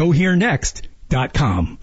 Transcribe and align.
GoHereNext.com. 0.00 1.78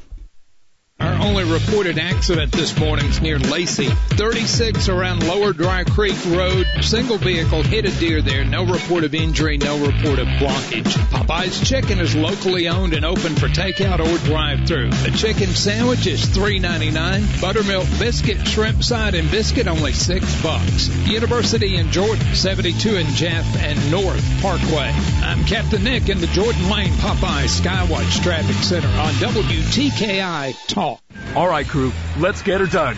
Our 1.00 1.14
only 1.14 1.44
reported 1.44 2.00
accident 2.00 2.52
this 2.52 2.76
morning 2.80 3.06
is 3.06 3.22
near 3.22 3.38
Lacey. 3.38 3.88
36 3.88 4.90
around 4.90 5.28
Lower 5.28 5.54
Dry 5.54 5.84
Creek 5.84 6.18
Road. 6.26 6.66
Single 6.82 7.20
vehicle 7.20 7.62
hit 7.62 7.86
a 7.86 7.92
deer 8.00 8.24
there. 8.24 8.44
No 8.44 8.66
report 8.66 9.04
of 9.04 9.14
injury, 9.14 9.60
no 9.60 9.78
report 9.78 10.18
of 10.18 10.28
blockage. 10.28 10.92
Popeye's 11.12 11.70
Chicken 11.70 12.00
is 12.00 12.16
locally 12.16 12.68
owned 12.68 12.96
and 12.96 13.06
open 13.06 13.36
for 13.36 13.48
takeout 13.48 14.00
or 14.00 14.18
drive-through. 14.26 14.90
The 14.90 15.12
chicken 15.16 15.50
sandwich 15.50 16.08
is 16.08 16.26
$3.99. 16.26 17.42
Buttermilk 17.42 17.88
biscuit, 18.00 18.48
shrimp 18.48 18.84
side, 18.84 19.14
and 19.14 19.30
biscuit 19.30 19.68
only 19.68 19.94
6 19.94 20.42
bucks. 20.42 20.90
University 21.06 21.76
in 21.76 21.92
Jordan, 21.92 22.34
72 22.34 22.96
in 22.96 23.06
Jeff 23.10 23.46
and 23.58 23.92
North 23.92 24.42
Parkway. 24.42 24.92
I'm 25.22 25.46
Captain 25.46 25.84
Nick 25.84 26.10
in 26.10 26.22
the 26.22 26.28
Jordan 26.28 26.72
Lane 26.72 26.94
Popeye 26.94 27.46
Skywatch 27.46 28.24
Traffic 28.24 28.56
Center 28.64 28.88
on 28.88 29.14
WTKI 29.14 30.56
Talk. 30.68 30.87
All 31.36 31.48
right, 31.48 31.68
crew, 31.68 31.92
let's 32.18 32.42
get 32.42 32.62
her 32.62 32.68
dug. 32.68 32.96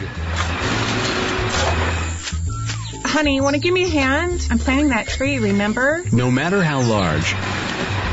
Honey, 3.06 3.36
you 3.36 3.44
want 3.44 3.56
to 3.56 3.62
give 3.62 3.74
me 3.74 3.84
a 3.84 3.90
hand? 3.90 4.48
I'm 4.50 4.60
planting 4.60 4.90
that 4.90 5.08
tree, 5.08 5.40
remember? 5.40 6.04
No 6.12 6.32
matter 6.32 6.62
how 6.62 6.82
large 6.82 7.36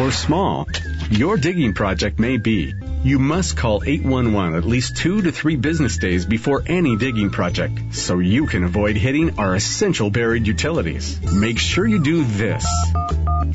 or 0.01 0.11
small 0.11 0.67
your 1.11 1.37
digging 1.37 1.75
project 1.75 2.19
may 2.19 2.39
be, 2.39 2.75
you 3.03 3.19
must 3.19 3.57
call 3.57 3.83
811 3.85 4.55
at 4.59 4.65
least 4.65 4.97
two 4.97 5.23
to 5.23 5.33
three 5.33 5.57
business 5.57 5.97
days 5.97 6.25
before 6.25 6.63
any 6.67 6.97
digging 6.97 7.31
project 7.31 7.95
so 7.95 8.19
you 8.19 8.47
can 8.47 8.65
avoid 8.65 8.97
hitting 8.97 9.39
our 9.39 9.55
essential 9.55 10.11
buried 10.11 10.47
utilities. 10.47 11.21
Make 11.33 11.59
sure 11.59 11.87
you 11.87 12.03
do 12.03 12.25
this. 12.25 12.67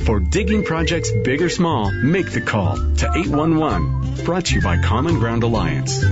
For 0.05 0.19
digging 0.19 0.63
projects 0.63 1.11
big 1.23 1.41
or 1.41 1.49
small, 1.49 1.91
make 1.91 2.31
the 2.31 2.41
call 2.41 2.75
to 2.75 3.11
811. 3.15 4.25
Brought 4.25 4.45
to 4.45 4.55
you 4.55 4.61
by 4.61 4.81
Common 4.81 5.19
Ground 5.19 5.43
Alliance. 5.43 6.03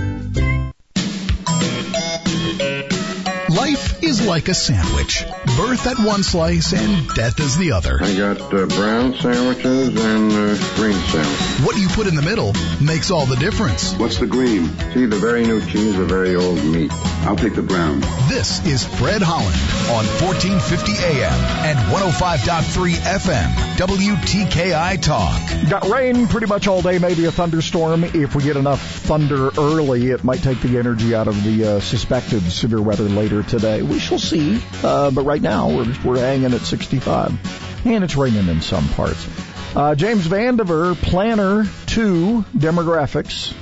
Is 4.20 4.26
like 4.26 4.48
a 4.48 4.54
sandwich. 4.54 5.24
Birth 5.56 5.86
at 5.86 5.98
one 5.98 6.22
slice 6.22 6.72
and 6.72 7.08
death 7.08 7.38
is 7.40 7.56
the 7.56 7.72
other. 7.72 7.98
I 8.02 8.14
got 8.14 8.40
uh, 8.40 8.66
brown 8.66 9.14
sandwiches 9.14 9.88
and 9.88 10.32
uh, 10.32 10.76
green 10.76 10.94
sandwiches. 10.94 11.66
What 11.66 11.76
you 11.76 11.88
put 11.88 12.06
in 12.06 12.14
the 12.14 12.22
middle 12.22 12.52
makes 12.80 13.10
all 13.10 13.26
the 13.26 13.36
difference. 13.36 13.94
What's 13.94 14.18
the 14.18 14.26
green? 14.26 14.68
See, 14.92 15.06
the 15.06 15.18
very 15.18 15.44
new 15.44 15.60
cheese, 15.66 15.96
the 15.96 16.04
very 16.04 16.36
old 16.36 16.62
meat. 16.64 16.90
I'll 17.22 17.36
take 17.36 17.54
the 17.54 17.62
brown. 17.62 18.00
This 18.28 18.64
is 18.66 18.84
Fred 18.84 19.22
Holland 19.22 19.56
on 19.90 20.04
1450 20.22 20.92
AM 21.04 21.32
and 21.66 21.78
105.3 21.92 22.94
FM. 22.94 23.70
WTKI 23.76 25.02
Talk. 25.02 25.70
Got 25.70 25.88
rain 25.88 26.26
pretty 26.26 26.46
much 26.46 26.66
all 26.66 26.82
day, 26.82 26.98
maybe 26.98 27.24
a 27.26 27.32
thunderstorm. 27.32 28.04
If 28.04 28.34
we 28.34 28.42
get 28.42 28.56
enough 28.56 28.80
thunder 28.80 29.50
early, 29.58 30.10
it 30.10 30.24
might 30.24 30.42
take 30.42 30.60
the 30.60 30.78
energy 30.78 31.14
out 31.14 31.28
of 31.28 31.42
the 31.44 31.76
uh, 31.76 31.80
suspected 31.80 32.42
severe 32.50 32.82
weather 32.82 33.04
later 33.04 33.42
today. 33.42 33.82
We 33.82 33.98
shall 34.10 34.18
see. 34.18 34.60
Uh, 34.82 35.12
but 35.12 35.22
right 35.22 35.40
now, 35.40 35.68
we're, 35.68 35.94
we're 36.04 36.18
hanging 36.18 36.52
at 36.52 36.62
65. 36.62 37.86
And 37.86 38.04
it's 38.04 38.16
raining 38.16 38.48
in 38.48 38.60
some 38.60 38.88
parts. 38.88 39.26
Uh, 39.74 39.94
James 39.94 40.26
Vandiver, 40.26 40.96
planner 40.96 41.64
2 41.86 42.44
demographics. 42.56 43.54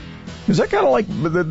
Is 0.48 0.56
that 0.56 0.70
kind 0.70 0.86
of 0.86 0.92
like 0.92 1.06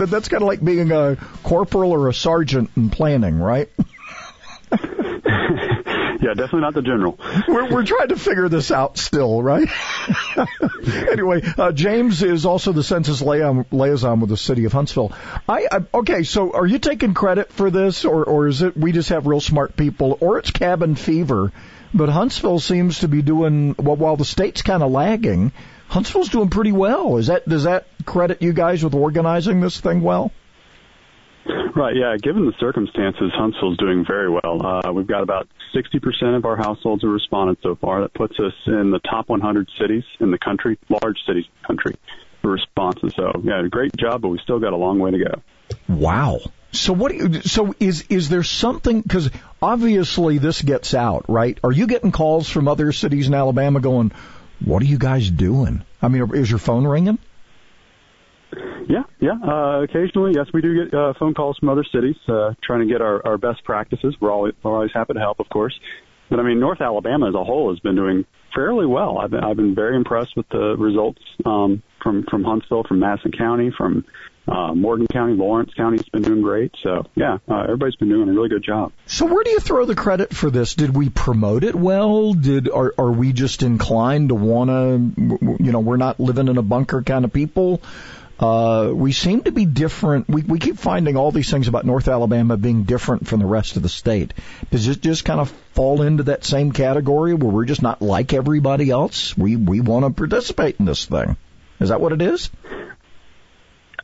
that's 0.10 0.28
kind 0.28 0.42
of 0.42 0.48
like 0.48 0.64
being 0.64 0.92
a 0.92 1.18
corporal 1.44 1.92
or 1.92 2.10
a 2.10 2.14
sergeant 2.14 2.72
in 2.76 2.90
planning, 2.90 3.38
right? 3.38 3.70
yeah, 6.22 6.34
definitely 6.34 6.62
not 6.62 6.74
the 6.74 6.82
general. 6.82 7.20
We're, 7.48 7.70
we're 7.70 7.86
trying 7.86 8.10
to 8.10 8.16
figure 8.16 8.50
this 8.50 8.72
out 8.72 8.98
still, 8.98 9.42
right? 9.42 9.68
anyway, 11.12 11.42
uh, 11.58 11.72
James 11.72 12.24
is 12.24 12.46
also 12.46 12.72
the 12.72 12.84
census 12.84 13.22
liaison 13.22 14.20
with 14.20 14.30
the 14.30 14.38
city 14.38 14.66
of 14.66 14.74
Huntsville. 14.74 15.12
I, 15.48 15.68
I 15.72 15.80
okay, 15.94 16.24
so 16.24 16.54
are 16.54 16.66
you 16.66 16.80
taking 16.80 17.14
credit 17.14 17.52
for 17.52 17.70
this, 17.70 18.06
or 18.06 18.24
or 18.24 18.48
is 18.48 18.62
it 18.62 18.76
we 18.76 18.92
just 18.92 19.10
have 19.10 19.28
real 19.28 19.42
smart 19.42 19.78
people, 19.78 20.18
or 20.20 20.40
it's 20.40 20.52
cabin 20.52 20.96
fever? 20.96 21.52
But 21.94 22.10
Huntsville 22.10 22.60
seems 22.60 23.00
to 23.00 23.08
be 23.08 23.22
doing 23.22 23.76
well 23.78 23.96
while 23.96 24.18
the 24.18 24.26
state's 24.26 24.62
kind 24.62 24.84
of 24.84 24.92
lagging. 24.92 25.52
Huntsville's 25.88 26.30
doing 26.30 26.50
pretty 26.50 26.72
well. 26.72 27.18
Is 27.18 27.28
that 27.28 27.48
does 27.48 27.64
that 27.64 27.86
credit 28.06 28.42
you 28.42 28.54
guys 28.54 28.84
with 28.84 28.94
organizing 28.94 29.62
this 29.62 29.80
thing 29.80 30.02
well? 30.02 30.32
Right, 31.76 31.96
yeah. 31.96 32.16
Given 32.18 32.46
the 32.46 32.54
circumstances, 32.60 33.32
Huntsville's 33.36 33.78
doing 33.78 34.06
very 34.06 34.30
well. 34.30 34.66
Uh, 34.66 34.92
we've 34.92 35.08
got 35.08 35.24
about 35.24 35.48
60% 35.76 36.36
of 36.36 36.46
our 36.46 36.58
households 36.58 37.04
have 37.04 37.12
responded 37.12 37.58
so 37.62 37.76
far. 37.76 38.02
That 38.02 38.14
puts 38.14 38.40
us 38.40 38.54
in 38.66 38.92
the 38.92 39.00
top 39.00 39.30
100 39.30 39.70
cities 39.80 40.04
in 40.20 40.32
the 40.32 40.38
country, 40.38 40.78
large 40.90 41.18
cities 41.26 41.46
in 41.46 41.52
the 41.62 41.68
country, 41.68 41.96
for 42.42 42.52
responses. 42.52 43.14
So, 43.16 43.42
yeah, 43.44 43.62
great 43.70 43.96
job, 43.96 44.22
but 44.22 44.30
we 44.30 44.40
still 44.44 44.60
got 44.60 44.74
a 44.74 44.78
long 44.78 45.00
way 45.00 45.12
to 45.12 45.18
go. 45.18 45.42
Wow. 45.88 46.40
So 46.72 46.94
what? 46.94 47.14
So 47.46 47.74
is 47.80 48.04
is 48.10 48.30
there 48.30 48.44
something? 48.44 49.02
Because 49.02 49.30
obviously 49.62 50.38
this 50.38 50.62
gets 50.62 50.94
out, 50.94 51.26
right? 51.30 51.58
Are 51.64 51.72
you 51.72 51.88
getting 51.88 52.12
calls 52.12 52.50
from 52.50 52.68
other 52.68 52.92
cities 52.92 53.28
in 53.28 53.34
Alabama 53.34 53.80
going, 53.80 54.12
"What 54.64 54.82
are 54.82 54.86
you 54.86 54.98
guys 54.98 55.30
doing?" 55.30 55.84
I 56.02 56.10
mean, 56.10 56.30
is 56.36 56.50
your 56.50 56.60
phone 56.60 56.86
ringing? 56.86 57.20
Yeah, 58.90 59.04
yeah. 59.20 59.34
Uh, 59.44 59.84
occasionally, 59.84 60.34
yes, 60.36 60.48
we 60.54 60.62
do 60.62 60.86
get 60.86 60.94
uh, 60.94 61.14
phone 61.20 61.34
calls 61.34 61.58
from 61.58 61.70
other 61.70 61.84
cities 61.92 62.16
uh, 62.28 62.54
trying 62.64 62.80
to 62.80 62.92
get 62.92 63.02
our, 63.02 63.26
our 63.26 63.38
best 63.38 63.64
practices. 63.64 64.16
We're 64.20 64.32
always, 64.32 64.54
we're 64.64 64.74
always 64.74 64.92
happy 64.94 65.14
to 65.14 65.20
help, 65.20 65.40
of 65.40 65.50
course. 65.50 65.78
But 66.30 66.40
I 66.40 66.44
mean, 66.44 66.60
North 66.60 66.82
Alabama 66.82 67.28
as 67.30 67.36
a 67.36 67.44
whole 67.44 67.72
has 67.72 67.80
been 67.80 67.96
doing 67.96 68.26
fairly 68.54 68.86
well. 68.86 69.18
I've 69.18 69.32
been, 69.32 69.44
I've 69.44 69.56
been 69.56 69.76
very 69.76 69.96
impressed 69.96 70.36
with 70.36 70.48
the 70.50 70.76
results 70.78 71.22
um, 71.46 71.84
from 72.02 72.26
from 72.30 72.44
Huntsville, 72.44 72.84
from 72.84 73.00
Madison 73.00 73.32
County, 73.32 73.72
from 73.76 74.06
uh, 74.48 74.74
Morgan 74.74 75.08
County, 75.08 75.34
Lawrence 75.34 75.74
County's 75.76 76.08
been 76.10 76.22
doing 76.22 76.42
great. 76.42 76.72
So 76.82 77.06
yeah, 77.16 77.38
uh, 77.50 77.64
everybody's 77.64 77.96
been 77.96 78.10
doing 78.10 78.30
a 78.30 78.32
really 78.32 78.50
good 78.50 78.64
job. 78.64 78.94
So 79.06 79.26
where 79.26 79.44
do 79.44 79.52
you 79.52 79.60
throw 79.60 79.86
the 79.86 79.96
credit 79.96 80.34
for 80.34 80.50
this? 80.50 80.76
Did 80.76 80.96
we 80.96 81.10
promote 81.10 81.64
it 81.64 81.76
well? 81.76 82.34
Did 82.34 82.70
are 82.70 82.94
are 82.98 83.12
we 83.12 83.34
just 83.34 83.64
inclined 83.64 84.30
to 84.30 84.36
want 84.36 84.70
to? 84.70 85.58
You 85.64 85.72
know, 85.72 85.80
we're 85.80 85.98
not 85.98 86.20
living 86.20 86.48
in 86.48 86.58
a 86.58 86.62
bunker 86.62 87.04
kind 87.04 87.26
of 87.26 87.34
people. 87.34 87.82
Uh, 88.40 88.92
we 88.94 89.12
seem 89.12 89.42
to 89.44 89.52
be 89.52 89.66
different. 89.66 90.30
We, 90.30 90.44
we 90.44 90.60
keep 90.60 90.78
finding 90.78 91.18
all 91.18 91.32
these 91.32 91.50
things 91.50 91.68
about 91.68 91.86
North 91.86 92.08
Alabama 92.08 92.56
being 92.56 92.84
different 92.84 93.28
from 93.28 93.40
the 93.40 93.48
rest 93.48 93.78
of 93.78 93.84
the 93.84 93.90
state. 93.90 94.34
Does 94.70 94.88
it 94.88 95.02
just 95.02 95.26
kind 95.26 95.40
of 95.40 95.50
fall 95.74 96.04
into 96.04 96.24
that 96.24 96.44
same 96.44 96.72
category 96.72 97.34
where 97.34 97.50
we're 97.50 97.66
just 97.66 97.82
not 97.82 98.02
like 98.02 98.34
everybody 98.34 98.92
else? 98.92 99.36
We, 99.36 99.56
we 99.56 99.82
want 99.82 100.06
to 100.06 100.12
participate 100.12 100.76
in 100.80 100.86
this 100.86 101.06
thing. 101.06 101.36
Is 101.80 101.90
that 101.90 102.00
what 102.00 102.12
it 102.12 102.22
is? 102.22 102.52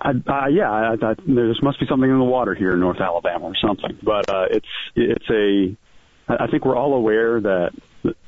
I, 0.01 0.09
uh, 0.09 0.47
yeah, 0.47 0.69
I, 0.69 0.94
I, 0.94 1.13
there 1.25 1.53
must 1.61 1.79
be 1.79 1.85
something 1.88 2.09
in 2.09 2.17
the 2.17 2.23
water 2.23 2.55
here 2.55 2.71
in 2.71 2.79
North 2.79 3.00
Alabama 3.00 3.45
or 3.45 3.55
something. 3.55 3.97
But 4.01 4.29
uh, 4.29 4.45
it's 4.50 4.67
it's 4.95 5.29
a. 5.29 5.75
I 6.27 6.47
think 6.47 6.65
we're 6.65 6.75
all 6.75 6.94
aware 6.94 7.39
that 7.39 7.71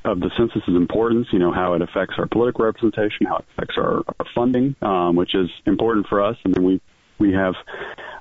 of 0.04 0.20
the 0.20 0.30
census's 0.38 0.76
importance, 0.76 1.28
you 1.32 1.40
know, 1.40 1.52
how 1.52 1.74
it 1.74 1.82
affects 1.82 2.16
our 2.18 2.28
political 2.28 2.66
representation, 2.66 3.26
how 3.28 3.38
it 3.38 3.46
affects 3.54 3.76
our, 3.78 4.04
our 4.20 4.26
funding, 4.34 4.76
um, 4.82 5.16
which 5.16 5.36
is 5.36 5.50
important 5.66 6.08
for 6.08 6.24
us. 6.24 6.38
I 6.46 6.50
mean, 6.50 6.66
we 6.66 6.82
we 7.18 7.34
have 7.34 7.54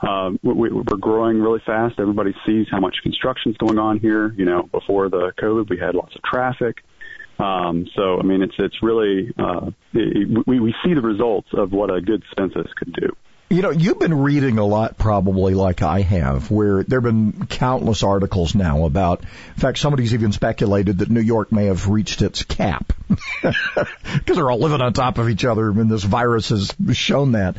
um, 0.02 0.38
we, 0.42 0.70
we're 0.70 0.82
growing 0.82 1.40
really 1.40 1.60
fast. 1.64 1.98
Everybody 1.98 2.34
sees 2.46 2.66
how 2.70 2.80
much 2.80 2.96
construction's 3.02 3.56
going 3.56 3.78
on 3.78 3.98
here. 3.98 4.32
You 4.36 4.44
know, 4.44 4.62
before 4.64 5.08
the 5.08 5.32
COVID, 5.40 5.68
we 5.68 5.78
had 5.78 5.94
lots 5.94 6.14
of 6.14 6.22
traffic. 6.22 6.82
Um, 7.38 7.88
so, 7.96 8.20
I 8.20 8.22
mean, 8.22 8.42
it's 8.42 8.54
it's 8.58 8.82
really 8.82 9.32
uh, 9.38 9.70
it, 9.92 10.46
we 10.46 10.60
we 10.60 10.74
see 10.84 10.94
the 10.94 11.00
results 11.00 11.48
of 11.52 11.72
what 11.72 11.92
a 11.92 12.00
good 12.00 12.22
census 12.38 12.72
could 12.76 12.92
do. 12.92 13.16
You 13.50 13.60
know, 13.60 13.70
you've 13.70 13.98
been 13.98 14.22
reading 14.22 14.58
a 14.58 14.64
lot 14.64 14.96
probably 14.96 15.54
like 15.54 15.82
I 15.82 16.00
have, 16.00 16.50
where 16.50 16.82
there 16.82 17.00
have 17.00 17.04
been 17.04 17.46
countless 17.46 18.02
articles 18.02 18.54
now 18.54 18.86
about, 18.86 19.20
in 19.20 19.60
fact, 19.60 19.78
somebody's 19.78 20.14
even 20.14 20.32
speculated 20.32 20.98
that 20.98 21.10
New 21.10 21.20
York 21.20 21.52
may 21.52 21.66
have 21.66 21.88
reached 21.88 22.22
its 22.22 22.42
cap. 22.42 22.92
Because 24.14 24.36
they're 24.36 24.50
all 24.50 24.58
living 24.58 24.80
on 24.80 24.92
top 24.92 25.18
of 25.18 25.28
each 25.28 25.44
other 25.44 25.68
and 25.68 25.90
this 25.90 26.02
virus 26.02 26.48
has 26.48 26.74
shown 26.92 27.32
that. 27.32 27.56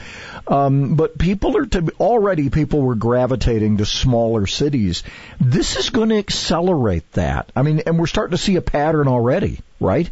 Um, 0.48 0.96
but 0.96 1.18
people 1.18 1.56
are 1.58 1.66
to, 1.66 1.92
already 2.00 2.50
people 2.50 2.82
were 2.82 2.96
gravitating 2.96 3.78
to 3.78 3.86
smaller 3.86 4.48
cities. 4.48 5.04
This 5.40 5.78
is 5.78 5.90
going 5.92 6.10
to 6.10 6.18
accelerate 6.18 7.12
that. 7.14 7.52
I 7.56 7.62
mean, 7.62 7.82
and 7.86 8.00
we're 8.00 8.08
starting 8.08 8.32
to 8.32 8.44
see 8.44 8.56
a 8.56 8.62
pattern 8.62 9.08
already, 9.08 9.60
right? 9.80 10.10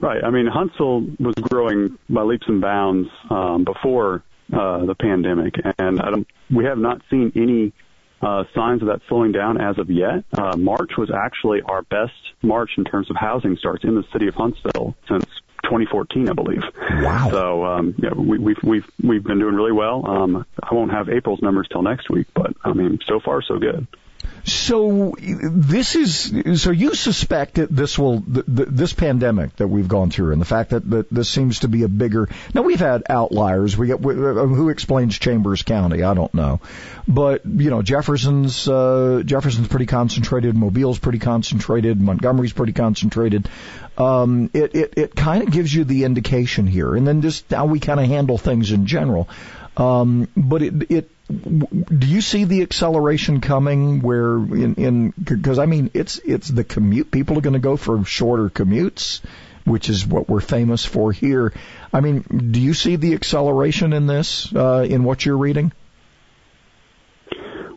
Right. 0.00 0.22
I 0.22 0.30
mean, 0.30 0.46
Huntsville 0.46 1.06
was 1.18 1.34
growing 1.34 1.98
by 2.08 2.22
leaps 2.22 2.46
and 2.48 2.60
bounds 2.60 3.08
um, 3.30 3.64
before 3.64 4.22
uh, 4.52 4.84
the 4.84 4.94
pandemic, 4.94 5.54
and 5.78 6.00
I 6.00 6.10
don't, 6.10 6.26
we 6.54 6.64
have 6.64 6.78
not 6.78 7.00
seen 7.10 7.32
any 7.34 7.72
uh, 8.20 8.44
signs 8.54 8.82
of 8.82 8.88
that 8.88 9.00
slowing 9.08 9.32
down 9.32 9.60
as 9.60 9.78
of 9.78 9.90
yet. 9.90 10.24
Uh, 10.36 10.56
March 10.56 10.92
was 10.96 11.10
actually 11.10 11.62
our 11.62 11.82
best 11.82 12.12
March 12.42 12.70
in 12.76 12.84
terms 12.84 13.10
of 13.10 13.16
housing 13.16 13.56
starts 13.56 13.84
in 13.84 13.94
the 13.94 14.04
city 14.12 14.28
of 14.28 14.34
Huntsville 14.34 14.94
since 15.08 15.24
2014, 15.64 16.28
I 16.28 16.32
believe. 16.32 16.62
Wow. 17.02 17.30
So 17.30 17.64
um, 17.64 17.94
yeah, 17.98 18.12
we, 18.14 18.38
we've 18.38 18.62
we've 18.62 18.90
we've 19.02 19.24
been 19.24 19.38
doing 19.38 19.54
really 19.54 19.72
well. 19.72 20.08
Um, 20.08 20.46
I 20.62 20.74
won't 20.74 20.92
have 20.92 21.08
April's 21.08 21.42
numbers 21.42 21.68
till 21.70 21.82
next 21.82 22.10
week, 22.10 22.26
but 22.34 22.54
I 22.64 22.72
mean, 22.72 22.98
so 23.06 23.20
far 23.20 23.42
so 23.42 23.58
good. 23.58 23.86
So 24.44 25.14
this 25.18 25.96
is 25.96 26.60
so 26.62 26.70
you 26.70 26.94
suspect 26.94 27.54
that 27.54 27.74
this 27.74 27.98
will 27.98 28.20
th- 28.20 28.44
th- 28.44 28.68
this 28.70 28.92
pandemic 28.92 29.56
that 29.56 29.68
we've 29.68 29.88
gone 29.88 30.10
through 30.10 30.32
and 30.32 30.40
the 30.40 30.46
fact 30.46 30.70
that, 30.70 30.88
that 30.90 31.10
this 31.10 31.30
seems 31.30 31.60
to 31.60 31.68
be 31.68 31.82
a 31.82 31.88
bigger 31.88 32.28
now 32.52 32.60
we've 32.60 32.80
had 32.80 33.04
outliers. 33.08 33.74
We 33.76 33.86
get 33.86 34.00
who 34.00 34.68
explains 34.68 35.18
Chambers 35.18 35.62
County? 35.62 36.02
I 36.02 36.12
don't 36.12 36.32
know. 36.34 36.60
But 37.08 37.46
you 37.46 37.70
know 37.70 37.80
Jefferson's 37.80 38.68
uh, 38.68 39.22
Jefferson's 39.24 39.68
pretty 39.68 39.86
concentrated 39.86 40.54
Mobile's 40.54 40.98
pretty 40.98 41.20
concentrated 41.20 41.98
Montgomery's 41.98 42.52
pretty 42.52 42.74
concentrated. 42.74 43.48
Um, 43.96 44.50
it 44.52 44.74
it, 44.74 44.94
it 44.98 45.14
kind 45.16 45.42
of 45.42 45.52
gives 45.52 45.74
you 45.74 45.84
the 45.84 46.04
indication 46.04 46.66
here. 46.66 46.94
And 46.94 47.06
then 47.06 47.22
just 47.22 47.50
how 47.50 47.64
we 47.64 47.80
kind 47.80 47.98
of 47.98 48.06
handle 48.06 48.36
things 48.36 48.72
in 48.72 48.84
general. 48.84 49.26
Um, 49.76 50.28
but 50.36 50.62
it 50.62 50.90
it 50.90 51.10
do 51.28 52.06
you 52.06 52.20
see 52.20 52.44
the 52.44 52.62
acceleration 52.62 53.40
coming 53.40 54.02
where 54.02 54.36
in 54.36 54.74
in 54.74 55.14
because 55.22 55.58
I 55.58 55.64
mean 55.66 55.90
it's 55.94 56.18
it's 56.18 56.48
the 56.48 56.64
commute. 56.64 57.10
People 57.10 57.38
are 57.38 57.40
going 57.40 57.54
to 57.54 57.60
go 57.60 57.76
for 57.76 58.04
shorter 58.04 58.50
commutes 58.50 59.20
which 59.64 59.88
is 59.88 60.06
what 60.06 60.28
we're 60.28 60.40
famous 60.40 60.84
for 60.84 61.10
here. 61.12 61.54
I 61.92 62.00
mean 62.00 62.50
do 62.52 62.60
you 62.60 62.74
see 62.74 62.96
the 62.96 63.14
acceleration 63.14 63.94
in 63.94 64.06
this 64.06 64.54
uh, 64.54 64.86
in 64.88 65.04
what 65.04 65.24
you're 65.24 65.38
reading? 65.38 65.72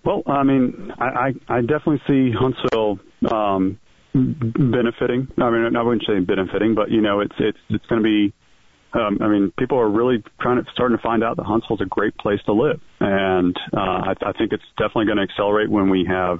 Well 0.03 0.23
I 0.27 0.43
mean 0.43 0.93
I 0.97 1.05
I, 1.05 1.33
I 1.47 1.61
definitely 1.61 2.01
see 2.05 2.31
Huntsville 2.37 2.99
um, 3.31 3.79
benefiting. 4.13 5.29
I 5.37 5.49
mean 5.49 5.73
I 5.77 5.83
wouldn't 5.83 6.03
say 6.05 6.19
benefiting 6.19 6.75
but 6.75 6.91
you 6.91 6.99
know 6.99 7.21
it's 7.21 7.35
it's 7.39 7.59
it's 7.69 7.85
going 7.85 8.03
to 8.03 8.05
be 8.05 8.33
um, 8.93 9.19
I 9.21 9.27
mean, 9.27 9.51
people 9.57 9.77
are 9.79 9.89
really 9.89 10.23
trying 10.39 10.63
to 10.63 10.71
starting 10.71 10.97
to 10.97 11.03
find 11.03 11.23
out 11.23 11.37
that 11.37 11.45
Huntsville's 11.45 11.81
a 11.81 11.85
great 11.85 12.17
place 12.17 12.39
to 12.45 12.53
live, 12.53 12.79
and 12.99 13.55
uh, 13.73 13.79
I, 13.79 14.13
I 14.21 14.31
think 14.33 14.53
it's 14.53 14.63
definitely 14.77 15.05
going 15.05 15.17
to 15.17 15.23
accelerate 15.23 15.69
when 15.69 15.89
we 15.89 16.05
have, 16.09 16.39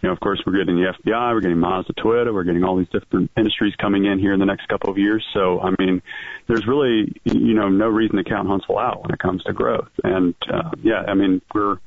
you 0.00 0.08
know, 0.08 0.12
of 0.12 0.20
course, 0.20 0.40
we're 0.46 0.56
getting 0.56 0.76
the 0.76 0.92
FBI, 0.92 1.34
we're 1.34 1.40
getting 1.40 1.58
Mazda, 1.58 1.92
Toyota, 1.94 2.32
we're 2.32 2.44
getting 2.44 2.64
all 2.64 2.76
these 2.76 2.88
different 2.88 3.30
industries 3.36 3.74
coming 3.76 4.06
in 4.06 4.18
here 4.18 4.32
in 4.32 4.38
the 4.38 4.46
next 4.46 4.68
couple 4.68 4.90
of 4.90 4.98
years. 4.98 5.24
So, 5.34 5.60
I 5.60 5.74
mean, 5.78 6.00
there's 6.46 6.66
really, 6.66 7.12
you 7.24 7.54
know, 7.54 7.68
no 7.68 7.88
reason 7.88 8.16
to 8.16 8.24
count 8.24 8.48
Huntsville 8.48 8.78
out 8.78 9.02
when 9.02 9.12
it 9.12 9.18
comes 9.18 9.42
to 9.44 9.52
growth. 9.52 9.90
And 10.04 10.34
uh, 10.50 10.70
yeah, 10.82 11.02
I 11.06 11.14
mean, 11.14 11.42
we're 11.54 11.78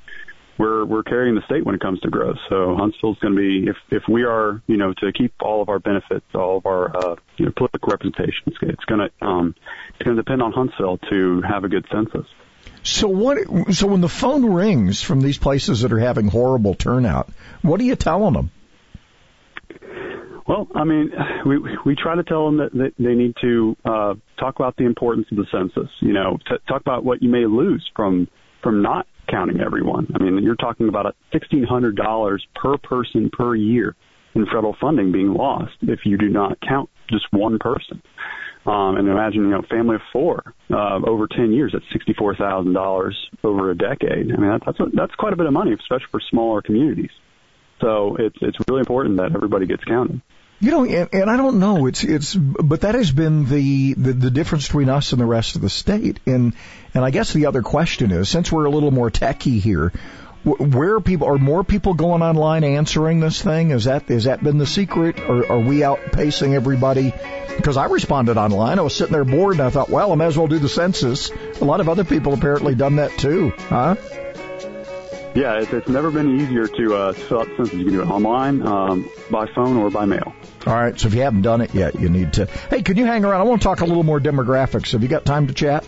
we're 0.58 0.86
we're 0.86 1.04
carrying 1.04 1.36
the 1.36 1.42
state 1.46 1.66
when 1.66 1.76
it 1.76 1.82
comes 1.82 2.00
to 2.02 2.10
growth. 2.10 2.38
So 2.50 2.76
Huntsville's 2.76 3.18
going 3.20 3.36
to 3.36 3.40
be 3.40 3.70
if 3.70 3.78
if 3.90 4.04
we 4.08 4.24
are 4.24 4.62
you 4.68 4.78
know 4.78 4.94
to 4.94 5.12
keep 5.12 5.34
all 5.42 5.62
of 5.62 5.70
our 5.70 5.80
benefits, 5.80 6.26
all 6.34 6.58
of 6.58 6.66
our 6.66 6.96
uh, 6.96 7.16
you 7.38 7.46
know, 7.46 7.52
political 7.56 7.90
representation, 7.90 8.44
it's, 8.48 8.58
it's 8.62 8.86
going 8.86 9.02
to 9.02 9.26
um, 9.26 9.56
it's 9.90 10.04
going 10.04 10.16
to 10.16 10.22
depend 10.22 10.42
on 10.42 10.52
Huntsville 10.52 11.00
to 11.10 11.42
have 11.42 11.64
a 11.64 11.70
good 11.70 11.86
census. 11.92 12.28
So 12.84 13.08
what? 13.08 13.38
So 13.74 13.88
when 13.88 14.02
the 14.02 14.10
phone 14.10 14.46
rings 14.46 15.02
from 15.02 15.22
these 15.22 15.38
places 15.38 15.82
that 15.82 15.94
are 15.94 16.00
having 16.00 16.28
horrible 16.28 16.76
turnout, 16.76 17.30
what 17.62 17.80
are 17.80 17.84
you 17.84 17.96
telling 17.96 18.34
them? 18.34 18.52
Well, 20.46 20.68
I 20.76 20.84
mean, 20.84 21.12
we 21.46 21.58
we 21.86 21.96
try 21.96 22.16
to 22.16 22.24
tell 22.24 22.46
them 22.46 22.58
that, 22.58 22.74
that 22.74 22.94
they 23.00 23.16
need 23.16 23.36
to 23.42 23.78
uh, 23.86 24.14
talk 24.38 24.56
about 24.56 24.76
the 24.76 24.86
importance 24.86 25.28
of 25.32 25.38
the 25.38 25.46
census. 25.52 25.90
You 26.02 26.14
know, 26.14 26.38
t- 26.48 26.58
talk 26.68 26.82
about 26.82 27.06
what 27.06 27.24
you 27.24 27.30
may 27.30 27.46
lose 27.46 27.90
from 27.96 28.28
from 28.62 28.82
not 28.82 29.08
counting 29.30 29.60
everyone. 29.62 30.08
I 30.16 30.24
mean, 30.24 30.42
you're 30.44 30.56
talking 30.56 30.88
about 30.88 31.16
$1,600 31.34 32.40
per 32.56 32.78
person 32.78 33.30
per 33.32 33.56
year 33.56 33.96
in 34.36 34.46
federal 34.46 34.76
funding 34.80 35.12
being 35.12 35.34
lost 35.34 35.74
if 35.82 36.00
you 36.06 36.18
do 36.18 36.30
not 36.30 36.58
count 36.62 36.90
just 37.10 37.26
one 37.32 37.60
person. 37.60 38.02
Um, 38.66 38.96
and 38.96 39.10
imagine, 39.10 39.44
you 39.44 39.50
know, 39.50 39.60
a 39.60 39.64
family 39.64 39.96
of 39.96 40.02
four 40.14 40.54
uh, 40.72 41.00
over 41.06 41.28
10 41.28 41.52
years, 41.52 41.74
that's 41.74 41.86
$64,000 42.08 43.12
over 43.44 43.72
a 43.72 43.76
decade. 43.76 44.32
I 44.32 44.38
mean, 44.38 44.50
that, 44.50 44.62
that's 44.66 44.80
a, 44.80 44.86
that's 44.94 45.14
quite 45.16 45.34
a 45.34 45.36
bit 45.36 45.46
of 45.46 45.54
money, 45.54 45.74
especially 45.74 46.08
for 46.12 46.22
smaller 46.30 46.62
communities. 46.62 47.12
So 47.82 48.16
it's 48.18 48.38
it's 48.42 48.58
really 48.70 48.80
important 48.80 49.18
that 49.18 49.36
everybody 49.36 49.66
gets 49.66 49.84
counted. 49.84 50.22
You 50.64 50.72
know, 50.72 50.86
and, 50.86 51.10
and 51.12 51.30
I 51.30 51.36
don't 51.36 51.60
know. 51.60 51.88
It's 51.88 52.06
it's, 52.06 52.34
but 52.34 52.82
that 52.82 52.96
has 52.96 53.12
been 53.12 53.50
the, 53.50 53.96
the 53.96 54.14
the 54.14 54.32
difference 54.32 54.66
between 54.66 54.88
us 54.88 55.12
and 55.12 55.20
the 55.20 55.26
rest 55.26 55.58
of 55.58 55.62
the 55.62 55.70
state. 55.70 56.22
And 56.26 56.54
and 56.94 57.04
I 57.04 57.12
guess 57.12 57.34
the 57.34 57.48
other 57.48 57.62
question 57.62 58.12
is, 58.12 58.30
since 58.30 58.50
we're 58.50 58.64
a 58.64 58.70
little 58.70 58.90
more 58.90 59.10
techy 59.10 59.60
here, 59.60 59.92
where 60.46 60.96
are 60.96 61.02
people 61.02 61.28
are 61.28 61.38
more 61.38 61.66
people 61.66 61.96
going 61.96 62.22
online 62.22 62.64
answering 62.64 63.20
this 63.20 63.42
thing? 63.42 63.72
Is 63.72 63.84
that 63.84 64.10
is 64.10 64.24
that 64.24 64.42
been 64.42 64.58
the 64.58 64.66
secret, 64.66 65.20
or 65.20 65.52
are 65.52 65.60
we 65.60 65.80
outpacing 65.80 66.54
everybody? 66.54 67.14
Because 67.58 67.76
I 67.76 67.88
responded 67.88 68.38
online, 68.38 68.80
I 68.80 68.84
was 68.84 68.96
sitting 68.96 69.12
there 69.12 69.26
bored, 69.26 69.58
and 69.58 69.64
I 69.64 69.70
thought, 69.70 69.90
well, 69.90 70.14
I 70.14 70.16
might 70.16 70.28
as 70.28 70.38
well 70.38 70.48
do 70.48 70.60
the 70.60 70.70
census. 70.70 71.30
A 71.60 71.66
lot 71.66 71.82
of 71.82 71.90
other 71.90 72.06
people 72.06 72.34
apparently 72.34 72.74
done 72.74 72.96
that 72.96 73.12
too, 73.18 73.52
huh? 73.68 73.96
Yeah, 75.36 75.60
it's, 75.60 75.74
it's 75.74 75.88
never 75.88 76.12
been 76.12 76.40
easier 76.40 76.68
to 76.68 76.96
uh, 76.96 77.14
fill 77.14 77.40
out 77.40 77.48
the 77.48 77.56
census. 77.56 77.74
You 77.74 77.86
can 77.86 77.94
do 77.94 78.02
it 78.02 78.08
online, 78.08 78.62
um, 78.66 79.10
by 79.32 79.48
phone, 79.48 79.78
or 79.78 79.90
by 79.90 80.06
mail. 80.06 80.34
All 80.68 80.76
right. 80.76 81.00
So 81.00 81.08
if 81.08 81.16
you 81.16 81.22
haven't 81.22 81.42
done 81.42 81.62
it 81.62 81.74
yet, 81.74 82.00
you 82.00 82.10
need 82.10 82.34
to. 82.34 82.46
Hey, 82.46 82.84
can 82.84 82.98
you 82.98 83.06
hang 83.06 83.26
around? 83.26 83.42
I 83.42 83.44
want 83.44 83.62
to 83.62 83.68
talk 83.68 83.82
a 83.82 83.86
little 83.86 84.04
more 84.04 84.20
demographics. 84.20 84.92
Have 84.92 85.02
you 85.02 85.08
got 85.08 85.26
time 85.26 85.48
to 85.48 85.54
chat? 85.54 85.88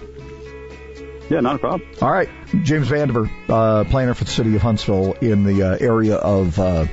Yeah, 1.30 1.40
not 1.42 1.56
a 1.56 1.60
problem. 1.60 1.90
All 2.02 2.12
right. 2.12 2.30
James 2.64 2.88
Vandiver, 2.88 3.30
uh, 3.50 3.84
planner 3.86 4.14
for 4.14 4.24
the 4.24 4.32
city 4.32 4.56
of 4.56 4.62
Huntsville 4.62 5.14
in 5.14 5.44
the 5.44 5.64
uh, 5.64 5.78
area 5.80 6.16
of 6.16 6.60
uh, 6.60 6.86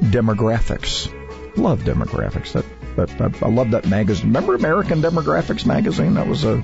demographics. 0.00 1.10
Love 1.56 1.80
demographics. 1.80 2.52
That, 2.52 2.64
that, 2.96 3.08
that 3.18 3.42
I 3.42 3.48
love 3.48 3.72
that 3.72 3.86
magazine. 3.86 4.26
Remember 4.26 4.54
American 4.54 5.02
Demographics 5.02 5.66
magazine? 5.66 6.14
That 6.14 6.26
was 6.26 6.44
a 6.44 6.62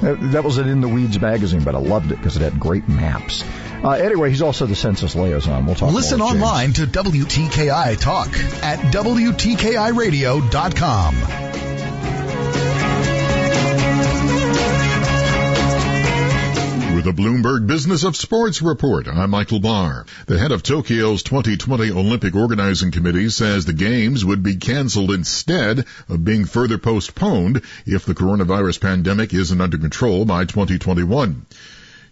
that 0.00 0.44
was 0.44 0.58
an 0.58 0.68
in 0.68 0.80
the 0.80 0.88
weeds 0.88 1.20
magazine, 1.20 1.64
but 1.64 1.74
I 1.74 1.78
loved 1.78 2.12
it 2.12 2.16
because 2.16 2.36
it 2.36 2.42
had 2.42 2.60
great 2.60 2.88
maps. 2.88 3.44
Uh, 3.82 3.90
anyway, 3.90 4.30
he's 4.30 4.42
also 4.42 4.66
the 4.66 4.74
census 4.74 5.14
liaison. 5.14 5.66
We'll 5.66 5.76
talk. 5.76 5.92
Listen 5.92 6.20
online 6.20 6.72
to 6.74 6.86
WTKI 6.86 8.00
Talk 8.00 8.28
at 8.62 8.78
WTKIRadio.com. 8.92 11.48
the 17.08 17.22
Bloomberg 17.22 17.66
Business 17.66 18.04
of 18.04 18.16
Sports 18.16 18.60
report, 18.60 19.08
I'm 19.08 19.30
Michael 19.30 19.60
Barr. 19.60 20.04
The 20.26 20.38
head 20.38 20.52
of 20.52 20.62
Tokyo's 20.62 21.22
2020 21.22 21.90
Olympic 21.90 22.34
Organizing 22.34 22.90
Committee 22.90 23.30
says 23.30 23.64
the 23.64 23.72
Games 23.72 24.26
would 24.26 24.42
be 24.42 24.56
canceled 24.56 25.12
instead 25.12 25.86
of 26.10 26.22
being 26.22 26.44
further 26.44 26.76
postponed 26.76 27.62
if 27.86 28.04
the 28.04 28.12
coronavirus 28.12 28.82
pandemic 28.82 29.32
isn't 29.32 29.58
under 29.58 29.78
control 29.78 30.26
by 30.26 30.44
2021. 30.44 31.46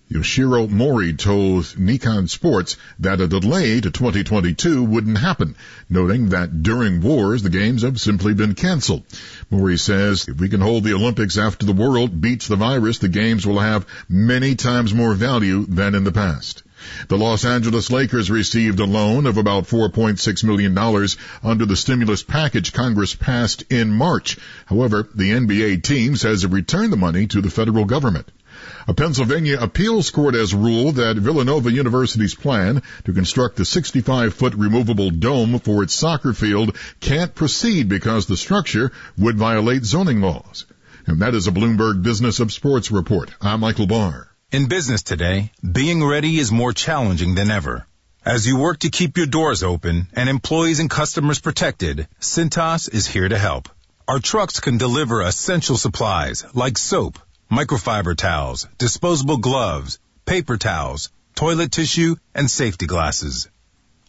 Yoshiro 0.08 0.70
Mori 0.70 1.14
told 1.14 1.64
Nikkan 1.64 2.28
Sports 2.28 2.76
that 3.00 3.20
a 3.20 3.26
delay 3.26 3.80
to 3.80 3.90
2022 3.90 4.84
wouldn't 4.84 5.18
happen, 5.18 5.56
noting 5.90 6.28
that 6.28 6.62
during 6.62 7.00
wars 7.00 7.42
the 7.42 7.50
games 7.50 7.82
have 7.82 8.00
simply 8.00 8.32
been 8.32 8.54
canceled. 8.54 9.02
Mori 9.50 9.76
says 9.76 10.28
if 10.28 10.38
we 10.38 10.48
can 10.48 10.60
hold 10.60 10.84
the 10.84 10.94
Olympics 10.94 11.36
after 11.36 11.66
the 11.66 11.72
world 11.72 12.20
beats 12.20 12.46
the 12.46 12.54
virus, 12.54 12.98
the 12.98 13.08
games 13.08 13.44
will 13.44 13.58
have 13.58 13.84
many 14.08 14.54
times 14.54 14.94
more 14.94 15.12
value 15.14 15.66
than 15.66 15.96
in 15.96 16.04
the 16.04 16.12
past. 16.12 16.62
The 17.08 17.18
Los 17.18 17.44
Angeles 17.44 17.90
Lakers 17.90 18.30
received 18.30 18.78
a 18.78 18.84
loan 18.84 19.26
of 19.26 19.38
about 19.38 19.64
$4.6 19.64 20.44
million 20.44 20.78
under 21.42 21.66
the 21.66 21.74
stimulus 21.74 22.22
package 22.22 22.72
Congress 22.72 23.16
passed 23.16 23.64
in 23.70 23.90
March. 23.90 24.38
However, 24.66 25.08
the 25.12 25.32
NBA 25.32 25.82
team 25.82 26.14
says 26.14 26.44
it 26.44 26.52
returned 26.52 26.92
the 26.92 26.96
money 26.96 27.26
to 27.26 27.40
the 27.40 27.50
federal 27.50 27.86
government. 27.86 28.30
A 28.88 28.94
Pennsylvania 28.94 29.58
appeals 29.60 30.10
court 30.10 30.34
has 30.34 30.54
ruled 30.54 30.94
that 30.96 31.16
Villanova 31.16 31.72
University's 31.72 32.36
plan 32.36 32.82
to 33.04 33.12
construct 33.12 33.58
a 33.58 33.64
65-foot 33.64 34.54
removable 34.54 35.10
dome 35.10 35.58
for 35.58 35.82
its 35.82 35.92
soccer 35.92 36.32
field 36.32 36.76
can't 37.00 37.34
proceed 37.34 37.88
because 37.88 38.26
the 38.26 38.36
structure 38.36 38.92
would 39.18 39.36
violate 39.36 39.84
zoning 39.84 40.20
laws. 40.20 40.66
And 41.04 41.20
that 41.22 41.34
is 41.34 41.48
a 41.48 41.50
Bloomberg 41.50 42.04
Business 42.04 42.38
of 42.38 42.52
Sports 42.52 42.92
report. 42.92 43.32
I'm 43.40 43.58
Michael 43.58 43.88
Barr. 43.88 44.28
In 44.52 44.68
business 44.68 45.02
today, 45.02 45.50
being 45.60 46.04
ready 46.04 46.38
is 46.38 46.52
more 46.52 46.72
challenging 46.72 47.34
than 47.34 47.50
ever. 47.50 47.88
As 48.24 48.46
you 48.46 48.56
work 48.56 48.78
to 48.80 48.90
keep 48.90 49.16
your 49.16 49.26
doors 49.26 49.64
open 49.64 50.06
and 50.12 50.28
employees 50.28 50.78
and 50.78 50.88
customers 50.88 51.40
protected, 51.40 52.06
Cintas 52.20 52.88
is 52.94 53.08
here 53.08 53.28
to 53.28 53.36
help. 53.36 53.68
Our 54.06 54.20
trucks 54.20 54.60
can 54.60 54.78
deliver 54.78 55.22
essential 55.22 55.76
supplies 55.76 56.44
like 56.54 56.78
soap, 56.78 57.18
microfiber 57.50 58.16
towels, 58.16 58.66
disposable 58.78 59.36
gloves, 59.36 59.98
paper 60.24 60.56
towels, 60.56 61.10
toilet 61.34 61.70
tissue, 61.70 62.16
and 62.34 62.50
safety 62.50 62.86
glasses. 62.86 63.48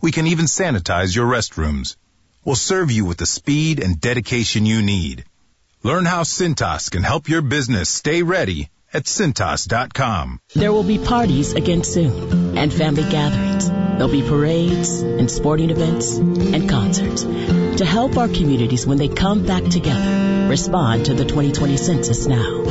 We 0.01 0.11
can 0.11 0.27
even 0.27 0.45
sanitize 0.45 1.15
your 1.15 1.27
restrooms. 1.27 1.95
We'll 2.43 2.55
serve 2.55 2.91
you 2.91 3.05
with 3.05 3.17
the 3.17 3.25
speed 3.25 3.79
and 3.79 3.99
dedication 3.99 4.65
you 4.65 4.81
need. 4.81 5.25
Learn 5.83 6.05
how 6.05 6.23
Cintas 6.23 6.89
can 6.89 7.03
help 7.03 7.29
your 7.29 7.41
business 7.41 7.89
stay 7.89 8.23
ready 8.23 8.69
at 8.93 9.03
Cintas.com. 9.03 10.39
There 10.55 10.71
will 10.71 10.83
be 10.83 10.97
parties 10.97 11.53
again 11.53 11.83
soon 11.83 12.57
and 12.57 12.73
family 12.73 13.03
gatherings. 13.03 13.69
There'll 13.69 14.07
be 14.07 14.27
parades 14.27 15.01
and 15.01 15.29
sporting 15.29 15.69
events 15.69 16.17
and 16.17 16.69
concerts 16.69 17.23
to 17.23 17.85
help 17.85 18.17
our 18.17 18.27
communities 18.27 18.87
when 18.87 18.97
they 18.97 19.09
come 19.09 19.45
back 19.45 19.63
together 19.63 20.26
Respond 20.47 21.05
to 21.07 21.13
the 21.13 21.25
2020 21.25 21.75
census 21.75 22.25
now. 22.25 22.63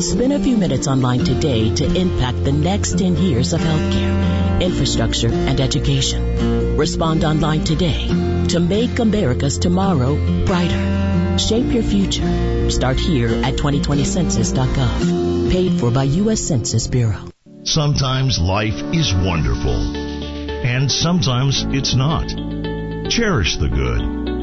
Spend 0.00 0.32
a 0.32 0.38
few 0.38 0.56
minutes 0.56 0.88
online 0.88 1.24
today 1.24 1.74
to 1.74 1.84
impact 1.84 2.42
the 2.42 2.52
next 2.52 2.98
10 2.98 3.18
years 3.18 3.52
of 3.52 3.60
healthcare, 3.60 4.62
infrastructure, 4.62 5.28
and 5.28 5.60
education. 5.60 6.76
Respond 6.78 7.24
online 7.24 7.64
today 7.64 8.06
to 8.48 8.60
make 8.60 8.98
America's 8.98 9.58
tomorrow 9.58 10.16
brighter. 10.46 11.36
Shape 11.38 11.70
your 11.70 11.82
future. 11.82 12.70
Start 12.70 12.98
here 12.98 13.28
at 13.28 13.56
2020census.gov. 13.56 15.52
Paid 15.52 15.78
for 15.80 15.90
by 15.90 16.04
U.S. 16.04 16.40
Census 16.40 16.86
Bureau. 16.86 17.28
Sometimes 17.64 18.38
life 18.40 18.80
is 18.94 19.12
wonderful, 19.14 19.96
and 20.64 20.90
sometimes 20.90 21.62
it's 21.68 21.94
not. 21.94 22.26
Cherish 23.10 23.58
the 23.58 23.68
good, 23.68 24.37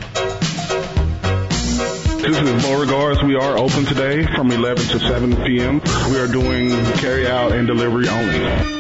This 2.29 2.43
is 2.43 2.63
Beauregards. 2.63 3.23
We 3.23 3.37
are 3.37 3.57
open 3.57 3.87
today 3.87 4.23
from 4.23 4.51
11 4.51 4.85
to 4.89 4.99
7 4.99 5.35
p.m. 5.47 5.81
We 6.11 6.19
are 6.19 6.27
doing 6.27 6.69
carry 6.97 7.27
out 7.27 7.53
and 7.53 7.67
delivery 7.67 8.07
only. 8.07 8.78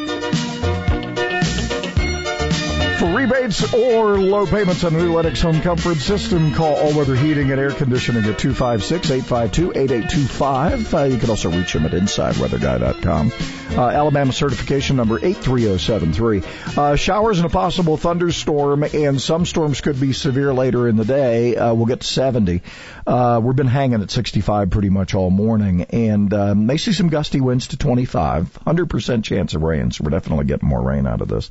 For 2.98 3.14
rebates 3.14 3.72
or 3.72 4.18
low 4.18 4.44
payments 4.44 4.82
on 4.82 4.98
Lennox 5.14 5.40
home 5.40 5.60
comfort 5.60 5.98
system, 5.98 6.52
call 6.52 6.74
All 6.74 6.98
Weather 6.98 7.14
Heating 7.14 7.52
and 7.52 7.60
Air 7.60 7.70
Conditioning 7.70 8.24
at 8.24 8.38
256-852-8825. 8.38 10.94
Uh, 10.94 11.04
you 11.04 11.18
can 11.18 11.30
also 11.30 11.48
reach 11.48 11.72
them 11.72 11.86
at 11.86 11.92
InsideWeatherGuy.com. 11.92 13.32
Uh, 13.70 13.90
Alabama 13.90 14.32
certification 14.32 14.96
number 14.96 15.18
83073. 15.18 16.42
Uh, 16.76 16.96
showers 16.96 17.38
and 17.38 17.46
a 17.46 17.50
possible 17.50 17.96
thunderstorm, 17.96 18.82
and 18.82 19.20
some 19.20 19.46
storms 19.46 19.80
could 19.80 20.00
be 20.00 20.12
severe 20.12 20.52
later 20.52 20.88
in 20.88 20.96
the 20.96 21.04
day. 21.04 21.54
Uh, 21.54 21.74
we'll 21.74 21.86
get 21.86 22.00
to 22.00 22.06
70. 22.06 22.62
Uh, 23.06 23.40
we've 23.44 23.54
been 23.54 23.68
hanging 23.68 24.02
at 24.02 24.10
65 24.10 24.70
pretty 24.70 24.88
much 24.88 25.14
all 25.14 25.30
morning, 25.30 25.82
and 25.90 26.34
um, 26.34 26.66
may 26.66 26.78
see 26.78 26.92
some 26.92 27.10
gusty 27.10 27.40
winds 27.40 27.68
to 27.68 27.76
25. 27.76 28.58
100% 28.66 29.22
chance 29.22 29.54
of 29.54 29.62
rain, 29.62 29.92
so 29.92 30.02
we're 30.02 30.10
definitely 30.10 30.46
getting 30.46 30.68
more 30.68 30.82
rain 30.82 31.06
out 31.06 31.20
of 31.20 31.28
this. 31.28 31.48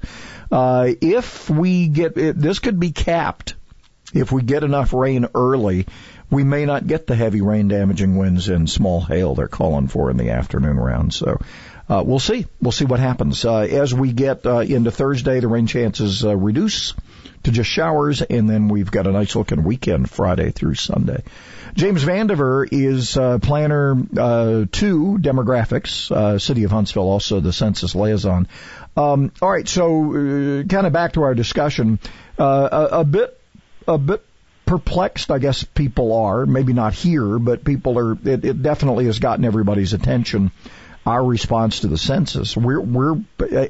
Uh, 0.52 0.90
if 1.38 1.50
we 1.50 1.88
get 1.88 2.18
it, 2.18 2.40
this 2.40 2.60
could 2.60 2.80
be 2.80 2.92
capped. 2.92 3.54
If 4.14 4.32
we 4.32 4.42
get 4.42 4.64
enough 4.64 4.94
rain 4.94 5.28
early, 5.36 5.86
we 6.30 6.44
may 6.44 6.66
not 6.66 6.88
get 6.88 7.08
the 7.08 7.16
heavy 7.16 7.42
rain 7.42 7.68
damaging 7.68 8.18
winds 8.18 8.50
and 8.50 8.70
small 8.70 9.02
hail 9.02 9.36
they're 9.36 9.48
calling 9.48 9.88
for 9.88 10.10
in 10.10 10.18
the 10.18 10.32
afternoon 10.32 10.78
round. 10.78 11.14
So, 11.14 11.40
uh, 11.90 12.04
we'll 12.06 12.20
see. 12.20 12.46
We'll 12.62 12.72
see 12.72 12.86
what 12.86 13.00
happens. 13.00 13.46
Uh, 13.46 13.60
as 13.60 13.94
we 13.94 14.12
get 14.12 14.46
uh, 14.46 14.60
into 14.60 14.92
Thursday, 14.92 15.40
the 15.40 15.48
rain 15.48 15.68
chances 15.68 16.26
uh, 16.26 16.36
reduce 16.36 16.94
to 17.44 17.52
just 17.52 17.70
showers, 17.70 18.22
and 18.22 18.50
then 18.50 18.68
we've 18.68 18.92
got 18.92 19.08
a 19.08 19.12
nice 19.12 19.36
looking 19.36 19.64
weekend 19.64 20.10
Friday 20.10 20.52
through 20.52 20.76
Sunday. 20.76 21.24
James 21.78 22.04
Vandiver 22.04 22.68
is 22.72 23.16
uh, 23.18 23.38
planner 23.38 23.96
uh, 24.18 24.66
two 24.72 25.20
demographics, 25.22 26.12
uh, 26.12 26.40
City 26.40 26.64
of 26.64 26.72
Huntsville, 26.72 27.04
also 27.04 27.40
the 27.40 27.54
census 27.54 27.94
liaison. 27.94 28.48
Um, 28.98 29.32
all 29.44 29.52
right, 29.52 29.68
so 29.68 30.10
uh, 30.10 30.64
kind 30.64 30.88
of 30.88 30.94
back 30.94 31.14
to 31.14 31.22
our 31.22 31.36
discussion, 31.36 32.00
uh, 32.40 32.88
a, 32.92 33.00
a 33.02 33.04
bit, 33.04 33.40
a 33.88 34.00
bit 34.00 34.26
perplexed, 34.66 35.30
I 35.30 35.38
guess 35.38 35.64
people 35.64 36.14
are. 36.14 36.48
Maybe 36.48 36.74
not 36.74 36.96
here, 36.96 37.38
but 37.38 37.64
people 37.64 38.00
are. 38.00 38.14
It, 38.14 38.44
it 38.44 38.64
definitely 38.64 39.06
has 39.06 39.20
gotten 39.20 39.46
everybody's 39.46 39.94
attention. 39.94 40.52
Our 41.06 41.24
response 41.24 41.82
to 41.82 41.88
the 41.88 41.98
census, 41.98 42.58
we're 42.58 42.82
we're, 42.82 43.22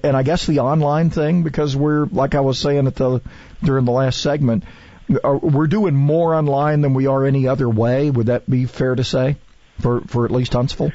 and 0.03 0.17
I 0.17 0.23
guess 0.23 0.47
the 0.47 0.59
online 0.59 1.11
thing 1.11 1.43
because 1.43 1.75
we're 1.75 2.05
like 2.05 2.33
I 2.33 2.39
was 2.39 2.57
saying 2.57 2.87
at 2.87 2.95
the 2.95 3.21
during 3.61 3.85
the 3.85 3.91
last 3.91 4.21
segment, 4.21 4.63
we're 5.09 5.67
doing 5.67 5.95
more 5.95 6.35
online 6.35 6.81
than 6.81 6.93
we 6.93 7.07
are 7.07 7.25
any 7.25 7.47
other 7.47 7.69
way. 7.69 8.09
Would 8.09 8.27
that 8.27 8.49
be 8.49 8.65
fair 8.65 8.95
to 8.95 9.03
say 9.03 9.37
for 9.79 10.01
for 10.01 10.25
at 10.25 10.31
least 10.31 10.53
Huntsville? 10.53 10.91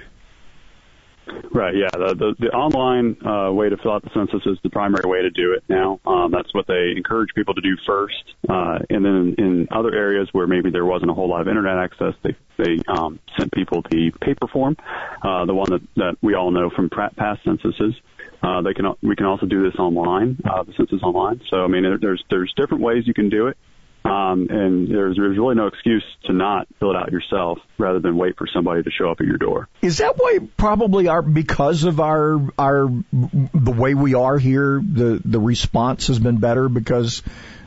Right. 1.52 1.74
Yeah. 1.76 1.88
The 1.92 2.14
the, 2.14 2.34
the 2.38 2.48
online 2.48 3.16
uh, 3.24 3.52
way 3.52 3.68
to 3.68 3.76
fill 3.76 3.92
out 3.92 4.02
the 4.02 4.10
census 4.14 4.44
is 4.46 4.58
the 4.62 4.70
primary 4.70 5.08
way 5.08 5.22
to 5.22 5.30
do 5.30 5.52
it 5.52 5.64
now. 5.68 6.00
Um, 6.06 6.30
that's 6.30 6.52
what 6.52 6.66
they 6.66 6.92
encourage 6.96 7.30
people 7.34 7.54
to 7.54 7.60
do 7.60 7.76
first. 7.86 8.24
Uh, 8.48 8.78
and 8.90 9.04
then 9.04 9.34
in 9.38 9.68
other 9.70 9.94
areas 9.94 10.28
where 10.32 10.46
maybe 10.46 10.70
there 10.70 10.84
wasn't 10.84 11.10
a 11.10 11.14
whole 11.14 11.28
lot 11.28 11.40
of 11.40 11.48
internet 11.48 11.78
access, 11.78 12.14
they 12.22 12.36
they 12.58 12.78
um, 12.88 13.18
sent 13.38 13.52
people 13.52 13.82
the 13.90 14.12
paper 14.20 14.46
form, 14.46 14.76
uh, 15.22 15.44
the 15.46 15.54
one 15.54 15.70
that 15.70 15.82
that 15.96 16.16
we 16.22 16.34
all 16.34 16.50
know 16.50 16.70
from 16.70 16.90
past 16.90 17.44
censuses. 17.44 17.94
Uh, 18.42 18.60
they 18.62 18.74
can 18.74 18.86
we 19.02 19.14
can 19.14 19.26
also 19.26 19.46
do 19.46 19.62
this 19.62 19.78
online, 19.78 20.38
uh, 20.44 20.64
the 20.64 20.72
census 20.76 21.02
online. 21.02 21.40
So 21.48 21.64
I 21.64 21.68
mean, 21.68 21.84
there's 22.00 22.22
there's 22.30 22.52
different 22.56 22.82
ways 22.82 23.06
you 23.06 23.14
can 23.14 23.28
do 23.28 23.46
it. 23.46 23.56
Um, 24.04 24.48
and 24.50 24.88
there's, 24.88 25.16
there's 25.16 25.38
really 25.38 25.54
no 25.54 25.68
excuse 25.68 26.04
to 26.24 26.32
not 26.32 26.66
fill 26.80 26.90
it 26.90 26.96
out 26.96 27.12
yourself 27.12 27.58
rather 27.78 28.00
than 28.00 28.16
wait 28.16 28.36
for 28.36 28.46
somebody 28.52 28.82
to 28.82 28.90
show 28.90 29.10
up 29.10 29.20
at 29.20 29.26
your 29.26 29.38
door. 29.38 29.68
Is 29.80 29.98
that 29.98 30.14
why 30.16 30.40
probably 30.56 31.08
our, 31.08 31.22
because 31.22 31.84
of 31.84 32.00
our, 32.00 32.40
our, 32.58 32.88
the 33.12 33.74
way 33.76 33.94
we 33.94 34.14
are 34.14 34.38
here, 34.38 34.82
the, 34.84 35.20
the 35.24 35.38
response 35.38 36.08
has 36.08 36.18
been 36.18 36.38
better 36.38 36.68
because 36.68 37.22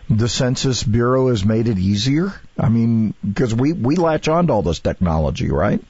the 0.10 0.27
Census 0.27 0.84
Bureau 0.84 1.30
has 1.30 1.46
made 1.46 1.68
it 1.68 1.77
easier? 1.77 2.34
I 2.60 2.70
mean, 2.70 3.13
because 3.25 3.56
we, 3.56 3.72
we 3.72 3.96
latch 3.96 4.27
on 4.27 4.48
to 4.48 4.54
all 4.54 4.62
this 4.62 4.80
technology, 4.80 5.50
right? 5.50 5.82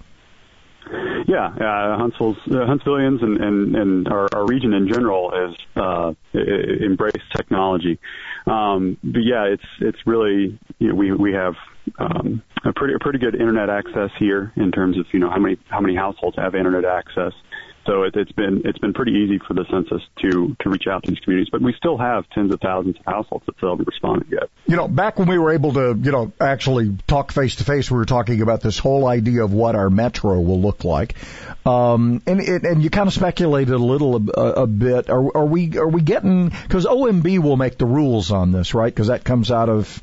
Yeah, 1.27 1.47
uh, 1.47 1.97
Huntsville's 1.97 2.37
uh, 2.45 2.53
Huntsvillians 2.53 3.23
and, 3.23 3.37
and, 3.43 3.75
and 3.75 4.07
our, 4.07 4.29
our 4.31 4.45
region 4.45 4.73
in 4.73 4.87
general 4.87 5.31
has 5.31 5.55
uh, 5.75 6.13
embraced 6.35 7.17
technology. 7.35 7.99
Um, 8.47 8.97
but 9.03 9.21
yeah, 9.23 9.45
it's 9.45 9.63
it's 9.81 9.97
really 10.05 10.59
you 10.79 10.89
know, 10.89 10.95
we 10.95 11.11
we 11.11 11.33
have 11.33 11.53
um, 11.99 12.41
a 12.63 12.73
pretty 12.73 12.93
a 12.93 12.99
pretty 12.99 13.19
good 13.19 13.35
internet 13.35 13.69
access 13.69 14.11
here 14.19 14.51
in 14.55 14.71
terms 14.71 14.97
of 14.99 15.05
you 15.11 15.19
know 15.19 15.29
how 15.29 15.39
many 15.39 15.57
how 15.69 15.79
many 15.79 15.95
households 15.95 16.37
have 16.37 16.55
internet 16.55 16.85
access. 16.85 17.33
So 17.85 18.03
it, 18.03 18.15
it's 18.15 18.31
been 18.31 18.63
it's 18.65 18.79
been 18.79 18.93
pretty 18.93 19.11
easy 19.11 19.39
for 19.47 19.53
the 19.53 19.65
census 19.69 20.01
to 20.21 20.55
to 20.61 20.69
reach 20.69 20.87
out 20.87 21.03
to 21.03 21.11
these 21.11 21.19
communities, 21.19 21.49
but 21.51 21.61
we 21.61 21.73
still 21.73 21.97
have 21.97 22.27
tens 22.31 22.51
of 22.53 22.59
thousands 22.59 22.97
of 22.97 23.05
households 23.05 23.45
that 23.45 23.57
still 23.57 23.69
haven't 23.69 23.87
responded 23.87 24.27
yet. 24.31 24.49
You 24.65 24.75
know, 24.75 24.87
back 24.87 25.19
when 25.19 25.27
we 25.27 25.37
were 25.37 25.51
able 25.51 25.73
to 25.73 25.95
you 26.01 26.11
know 26.11 26.31
actually 26.41 26.97
talk 27.07 27.31
face 27.31 27.57
to 27.57 27.63
face, 27.63 27.91
we 27.91 27.97
were 27.97 28.05
talking 28.05 28.41
about 28.41 28.61
this 28.61 28.79
whole 28.79 29.07
idea 29.07 29.43
of 29.43 29.53
what 29.53 29.75
our 29.75 29.91
metro 29.91 30.39
will 30.39 30.61
look 30.61 30.83
like, 30.83 31.15
um, 31.65 32.23
and 32.25 32.41
and 32.41 32.83
you 32.83 32.89
kind 32.89 33.07
of 33.07 33.13
speculated 33.13 33.73
a 33.73 33.77
little 33.77 34.29
a, 34.31 34.63
a 34.63 34.67
bit. 34.67 35.09
Are, 35.11 35.37
are 35.37 35.45
we 35.45 35.77
are 35.77 35.89
we 35.89 36.01
getting 36.01 36.49
because 36.49 36.85
OMB 36.85 37.39
will 37.39 37.57
make 37.57 37.77
the 37.77 37.85
rules 37.85 38.31
on 38.31 38.51
this, 38.51 38.73
right? 38.73 38.93
Because 38.93 39.07
that 39.07 39.23
comes 39.23 39.51
out 39.51 39.69
of 39.69 40.01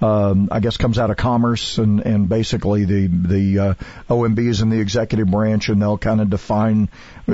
um, 0.00 0.48
I 0.52 0.60
guess 0.60 0.76
comes 0.76 0.98
out 0.98 1.10
of 1.10 1.16
commerce 1.16 1.78
and, 1.78 2.00
and 2.00 2.28
basically 2.28 2.84
the 2.84 3.06
the 3.06 3.58
uh, 3.58 3.74
OMB 4.08 4.38
is 4.38 4.60
in 4.60 4.70
the 4.70 4.80
executive 4.80 5.28
branch 5.28 5.68
and 5.68 5.82
they'll 5.82 5.98
kind 5.98 6.20
of 6.20 6.30
define 6.30 6.88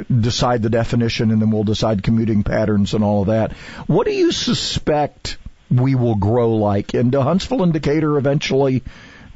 decide 0.08 0.62
the 0.62 0.70
definition 0.70 1.30
and 1.30 1.42
then 1.42 1.50
we'll 1.50 1.64
decide 1.64 2.02
commuting 2.02 2.42
patterns 2.42 2.94
and 2.94 3.04
all 3.04 3.22
of 3.22 3.28
that. 3.28 3.52
What 3.86 4.06
do 4.06 4.12
you 4.12 4.32
suspect 4.32 5.36
we 5.70 5.94
will 5.94 6.16
grow 6.16 6.54
like? 6.54 6.94
And 6.94 7.12
do 7.12 7.20
Huntsville 7.20 7.62
and 7.62 7.72
Decatur 7.72 8.16
eventually 8.16 8.82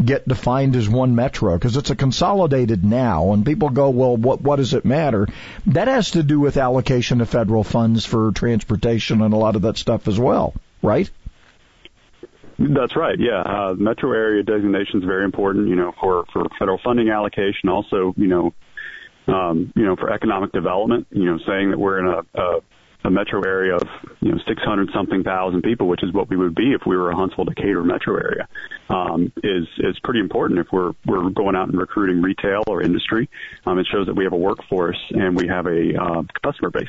get 0.02 0.26
defined 0.26 0.76
as 0.76 0.88
one 0.88 1.14
metro 1.14 1.54
because 1.54 1.76
it's 1.76 1.90
a 1.90 1.96
consolidated 1.96 2.84
now 2.84 3.32
and 3.32 3.44
people 3.44 3.68
go 3.68 3.90
well 3.90 4.16
what 4.16 4.40
what 4.40 4.56
does 4.56 4.72
it 4.72 4.84
matter 4.84 5.26
that 5.66 5.88
has 5.88 6.12
to 6.12 6.22
do 6.22 6.38
with 6.38 6.56
allocation 6.56 7.20
of 7.20 7.28
federal 7.28 7.64
funds 7.64 8.06
for 8.06 8.30
transportation 8.30 9.20
and 9.22 9.34
a 9.34 9.36
lot 9.36 9.56
of 9.56 9.62
that 9.62 9.76
stuff 9.76 10.06
as 10.06 10.16
well 10.16 10.54
right 10.82 11.10
that's 12.58 12.96
right. 12.96 13.18
Yeah, 13.18 13.40
uh, 13.40 13.74
metro 13.78 14.12
area 14.12 14.42
designation 14.42 15.00
is 15.00 15.04
very 15.04 15.24
important. 15.24 15.68
You 15.68 15.76
know, 15.76 15.92
for 16.00 16.24
for 16.32 16.44
federal 16.58 16.78
funding 16.82 17.10
allocation. 17.10 17.68
Also, 17.68 18.14
you 18.16 18.26
know, 18.26 18.54
um, 19.28 19.72
you 19.76 19.84
know, 19.84 19.96
for 19.96 20.12
economic 20.12 20.52
development, 20.52 21.06
you 21.10 21.24
know, 21.24 21.38
saying 21.46 21.70
that 21.70 21.78
we're 21.78 21.98
in 22.00 22.06
a, 22.06 22.40
a 22.40 22.60
a 23.04 23.10
metro 23.10 23.40
area 23.42 23.76
of 23.76 23.88
you 24.20 24.32
know 24.32 24.38
600 24.46 24.90
something 24.92 25.22
thousand 25.22 25.62
people, 25.62 25.86
which 25.86 26.02
is 26.02 26.12
what 26.12 26.28
we 26.28 26.36
would 26.36 26.54
be 26.54 26.72
if 26.72 26.82
we 26.86 26.96
were 26.96 27.10
a 27.10 27.16
Huntsville 27.16 27.44
Decatur 27.44 27.84
metro 27.84 28.16
area, 28.16 28.48
um, 28.90 29.32
is 29.42 29.68
is 29.78 29.98
pretty 30.02 30.20
important 30.20 30.58
if 30.58 30.66
we're 30.72 30.92
we're 31.06 31.30
going 31.30 31.54
out 31.54 31.68
and 31.68 31.78
recruiting 31.78 32.20
retail 32.22 32.62
or 32.66 32.82
industry. 32.82 33.28
Um, 33.66 33.78
it 33.78 33.86
shows 33.90 34.06
that 34.06 34.14
we 34.14 34.24
have 34.24 34.32
a 34.32 34.38
workforce 34.38 34.98
and 35.10 35.36
we 35.36 35.46
have 35.46 35.66
a 35.66 35.94
uh, 36.00 36.22
customer 36.42 36.70
base. 36.70 36.88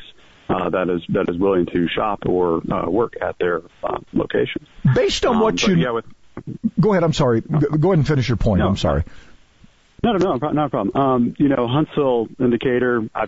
Uh, 0.50 0.68
that 0.70 0.88
is 0.90 1.02
that 1.10 1.28
is 1.28 1.38
willing 1.38 1.66
to 1.66 1.88
shop 1.88 2.20
or 2.26 2.60
uh, 2.72 2.90
work 2.90 3.14
at 3.22 3.38
their 3.38 3.62
uh, 3.84 3.98
locations. 4.12 4.66
Based 4.94 5.24
on 5.24 5.38
what 5.38 5.62
you 5.62 5.76
yeah, 5.76 5.92
with, 5.92 6.04
go 6.78 6.92
ahead. 6.92 7.04
I'm 7.04 7.12
sorry. 7.12 7.40
Go 7.40 7.88
ahead 7.88 7.98
and 7.98 8.06
finish 8.06 8.28
your 8.28 8.36
point. 8.36 8.60
No. 8.60 8.68
I'm 8.68 8.76
sorry. 8.76 9.04
No, 10.02 10.12
no, 10.12 10.36
no, 10.36 10.50
not 10.50 10.66
a 10.66 10.70
problem. 10.70 10.96
Um, 10.96 11.34
you 11.38 11.48
know, 11.48 11.68
Huntsville 11.68 12.26
Decatur. 12.38 13.08
I, 13.14 13.26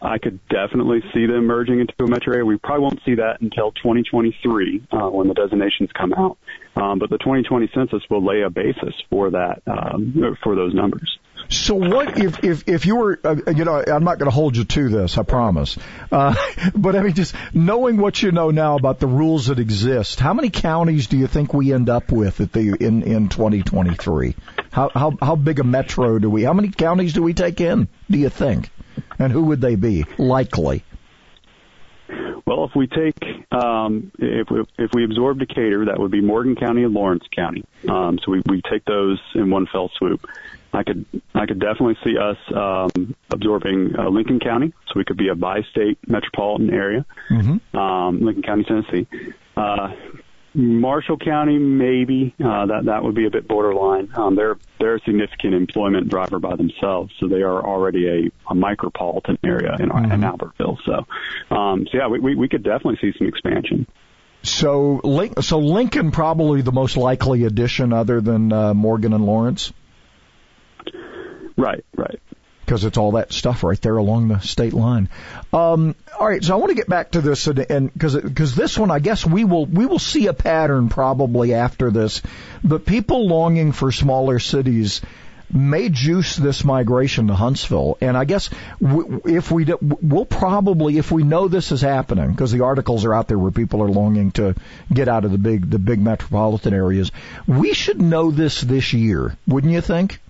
I 0.00 0.18
could 0.18 0.38
definitely 0.48 1.02
see 1.12 1.26
them 1.26 1.46
merging 1.46 1.80
into 1.80 1.92
a 2.00 2.06
metro 2.06 2.32
area. 2.32 2.44
We 2.44 2.56
probably 2.56 2.84
won't 2.84 3.00
see 3.04 3.16
that 3.16 3.40
until 3.40 3.72
2023 3.72 4.86
uh, 4.92 4.98
when 5.10 5.26
the 5.26 5.34
designations 5.34 5.90
come 5.92 6.14
out. 6.14 6.38
Um, 6.76 7.00
but 7.00 7.10
the 7.10 7.18
2020 7.18 7.70
census 7.74 8.02
will 8.08 8.24
lay 8.24 8.42
a 8.42 8.50
basis 8.50 8.94
for 9.10 9.30
that 9.30 9.62
um, 9.66 10.36
for 10.42 10.54
those 10.54 10.72
numbers. 10.72 11.18
So 11.48 11.74
what 11.74 12.18
if 12.18 12.44
if 12.44 12.68
if 12.68 12.86
you 12.86 12.96
were 12.96 13.18
uh, 13.24 13.36
you 13.54 13.64
know 13.64 13.82
I'm 13.86 14.04
not 14.04 14.18
going 14.18 14.30
to 14.30 14.34
hold 14.34 14.56
you 14.56 14.64
to 14.64 14.88
this 14.90 15.16
I 15.16 15.22
promise, 15.22 15.78
uh, 16.12 16.34
but 16.74 16.94
I 16.94 17.00
mean 17.00 17.14
just 17.14 17.34
knowing 17.54 17.96
what 17.96 18.22
you 18.22 18.32
know 18.32 18.50
now 18.50 18.76
about 18.76 19.00
the 19.00 19.06
rules 19.06 19.46
that 19.46 19.58
exist, 19.58 20.20
how 20.20 20.34
many 20.34 20.50
counties 20.50 21.06
do 21.06 21.16
you 21.16 21.26
think 21.26 21.54
we 21.54 21.72
end 21.72 21.88
up 21.88 22.12
with 22.12 22.40
at 22.40 22.52
the 22.52 22.76
in 22.78 23.02
in 23.02 23.28
2023? 23.28 24.34
How 24.70 24.90
how 24.94 25.16
how 25.20 25.36
big 25.36 25.58
a 25.58 25.64
metro 25.64 26.18
do 26.18 26.28
we? 26.28 26.42
How 26.42 26.52
many 26.52 26.68
counties 26.68 27.14
do 27.14 27.22
we 27.22 27.32
take 27.32 27.60
in? 27.60 27.88
Do 28.10 28.18
you 28.18 28.28
think? 28.28 28.70
And 29.18 29.32
who 29.32 29.44
would 29.44 29.60
they 29.60 29.76
be? 29.76 30.04
Likely. 30.18 30.84
Well, 32.48 32.64
if 32.64 32.74
we 32.74 32.86
take 32.86 33.22
um, 33.52 34.10
if 34.18 34.48
we 34.50 34.64
if 34.78 34.90
we 34.94 35.04
absorb 35.04 35.38
Decatur, 35.38 35.84
that 35.84 35.98
would 35.98 36.10
be 36.10 36.22
Morgan 36.22 36.56
County 36.56 36.82
and 36.82 36.94
Lawrence 36.94 37.24
County. 37.36 37.62
Um, 37.86 38.18
so 38.24 38.32
we 38.32 38.42
we 38.48 38.62
take 38.62 38.86
those 38.86 39.20
in 39.34 39.50
one 39.50 39.66
fell 39.66 39.90
swoop. 39.98 40.24
I 40.72 40.82
could 40.82 41.04
I 41.34 41.44
could 41.44 41.60
definitely 41.60 41.98
see 42.02 42.16
us 42.16 42.38
um, 42.56 43.14
absorbing 43.30 43.94
uh, 43.98 44.08
Lincoln 44.08 44.40
County, 44.40 44.72
so 44.86 44.94
we 44.96 45.04
could 45.04 45.18
be 45.18 45.28
a 45.28 45.34
bi-state 45.34 45.98
metropolitan 46.06 46.72
area. 46.72 47.04
Mm-hmm. 47.28 47.76
Um, 47.76 48.22
Lincoln 48.22 48.42
County, 48.42 48.64
Tennessee. 48.64 49.06
Uh, 49.54 49.92
Marshall 50.58 51.18
County, 51.18 51.56
maybe 51.56 52.34
uh, 52.44 52.66
that 52.66 52.86
that 52.86 53.04
would 53.04 53.14
be 53.14 53.26
a 53.26 53.30
bit 53.30 53.46
borderline. 53.46 54.08
Um, 54.16 54.34
they're 54.34 54.56
they're 54.80 54.96
a 54.96 55.00
significant 55.00 55.54
employment 55.54 56.08
driver 56.08 56.40
by 56.40 56.56
themselves, 56.56 57.12
so 57.20 57.28
they 57.28 57.42
are 57.42 57.64
already 57.64 58.08
a, 58.08 58.50
a 58.50 58.54
micropolitan 58.56 59.38
area 59.44 59.76
in, 59.78 59.88
Mm-hmm. 59.88 60.12
in 60.12 60.20
Albertville. 60.22 60.76
So, 60.84 61.54
um, 61.54 61.86
so 61.90 61.98
yeah, 61.98 62.08
we, 62.08 62.18
we 62.18 62.34
we 62.34 62.48
could 62.48 62.64
definitely 62.64 62.98
see 63.00 63.16
some 63.16 63.28
expansion. 63.28 63.86
So 64.42 65.00
so 65.40 65.58
Lincoln 65.60 66.10
probably 66.10 66.62
the 66.62 66.72
most 66.72 66.96
likely 66.96 67.44
addition 67.44 67.92
other 67.92 68.20
than 68.20 68.52
uh, 68.52 68.74
Morgan 68.74 69.12
and 69.12 69.24
Lawrence. 69.24 69.72
Right, 71.56 71.84
right. 71.96 72.20
Because 72.68 72.84
it's 72.84 72.98
all 72.98 73.12
that 73.12 73.32
stuff 73.32 73.64
right 73.64 73.80
there 73.80 73.96
along 73.96 74.28
the 74.28 74.40
state 74.40 74.74
line. 74.74 75.08
Um, 75.54 75.94
all 76.20 76.28
right, 76.28 76.44
so 76.44 76.52
I 76.52 76.56
want 76.56 76.68
to 76.68 76.74
get 76.74 76.86
back 76.86 77.12
to 77.12 77.22
this, 77.22 77.46
and 77.46 77.90
because 77.90 78.14
because 78.14 78.54
this 78.54 78.76
one, 78.76 78.90
I 78.90 78.98
guess 78.98 79.24
we 79.24 79.44
will 79.44 79.64
we 79.64 79.86
will 79.86 79.98
see 79.98 80.26
a 80.26 80.34
pattern 80.34 80.90
probably 80.90 81.54
after 81.54 81.90
this, 81.90 82.20
but 82.62 82.84
people 82.84 83.26
longing 83.26 83.72
for 83.72 83.90
smaller 83.90 84.38
cities 84.38 85.00
may 85.50 85.88
juice 85.88 86.36
this 86.36 86.62
migration 86.62 87.28
to 87.28 87.34
Huntsville. 87.34 87.96
And 88.02 88.18
I 88.18 88.26
guess 88.26 88.50
if 88.82 89.50
we 89.50 89.64
do, 89.64 89.78
we'll 89.80 90.26
probably, 90.26 90.98
if 90.98 91.10
we 91.10 91.22
know 91.22 91.48
this 91.48 91.72
is 91.72 91.80
happening, 91.80 92.32
because 92.32 92.52
the 92.52 92.64
articles 92.64 93.06
are 93.06 93.14
out 93.14 93.28
there 93.28 93.38
where 93.38 93.50
people 93.50 93.82
are 93.82 93.88
longing 93.88 94.32
to 94.32 94.54
get 94.92 95.08
out 95.08 95.24
of 95.24 95.32
the 95.32 95.38
big 95.38 95.70
the 95.70 95.78
big 95.78 96.00
metropolitan 96.00 96.74
areas, 96.74 97.10
we 97.46 97.72
should 97.72 97.98
know 97.98 98.30
this 98.30 98.60
this 98.60 98.92
year, 98.92 99.38
wouldn't 99.46 99.72
you 99.72 99.80
think? 99.80 100.20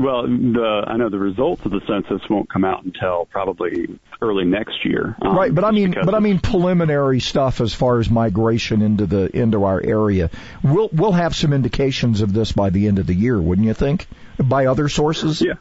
Well, 0.00 0.22
the 0.22 0.84
I 0.86 0.96
know 0.96 1.10
the 1.10 1.18
results 1.18 1.64
of 1.66 1.72
the 1.72 1.80
census 1.86 2.26
won't 2.30 2.50
come 2.50 2.64
out 2.64 2.84
until 2.84 3.26
probably 3.26 3.98
early 4.22 4.44
next 4.44 4.84
year. 4.84 5.14
Um, 5.20 5.36
right, 5.36 5.54
but 5.54 5.64
I 5.64 5.72
mean, 5.72 5.92
but 5.92 6.14
I 6.14 6.20
mean 6.20 6.38
preliminary 6.38 7.20
stuff 7.20 7.60
as 7.60 7.74
far 7.74 7.98
as 7.98 8.08
migration 8.08 8.80
into 8.80 9.06
the 9.06 9.36
into 9.36 9.64
our 9.64 9.80
area. 9.82 10.30
We'll 10.62 10.88
we'll 10.90 11.12
have 11.12 11.36
some 11.36 11.52
indications 11.52 12.22
of 12.22 12.32
this 12.32 12.52
by 12.52 12.70
the 12.70 12.86
end 12.86 12.98
of 12.98 13.06
the 13.06 13.14
year, 13.14 13.38
wouldn't 13.38 13.66
you 13.66 13.74
think? 13.74 14.06
By 14.38 14.66
other 14.66 14.88
sources? 14.88 15.42
Yeah. 15.42 15.54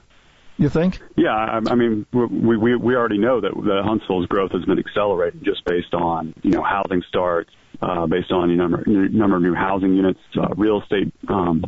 You 0.58 0.67
think? 0.67 0.99
Yeah, 1.15 1.30
I, 1.30 1.60
I 1.69 1.75
mean, 1.75 2.06
we, 2.12 2.58
we 2.58 2.75
we 2.75 2.95
already 2.95 3.17
know 3.17 3.41
that 3.41 3.52
the 3.54 3.82
Huntsville's 3.84 4.28
growth 4.28 4.52
has 4.52 4.63
been 4.65 4.80
accelerating 4.80 5.41
just 5.43 5.65
based 5.65 5.93
on 5.93 6.34
you 6.43 6.52
know 6.52 6.63
housing 6.63 7.02
starts, 7.08 7.52
uh, 7.82 8.08
based 8.08 8.32
on 8.32 8.49
you 8.49 8.56
number 8.56 8.84
number 8.86 9.38
of 9.38 9.41
new 9.41 9.56
housing 9.56 9.95
units, 9.95 10.19
uh, 10.38 10.54
real 10.56 10.82
estate, 10.82 11.13
um, 11.28 11.63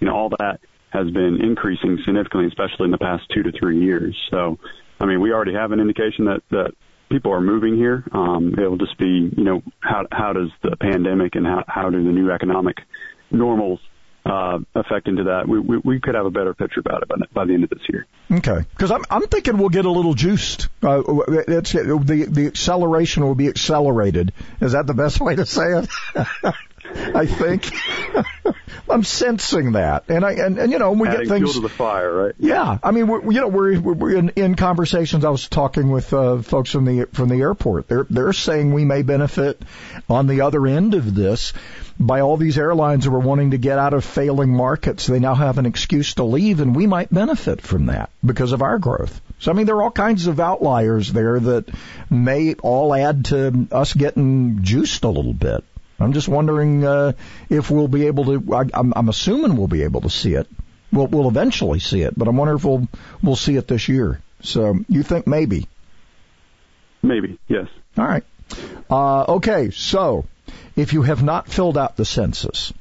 you 0.00 0.06
know, 0.06 0.14
all 0.14 0.28
that 0.30 0.60
has 0.90 1.10
been 1.10 1.40
increasing 1.42 1.98
significantly, 2.04 2.46
especially 2.48 2.86
in 2.86 2.90
the 2.90 2.98
past 2.98 3.24
two 3.34 3.42
to 3.42 3.52
three 3.58 3.80
years. 3.80 4.16
So, 4.30 4.58
I 5.00 5.06
mean, 5.06 5.20
we 5.20 5.32
already 5.32 5.54
have 5.54 5.72
an 5.72 5.80
indication 5.80 6.26
that 6.26 6.42
that 6.50 6.72
people 7.10 7.32
are 7.32 7.40
moving 7.40 7.76
here. 7.76 8.04
Um, 8.12 8.54
it'll 8.58 8.78
just 8.78 8.98
be, 8.98 9.30
you 9.36 9.44
know, 9.44 9.62
how 9.80 10.06
how 10.10 10.32
does 10.32 10.50
the 10.62 10.76
pandemic 10.76 11.34
and 11.34 11.46
how 11.46 11.64
how 11.66 11.90
do 11.90 12.02
the 12.02 12.10
new 12.10 12.30
economic 12.30 12.78
normals 13.30 13.80
uh, 14.24 14.58
affect 14.74 15.08
into 15.08 15.24
that? 15.24 15.48
We, 15.48 15.60
we 15.60 15.78
we 15.78 16.00
could 16.00 16.14
have 16.14 16.26
a 16.26 16.30
better 16.30 16.54
picture 16.54 16.80
about 16.80 17.02
it 17.02 17.08
by, 17.08 17.16
by 17.32 17.44
the 17.44 17.54
end 17.54 17.64
of 17.64 17.70
this 17.70 17.82
year. 17.88 18.06
Okay, 18.30 18.64
because 18.70 18.90
I'm 18.90 19.04
I'm 19.10 19.22
thinking 19.22 19.58
we'll 19.58 19.68
get 19.68 19.84
a 19.84 19.90
little 19.90 20.14
juiced. 20.14 20.68
Uh, 20.82 21.02
it's 21.28 21.72
the 21.72 22.26
the 22.30 22.46
acceleration 22.46 23.24
will 23.24 23.34
be 23.34 23.48
accelerated. 23.48 24.32
Is 24.60 24.72
that 24.72 24.86
the 24.86 24.94
best 24.94 25.20
way 25.20 25.36
to 25.36 25.46
say 25.46 25.80
it? 25.80 25.88
I 26.94 27.26
think 27.26 27.70
I'm 28.88 29.02
sensing 29.02 29.72
that, 29.72 30.04
and 30.08 30.24
I 30.24 30.32
and, 30.32 30.58
and 30.58 30.72
you 30.72 30.78
know 30.78 30.92
we 30.92 31.08
Adding 31.08 31.20
get 31.22 31.28
things 31.28 31.52
fuel 31.52 31.54
to 31.54 31.60
the 31.60 31.68
fire, 31.68 32.12
right? 32.12 32.34
Yeah, 32.38 32.78
I 32.82 32.90
mean, 32.92 33.08
we're, 33.08 33.32
you 33.32 33.40
know, 33.40 33.48
we're, 33.48 33.80
we're 33.80 34.16
in, 34.16 34.28
in 34.30 34.54
conversations. 34.54 35.24
I 35.24 35.30
was 35.30 35.48
talking 35.48 35.90
with 35.90 36.12
uh, 36.12 36.42
folks 36.42 36.70
from 36.70 36.84
the 36.84 37.06
from 37.12 37.28
the 37.28 37.40
airport. 37.40 37.88
They're 37.88 38.06
they're 38.08 38.32
saying 38.32 38.72
we 38.72 38.84
may 38.84 39.02
benefit 39.02 39.60
on 40.08 40.26
the 40.26 40.42
other 40.42 40.66
end 40.66 40.94
of 40.94 41.14
this 41.14 41.52
by 41.98 42.20
all 42.20 42.36
these 42.36 42.58
airlines 42.58 43.04
who 43.04 43.14
are 43.14 43.20
wanting 43.20 43.52
to 43.52 43.58
get 43.58 43.78
out 43.78 43.94
of 43.94 44.04
failing 44.04 44.54
markets. 44.54 45.06
They 45.06 45.18
now 45.18 45.34
have 45.34 45.58
an 45.58 45.66
excuse 45.66 46.14
to 46.14 46.24
leave, 46.24 46.60
and 46.60 46.76
we 46.76 46.86
might 46.86 47.12
benefit 47.12 47.60
from 47.62 47.86
that 47.86 48.10
because 48.24 48.52
of 48.52 48.62
our 48.62 48.78
growth. 48.78 49.20
So 49.40 49.50
I 49.50 49.54
mean, 49.54 49.66
there 49.66 49.76
are 49.76 49.82
all 49.82 49.90
kinds 49.90 50.26
of 50.26 50.38
outliers 50.38 51.12
there 51.12 51.40
that 51.40 51.68
may 52.10 52.54
all 52.54 52.94
add 52.94 53.26
to 53.26 53.66
us 53.72 53.92
getting 53.94 54.62
juiced 54.62 55.04
a 55.04 55.08
little 55.08 55.34
bit. 55.34 55.64
I'm 55.98 56.12
just 56.12 56.28
wondering 56.28 56.84
uh, 56.84 57.12
if 57.48 57.70
we'll 57.70 57.88
be 57.88 58.06
able 58.06 58.24
to. 58.26 58.54
I, 58.54 58.64
I'm, 58.74 58.92
I'm 58.94 59.08
assuming 59.08 59.56
we'll 59.56 59.68
be 59.68 59.82
able 59.82 60.02
to 60.02 60.10
see 60.10 60.34
it. 60.34 60.46
We'll, 60.92 61.06
we'll 61.06 61.28
eventually 61.28 61.80
see 61.80 62.02
it, 62.02 62.16
but 62.16 62.28
I'm 62.28 62.36
wondering 62.36 62.58
if 62.58 62.64
we'll 62.64 62.88
we'll 63.22 63.36
see 63.36 63.56
it 63.56 63.66
this 63.66 63.88
year. 63.88 64.20
So 64.42 64.78
you 64.88 65.02
think 65.02 65.26
maybe? 65.26 65.68
Maybe 67.02 67.38
yes. 67.48 67.68
All 67.96 68.04
right. 68.06 68.24
Uh, 68.90 69.22
okay, 69.36 69.70
so 69.70 70.26
if 70.76 70.92
you 70.92 71.02
have 71.02 71.22
not 71.22 71.48
filled 71.48 71.78
out 71.78 71.96
the 71.96 72.04
census, 72.04 72.72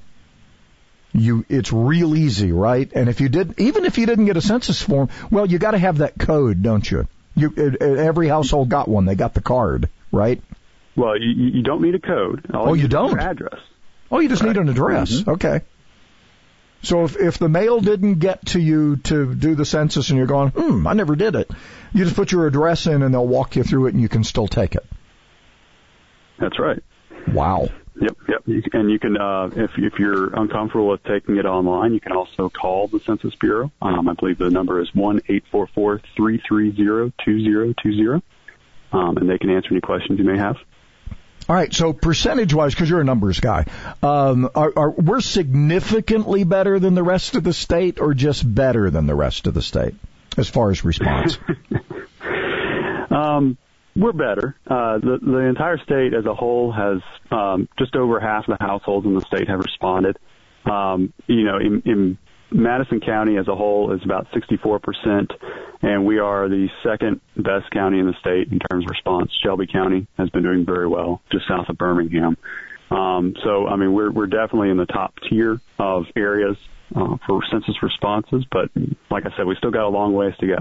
you 1.14 1.46
it's 1.50 1.72
real 1.72 2.16
easy, 2.16 2.52
right? 2.52 2.92
And 2.94 3.10
if 3.10 3.22
you 3.22 3.30
did, 3.30 3.60
even 3.60 3.86
if 3.86 3.98
you 3.98 4.06
didn't 4.06 4.26
get 4.26 4.38
a 4.38 4.42
census 4.42 4.82
form, 4.82 5.10
well, 5.32 5.46
you 5.46 5.58
got 5.58 5.72
to 5.72 5.78
have 5.78 6.00
that 6.00 6.18
code, 6.18 6.62
don't 6.62 6.90
you? 6.90 7.08
You 7.36 7.78
every 7.80 8.28
household 8.28 8.70
got 8.70 8.88
one. 8.88 9.06
They 9.06 9.16
got 9.16 9.34
the 9.34 9.42
card, 9.42 9.90
right? 10.12 10.42
Well, 10.96 11.20
you, 11.20 11.30
you 11.30 11.64
don't 11.64 11.82
need 11.82 11.96
a 11.96 12.00
code. 12.00 12.46
All 12.54 12.70
oh, 12.70 12.74
you 12.74 12.84
need 12.84 12.92
don't. 12.92 13.20
Address. 13.20 13.60
Oh, 14.12 14.20
you 14.20 14.30
just 14.30 14.42
Right. 14.44 14.56
need 14.56 14.62
an 14.62 14.70
address. 14.70 15.22
Mhm. 15.22 15.34
Okay. 15.34 15.62
So 16.84 17.04
if 17.04 17.18
if 17.18 17.38
the 17.40 17.50
mail 17.50 17.80
didn't 17.82 18.20
get 18.20 18.46
to 18.48 18.60
you 18.60 18.98
to 18.98 19.34
do 19.34 19.56
the 19.56 19.66
census 19.66 20.10
and 20.10 20.18
you're 20.18 20.28
going, 20.28 20.50
hmm, 20.52 20.86
I 20.86 20.94
never 20.94 21.16
did 21.16 21.36
it, 21.36 21.50
you 21.94 22.04
just 22.04 22.16
put 22.16 22.32
your 22.32 22.46
address 22.48 22.86
in 22.86 23.02
and 23.02 23.14
they'll 23.14 23.28
walk 23.28 23.56
you 23.56 23.64
through 23.64 23.88
it 23.88 23.94
and 23.94 24.02
you 24.02 24.10
can 24.10 24.24
still 24.24 24.48
take 24.48 24.76
it. 24.76 24.86
That's 26.40 26.60
right. 26.60 26.82
Wow. 27.34 27.70
Yep, 28.00 28.18
yep. 28.28 28.44
And 28.74 28.92
you 28.92 29.00
can, 29.00 29.18
uh, 29.18 29.50
if 29.56 29.72
if 29.78 30.00
you're 30.00 30.28
uncomfortable 30.36 30.90
with 30.90 31.04
taking 31.06 31.38
it 31.38 31.46
online, 31.46 31.94
you 31.94 32.02
can 32.02 32.12
also 32.12 32.50
call 32.50 32.88
the 32.88 33.00
Census 33.00 33.34
Bureau. 33.36 33.72
Um, 33.82 34.10
I 34.10 34.14
believe 34.14 34.38
the 34.38 34.50
number 34.50 34.82
is 34.82 34.94
one 34.94 35.22
eight 35.30 35.46
four 35.50 35.68
four 35.68 36.02
three 36.16 36.42
three 36.46 36.76
zero 36.76 37.12
two 37.24 37.40
zero 37.42 37.74
two 37.82 37.94
zero, 37.94 38.22
um, 38.92 39.18
and 39.18 39.30
they 39.30 39.38
can 39.38 39.50
answer 39.50 39.70
any 39.72 39.80
questions 39.82 40.20
you 40.20 40.26
may 40.26 40.38
have. 40.38 40.58
All 41.48 41.56
right. 41.56 41.74
So 41.74 41.94
percentage 41.94 42.54
wise, 42.54 42.74
because 42.74 42.90
you're 42.90 43.02
a 43.02 43.06
numbers 43.06 43.40
guy, 43.40 43.66
um, 44.02 44.50
are, 44.56 44.74
are 44.76 44.92
we're 44.92 45.22
significantly 45.22 46.44
better 46.44 46.80
than 46.80 46.96
the 46.96 47.04
rest 47.04 47.36
of 47.36 47.44
the 47.44 47.54
state, 47.54 48.00
or 48.00 48.14
just 48.14 48.44
better 48.54 48.90
than 48.90 49.06
the 49.06 49.16
rest 49.16 49.48
of 49.48 49.54
the 49.54 49.62
state 49.62 49.96
as 50.38 50.50
far 50.50 50.72
as 50.72 50.84
response? 50.84 51.38
Um, 53.16 53.58
we're 53.96 54.12
better. 54.12 54.56
Uh, 54.68 54.98
the, 54.98 55.20
the 55.22 55.38
entire 55.38 55.78
state 55.78 56.14
as 56.14 56.26
a 56.26 56.34
whole 56.34 56.72
has 56.72 57.02
um, 57.32 57.70
just 57.80 57.96
over 57.96 58.20
half 58.20 58.48
of 58.48 58.58
the 58.58 58.66
households 58.66 59.06
in 59.06 59.16
the 59.16 59.22
state 59.22 59.48
have 59.48 59.60
responded. 59.60 60.18
Um, 60.66 61.14
you 61.28 61.44
know, 61.44 61.58
in, 61.58 61.82
in 61.86 62.18
Madison 62.52 63.00
County 63.00 63.38
as 63.38 63.48
a 63.48 63.56
whole 63.56 63.94
is 63.94 64.02
about 64.04 64.28
64%, 64.32 65.32
and 65.82 66.06
we 66.06 66.20
are 66.20 66.48
the 66.48 66.68
second 66.84 67.22
best 67.36 67.70
county 67.72 68.00
in 68.00 68.06
the 68.06 68.16
state 68.20 68.52
in 68.52 68.60
terms 68.60 68.86
of 68.86 68.90
response. 68.90 69.32
Shelby 69.44 69.68
County 69.68 70.08
has 70.18 70.30
been 70.30 70.44
doing 70.44 70.66
very 70.66 70.88
well, 70.88 71.22
just 71.32 71.48
south 71.48 71.70
of 71.70 71.78
Birmingham. 71.78 72.38
Um, 72.92 73.34
so, 73.44 73.68
I 73.68 73.76
mean, 73.78 73.94
we're 73.94 74.12
we're 74.12 74.28
definitely 74.28 74.70
in 74.70 74.78
the 74.78 74.86
top 74.86 75.16
tier 75.28 75.60
of 75.80 76.06
areas 76.16 76.56
uh, 76.96 77.18
for 77.26 77.42
census 77.52 77.76
responses, 77.82 78.46
but 78.52 78.70
like 79.10 79.26
I 79.26 79.36
said, 79.36 79.46
we 79.46 79.56
still 79.58 79.72
got 79.72 79.88
a 79.88 79.90
long 79.90 80.14
ways 80.14 80.34
to 80.40 80.48
go. 80.48 80.58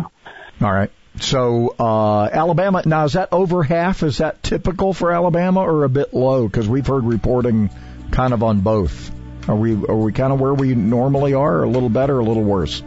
All 0.64 0.72
right. 0.72 0.90
So 1.20 1.74
uh, 1.78 2.28
Alabama 2.32 2.82
now 2.84 3.04
is 3.04 3.12
that 3.12 3.28
over 3.32 3.62
half? 3.62 4.02
Is 4.02 4.18
that 4.18 4.42
typical 4.42 4.92
for 4.92 5.12
Alabama 5.12 5.60
or 5.60 5.84
a 5.84 5.88
bit 5.88 6.12
low? 6.12 6.48
Because 6.48 6.68
we've 6.68 6.86
heard 6.86 7.04
reporting 7.04 7.70
kind 8.10 8.34
of 8.34 8.42
on 8.42 8.60
both. 8.60 9.13
Are 9.48 9.56
we 9.56 9.72
are 9.72 9.96
we 9.96 10.12
kind 10.12 10.32
of 10.32 10.40
where 10.40 10.54
we 10.54 10.74
normally 10.74 11.34
are, 11.34 11.58
or 11.58 11.64
a 11.64 11.68
little 11.68 11.90
better, 11.90 12.16
or 12.16 12.20
a 12.20 12.24
little 12.24 12.42
worse? 12.42 12.82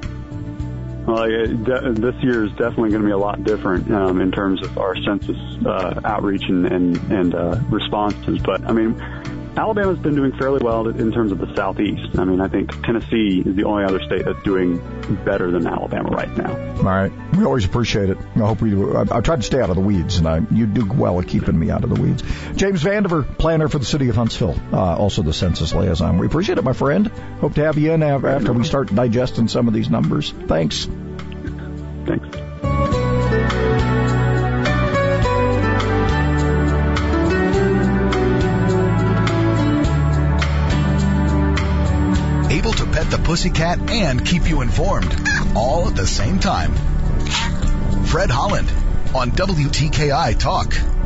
Well, 1.06 1.26
de- 1.26 1.94
this 1.94 2.16
year 2.22 2.44
is 2.44 2.52
definitely 2.52 2.90
going 2.90 3.04
to 3.04 3.08
be 3.08 3.12
a 3.12 3.18
lot 3.18 3.44
different 3.44 3.90
um, 3.92 4.20
in 4.20 4.32
terms 4.32 4.62
of 4.62 4.78
our 4.78 4.96
census 4.98 5.38
uh, 5.66 6.02
outreach 6.04 6.44
and 6.50 6.66
and, 6.66 6.98
and 7.12 7.36
uh, 7.36 7.60
responses. 7.70 8.40
But 8.40 8.66
I 8.66 8.74
mean, 8.74 9.00
Alabama's 9.56 10.00
been 10.00 10.16
doing 10.16 10.32
fairly 10.34 10.60
well 10.64 10.88
in 10.88 11.12
terms 11.12 11.32
of 11.32 11.40
the 11.40 11.54
southeast. 11.56 12.18
I 12.20 12.26
mean, 12.26 12.42
I 12.42 12.48
think 12.48 12.72
Tennessee 12.84 13.44
is 13.46 13.56
the 13.56 13.64
only 13.64 13.84
other 13.84 14.02
state 14.02 14.26
that's 14.26 14.42
doing 14.44 14.82
better 15.16 15.52
than 15.52 15.66
Alabama 15.66 16.10
right 16.10 16.36
now. 16.38 16.52
All 16.78 16.84
right, 16.84 17.12
we 17.36 17.44
always 17.46 17.66
appreciate 17.66 18.10
it. 18.10 18.18
I 18.36 18.40
hope 18.40 18.62
we 18.62 18.72
do. 18.72 18.96
I, 18.96 19.18
I 19.18 19.22
tried 19.22 19.38
to 19.38 19.44
stay 19.44 19.62
out 19.62 19.70
of 19.70 19.76
the 19.76 19.82
weeds, 19.82 20.18
and 20.18 20.28
I, 20.28 20.42
you 20.52 20.66
do 20.66 20.86
well 20.94 21.20
at 21.20 21.28
keeping 21.28 21.58
me 21.58 21.72
out 21.72 21.84
of 21.84 21.90
the 21.90 22.02
weeds. 22.02 22.24
James 22.56 22.84
Vandiver, 22.84 23.26
planner 23.38 23.68
for 23.68 23.80
the 23.80 23.86
city 23.86 24.10
of 24.10 24.16
Huntsville, 24.16 24.60
uh, 24.72 24.98
also 24.98 25.22
the 25.22 25.34
census 25.34 25.74
liaison. 25.74 26.18
We 26.18 26.28
appreciate 26.28 26.58
it, 26.58 26.64
my 26.64 26.74
friend. 26.74 27.08
Hope 27.40 27.56
to 27.56 27.64
have 27.64 27.78
you 27.78 27.94
in 27.94 28.04
after 28.04 28.54
we 28.54 28.64
start 28.64 28.94
digesting 28.94 29.48
some 29.48 29.68
of 29.68 29.74
these 29.74 29.90
numbers. 29.90 30.32
Thanks. 30.32 30.68
Thanks. 30.68 31.07
Pussycat 43.38 43.92
and 43.92 44.26
keep 44.26 44.50
you 44.50 44.62
informed 44.62 45.16
all 45.56 45.88
at 45.88 45.96
the 45.96 46.08
same 46.08 46.40
time. 46.40 46.74
Fred 48.06 48.32
Holland 48.32 48.68
on 49.14 49.30
WTKI 49.30 50.40
Talk. 50.40 50.97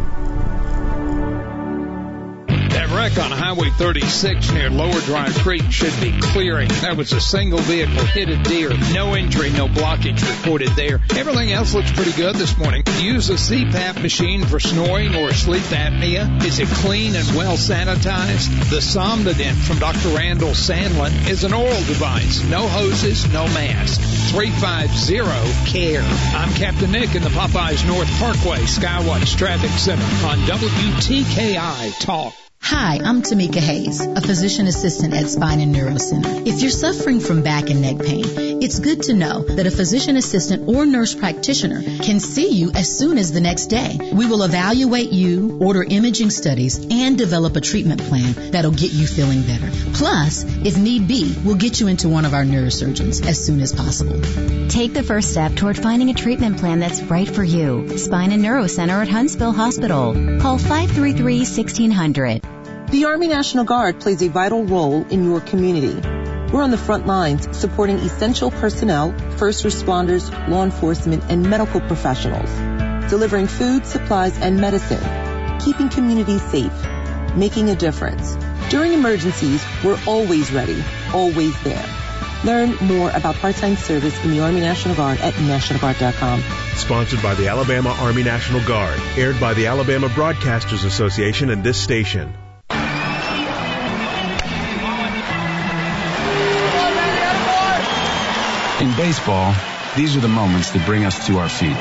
Wreck 3.02 3.18
on 3.18 3.32
Highway 3.32 3.72
36 3.72 4.52
near 4.52 4.70
Lower 4.70 5.00
Dry 5.02 5.28
Creek 5.32 5.72
should 5.72 6.00
be 6.00 6.20
clearing. 6.22 6.68
That 6.82 6.98
was 6.98 7.12
a 7.14 7.20
single 7.20 7.58
vehicle 7.58 8.06
hit 8.06 8.30
a 8.30 8.38
deer. 8.44 8.70
No 8.94 9.16
injury, 9.16 9.50
no 9.50 9.68
blockage 9.68 10.22
reported 10.22 10.70
there. 10.76 11.00
Everything 11.16 11.52
else 11.52 11.74
looks 11.74 11.92
pretty 11.92 12.12
good 12.12 12.36
this 12.36 12.56
morning. 12.60 12.84
Use 13.00 13.32
a 13.32 13.34
CPAP 13.34 14.04
machine 14.04 14.46
for 14.46 14.60
snoring 14.60 15.16
or 15.16 15.34
sleep 15.34 15.64
apnea. 15.64 16.46
Is 16.46 16.60
it 16.60 16.68
clean 16.68 17.16
and 17.16 17.28
well 17.36 17.58
sanitized? 17.58 18.70
The 18.70 18.82
Somnodent 18.82 19.56
from 19.56 19.80
Dr. 19.80 20.10
Randall 20.10 20.52
Sandlin 20.52 21.28
is 21.28 21.44
an 21.44 21.54
oral 21.54 21.84
device. 21.86 22.44
No 22.44 22.68
hoses, 22.68 23.26
no 23.34 23.46
mask. 23.46 24.00
350-CARE. 24.32 26.04
I'm 26.38 26.54
Captain 26.54 26.92
Nick 26.92 27.16
in 27.16 27.24
the 27.24 27.30
Popeyes 27.30 27.84
North 27.88 28.12
Parkway 28.20 28.60
Skywatch 28.60 29.38
Traffic 29.38 29.72
Center 29.72 30.04
on 30.28 30.38
WTKI 30.46 31.98
Talk. 32.00 32.36
Hi, 32.64 33.00
I'm 33.04 33.22
Tamika 33.22 33.60
Hayes, 33.60 34.00
a 34.00 34.22
physician 34.22 34.68
assistant 34.68 35.14
at 35.14 35.28
Spine 35.28 35.60
and 35.60 35.72
Neuro 35.72 35.98
Center. 35.98 36.30
If 36.46 36.62
you're 36.62 36.70
suffering 36.70 37.20
from 37.20 37.42
back 37.42 37.70
and 37.70 37.82
neck 37.82 38.00
pain, 38.00 38.24
it's 38.62 38.80
good 38.80 39.02
to 39.04 39.14
know 39.16 39.42
that 39.42 39.66
a 39.66 39.72
physician 39.72 40.18
assistant 40.18 40.70
or 40.70 40.86
nurse 40.86 41.16
practitioner 41.16 41.82
can 41.82 42.20
see 42.20 42.50
you 42.50 42.72
as 42.76 42.96
soon 42.96 43.18
as 43.18 43.32
the 43.32 43.42
next 43.42 43.68
day. 43.68 43.98
We 44.14 44.28
will 44.28 44.44
evaluate 44.44 45.12
you, 45.12 45.58
order 45.60 45.84
imaging 45.84 46.30
studies, 46.30 46.78
and 46.92 47.18
develop 47.18 47.56
a 47.56 47.62
treatment 47.62 48.04
plan 48.04 48.52
that'll 48.52 48.70
get 48.70 48.92
you 48.92 49.08
feeling 49.08 49.42
better. 49.42 49.72
Plus, 49.94 50.44
if 50.44 50.78
need 50.78 51.08
be, 51.08 51.36
we'll 51.44 51.56
get 51.56 51.80
you 51.80 51.88
into 51.88 52.08
one 52.08 52.24
of 52.24 52.36
our 52.36 52.44
neurosurgeons 52.44 53.26
as 53.26 53.44
soon 53.44 53.62
as 53.62 53.74
possible. 53.74 54.22
Take 54.70 54.94
the 54.94 55.04
first 55.04 55.32
step 55.32 55.56
toward 55.56 55.76
finding 55.76 56.12
a 56.12 56.14
treatment 56.14 56.60
plan 56.60 56.80
that's 56.80 57.02
right 57.02 57.28
for 57.28 57.44
you. 57.44 57.98
Spine 57.98 58.32
and 58.32 58.44
Neuro 58.44 58.68
Center 58.68 59.02
at 59.02 59.10
Huntsville 59.10 59.54
Hospital. 59.54 60.14
Call 60.40 60.60
533 60.60 61.40
1600. 61.40 62.44
The 62.92 63.06
Army 63.06 63.28
National 63.28 63.64
Guard 63.64 64.00
plays 64.00 64.22
a 64.22 64.28
vital 64.28 64.66
role 64.66 65.04
in 65.08 65.24
your 65.24 65.42
community. 65.42 66.21
We're 66.52 66.64
on 66.64 66.72
the 66.72 66.78
front 66.78 67.08
lines 67.08 67.48
supporting 67.58 67.96
essential 68.00 68.52
personnel, 68.52 69.14
first 69.38 69.64
responders, 69.64 70.30
law 70.50 70.66
enforcement, 70.66 71.24
and 71.30 71.50
medical 71.50 71.80
professionals, 71.80 72.50
delivering 73.10 73.48
food, 73.48 73.86
supplies, 73.86 74.38
and 74.38 74.60
medicine, 74.60 75.00
keeping 75.62 75.88
communities 75.88 76.42
safe, 76.42 76.74
making 77.38 77.70
a 77.70 77.76
difference. 77.76 78.36
During 78.70 78.92
emergencies, 78.92 79.64
we're 79.82 80.00
always 80.06 80.52
ready, 80.52 80.84
always 81.14 81.58
there. 81.64 81.86
Learn 82.44 82.76
more 82.82 83.12
about 83.12 83.36
part-time 83.36 83.78
service 83.78 84.22
in 84.26 84.32
the 84.32 84.42
Army 84.42 84.60
National 84.60 84.96
Guard 84.96 85.20
at 85.22 85.34
NationalGuard.com. 85.36 86.44
Sponsored 86.76 87.22
by 87.22 87.34
the 87.36 87.48
Alabama 87.48 87.96
Army 88.00 88.24
National 88.24 88.62
Guard. 88.66 89.00
Aired 89.16 89.40
by 89.40 89.54
the 89.54 89.68
Alabama 89.68 90.10
Broadcasters 90.10 90.84
Association 90.84 91.50
and 91.50 91.64
this 91.64 91.80
station. 91.80 92.34
In 98.82 98.96
baseball, 98.96 99.54
these 99.96 100.18
are 100.18 100.22
the 100.22 100.28
moments 100.28 100.72
that 100.72 100.84
bring 100.88 101.06
us 101.06 101.28
to 101.28 101.38
our 101.38 101.48
feet. 101.48 101.78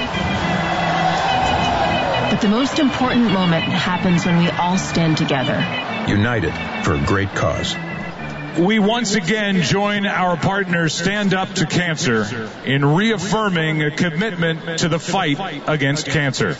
But 2.30 2.42
the 2.42 2.48
most 2.48 2.78
important 2.78 3.32
moment 3.32 3.64
happens 3.64 4.26
when 4.26 4.36
we 4.36 4.50
all 4.50 4.76
stand 4.76 5.16
together. 5.16 5.64
United 6.08 6.52
for 6.84 6.96
a 6.96 7.00
great 7.06 7.30
cause. 7.34 7.74
We 8.58 8.78
once 8.78 9.14
again 9.14 9.62
join 9.62 10.04
our 10.04 10.36
partners 10.36 10.92
Stand 10.92 11.32
Up 11.32 11.50
to 11.54 11.64
Cancer 11.64 12.50
in 12.66 12.84
reaffirming 12.84 13.82
a 13.82 13.90
commitment 13.90 14.80
to 14.80 14.90
the 14.90 14.98
fight 14.98 15.38
against 15.66 16.04
cancer. 16.04 16.54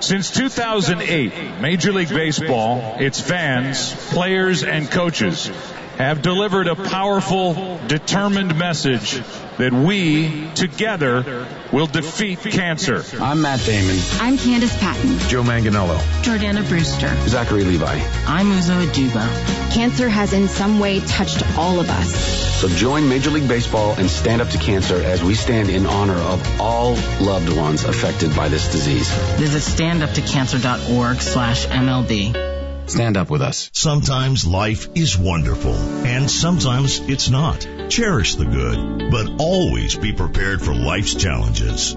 Since 0.00 0.32
2008, 0.32 1.60
Major 1.62 1.90
League 1.90 2.10
Baseball, 2.10 2.96
its 2.98 3.18
fans, 3.18 3.94
players, 4.10 4.62
and 4.62 4.90
coaches 4.90 5.50
have 5.96 6.22
delivered 6.22 6.66
a 6.66 6.74
powerful, 6.74 7.78
determined 7.86 8.58
message 8.58 9.20
that 9.58 9.72
we, 9.72 10.50
together, 10.54 11.46
will 11.72 11.86
defeat 11.86 12.40
cancer. 12.40 13.04
I'm 13.20 13.42
Matt 13.42 13.60
Damon. 13.64 13.96
I'm 14.20 14.36
Candice 14.36 14.78
Patton. 14.80 15.18
Joe 15.28 15.42
Manganiello. 15.42 15.96
Jordana 16.22 16.68
Brewster. 16.68 17.14
Zachary 17.28 17.64
Levi. 17.64 18.00
I'm 18.26 18.46
Uzo 18.46 18.84
Aduba. 18.84 19.72
Cancer 19.72 20.08
has 20.08 20.32
in 20.32 20.48
some 20.48 20.80
way 20.80 21.00
touched 21.00 21.42
all 21.56 21.78
of 21.78 21.88
us. 21.88 22.34
So 22.60 22.68
join 22.68 23.08
Major 23.08 23.30
League 23.30 23.48
Baseball 23.48 23.94
and 23.94 24.10
stand 24.10 24.40
up 24.40 24.48
to 24.50 24.58
cancer 24.58 24.96
as 24.96 25.22
we 25.22 25.34
stand 25.34 25.68
in 25.68 25.86
honor 25.86 26.14
of 26.14 26.60
all 26.60 26.94
loved 27.20 27.54
ones 27.56 27.84
affected 27.84 28.34
by 28.34 28.48
this 28.48 28.70
disease. 28.72 29.10
Visit 29.36 29.62
standuptocancer.org 29.62 31.20
slash 31.20 31.66
MLB. 31.66 32.53
Stand 32.86 33.16
up 33.16 33.30
with 33.30 33.42
us. 33.42 33.70
Sometimes 33.72 34.46
life 34.46 34.88
is 34.94 35.16
wonderful, 35.16 35.74
and 35.74 36.30
sometimes 36.30 37.00
it's 37.00 37.30
not. 37.30 37.66
Cherish 37.88 38.34
the 38.34 38.44
good, 38.44 39.10
but 39.10 39.30
always 39.38 39.96
be 39.96 40.12
prepared 40.12 40.60
for 40.60 40.74
life's 40.74 41.14
challenges. 41.14 41.96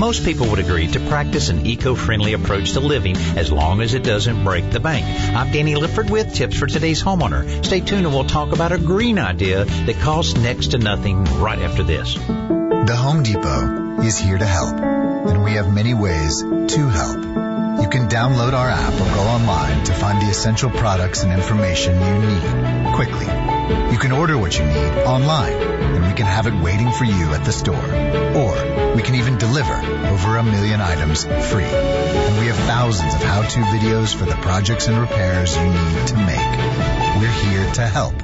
Most 0.00 0.24
people 0.24 0.48
would 0.50 0.60
agree 0.60 0.86
to 0.86 1.00
practice 1.00 1.48
an 1.48 1.66
eco-friendly 1.66 2.32
approach 2.34 2.74
to 2.74 2.80
living 2.80 3.16
as 3.36 3.50
long 3.50 3.80
as 3.80 3.94
it 3.94 4.04
doesn't 4.04 4.44
break 4.44 4.70
the 4.70 4.78
bank. 4.78 5.04
I'm 5.34 5.50
Danny 5.50 5.74
Lipford 5.74 6.08
with 6.08 6.32
tips 6.32 6.56
for 6.56 6.68
today's 6.68 7.02
homeowner. 7.02 7.64
Stay 7.64 7.80
tuned 7.80 8.06
and 8.06 8.14
we'll 8.14 8.22
talk 8.22 8.52
about 8.52 8.70
a 8.70 8.78
green 8.78 9.18
idea 9.18 9.64
that 9.64 9.96
costs 9.96 10.36
next 10.36 10.68
to 10.68 10.78
nothing 10.78 11.24
right 11.40 11.58
after 11.58 11.82
this. 11.82 12.14
The 12.14 12.94
Home 12.96 13.24
Depot 13.24 14.02
is 14.02 14.16
here 14.16 14.38
to 14.38 14.46
help, 14.46 14.78
and 14.78 15.42
we 15.42 15.54
have 15.54 15.74
many 15.74 15.94
ways 15.94 16.42
to 16.42 16.88
help. 16.88 17.16
You 17.82 17.88
can 17.88 18.08
download 18.08 18.52
our 18.52 18.68
app 18.68 18.94
or 18.94 19.14
go 19.16 19.22
online 19.22 19.84
to 19.86 19.92
find 19.94 20.22
the 20.22 20.30
essential 20.30 20.70
products 20.70 21.24
and 21.24 21.32
information 21.32 22.00
you 22.00 22.28
need 22.28 22.94
quickly 22.94 23.47
You 23.92 23.98
can 23.98 24.12
order 24.12 24.38
what 24.38 24.58
you 24.58 24.64
need 24.64 24.92
online, 25.04 25.52
and 25.52 26.06
we 26.06 26.12
can 26.12 26.26
have 26.26 26.46
it 26.46 26.54
waiting 26.54 26.90
for 26.92 27.04
you 27.04 27.34
at 27.34 27.44
the 27.44 27.52
store. 27.52 27.76
Or 27.76 28.94
we 28.94 29.02
can 29.02 29.16
even 29.16 29.38
deliver 29.38 29.74
over 29.74 30.36
a 30.36 30.42
million 30.42 30.80
items 30.80 31.24
free. 31.24 31.64
And 31.64 32.38
we 32.38 32.46
have 32.46 32.56
thousands 32.56 33.14
of 33.14 33.22
how-to 33.22 33.60
videos 33.60 34.14
for 34.14 34.24
the 34.24 34.36
projects 34.36 34.88
and 34.88 34.98
repairs 34.98 35.56
you 35.56 35.64
need 35.64 36.06
to 36.08 36.16
make. 36.16 37.20
We're 37.20 37.50
here 37.50 37.72
to 37.74 37.86
help. 37.86 38.14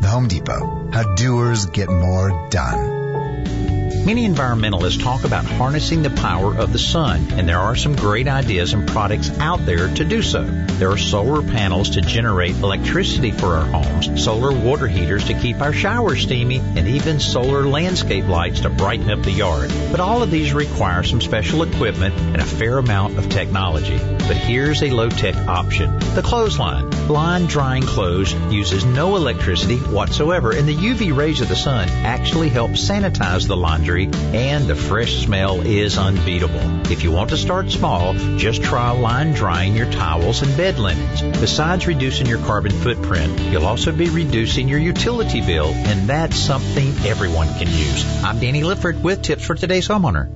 The 0.00 0.08
Home 0.08 0.28
Depot. 0.28 0.90
How 0.92 1.14
doers 1.14 1.66
get 1.66 1.88
more 1.88 2.48
done. 2.50 3.75
Many 4.04 4.28
environmentalists 4.28 5.02
talk 5.02 5.24
about 5.24 5.44
harnessing 5.44 6.02
the 6.02 6.10
power 6.10 6.56
of 6.56 6.72
the 6.72 6.78
sun, 6.78 7.26
and 7.32 7.48
there 7.48 7.58
are 7.58 7.74
some 7.74 7.96
great 7.96 8.28
ideas 8.28 8.72
and 8.72 8.86
products 8.86 9.30
out 9.38 9.64
there 9.66 9.88
to 9.88 10.04
do 10.04 10.22
so. 10.22 10.44
There 10.44 10.92
are 10.92 10.98
solar 10.98 11.42
panels 11.42 11.90
to 11.90 12.00
generate 12.00 12.56
electricity 12.56 13.30
for 13.30 13.56
our 13.56 13.64
homes, 13.64 14.22
solar 14.22 14.52
water 14.52 14.86
heaters 14.86 15.24
to 15.26 15.34
keep 15.34 15.60
our 15.60 15.72
showers 15.72 16.22
steamy, 16.22 16.58
and 16.58 16.86
even 16.86 17.18
solar 17.18 17.66
landscape 17.66 18.26
lights 18.26 18.60
to 18.60 18.70
brighten 18.70 19.10
up 19.10 19.22
the 19.22 19.32
yard. 19.32 19.72
But 19.90 20.00
all 20.00 20.22
of 20.22 20.30
these 20.30 20.52
require 20.52 21.02
some 21.02 21.20
special 21.20 21.62
equipment 21.62 22.14
and 22.14 22.36
a 22.36 22.44
fair 22.44 22.78
amount 22.78 23.18
of 23.18 23.28
technology. 23.28 23.98
But 23.98 24.36
here's 24.36 24.82
a 24.82 24.90
low-tech 24.90 25.36
option. 25.48 25.98
The 26.14 26.22
clothesline. 26.22 26.90
Line 27.08 27.46
drying 27.46 27.84
clothes 27.84 28.34
uses 28.50 28.84
no 28.84 29.16
electricity 29.16 29.78
whatsoever, 29.78 30.50
and 30.50 30.68
the 30.68 30.74
UV 30.74 31.16
rays 31.16 31.40
of 31.40 31.48
the 31.48 31.56
sun 31.56 31.88
actually 31.88 32.48
help 32.48 32.72
sanitize 32.72 33.46
the 33.46 33.56
laundry 33.56 33.85
and 33.88 34.66
the 34.66 34.74
fresh 34.74 35.24
smell 35.24 35.60
is 35.60 35.96
unbeatable. 35.96 36.90
If 36.90 37.04
you 37.04 37.12
want 37.12 37.30
to 37.30 37.36
start 37.36 37.70
small, 37.70 38.14
just 38.36 38.62
try 38.62 38.90
line 38.90 39.32
drying 39.32 39.76
your 39.76 39.90
towels 39.90 40.42
and 40.42 40.56
bed 40.56 40.78
linens. 40.78 41.22
Besides 41.40 41.86
reducing 41.86 42.26
your 42.26 42.38
carbon 42.38 42.72
footprint, 42.72 43.38
you'll 43.40 43.66
also 43.66 43.92
be 43.92 44.08
reducing 44.08 44.68
your 44.68 44.80
utility 44.80 45.40
bill, 45.40 45.72
and 45.72 46.08
that's 46.08 46.36
something 46.36 46.88
everyone 47.06 47.48
can 47.54 47.68
use. 47.68 48.24
I'm 48.24 48.40
Danny 48.40 48.62
Lipford 48.62 49.02
with 49.02 49.22
tips 49.22 49.44
for 49.44 49.54
today's 49.54 49.86
homeowner. 49.86 50.32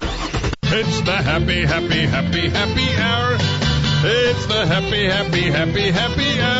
It's 0.00 1.00
the 1.02 1.12
happy, 1.12 1.64
happy, 1.64 2.06
happy, 2.06 2.48
happy 2.48 2.94
hour. 2.96 3.36
It's 4.08 4.46
the 4.46 4.66
happy, 4.66 5.04
happy, 5.04 5.42
happy, 5.42 5.90
happy 5.90 6.40
hour. 6.40 6.56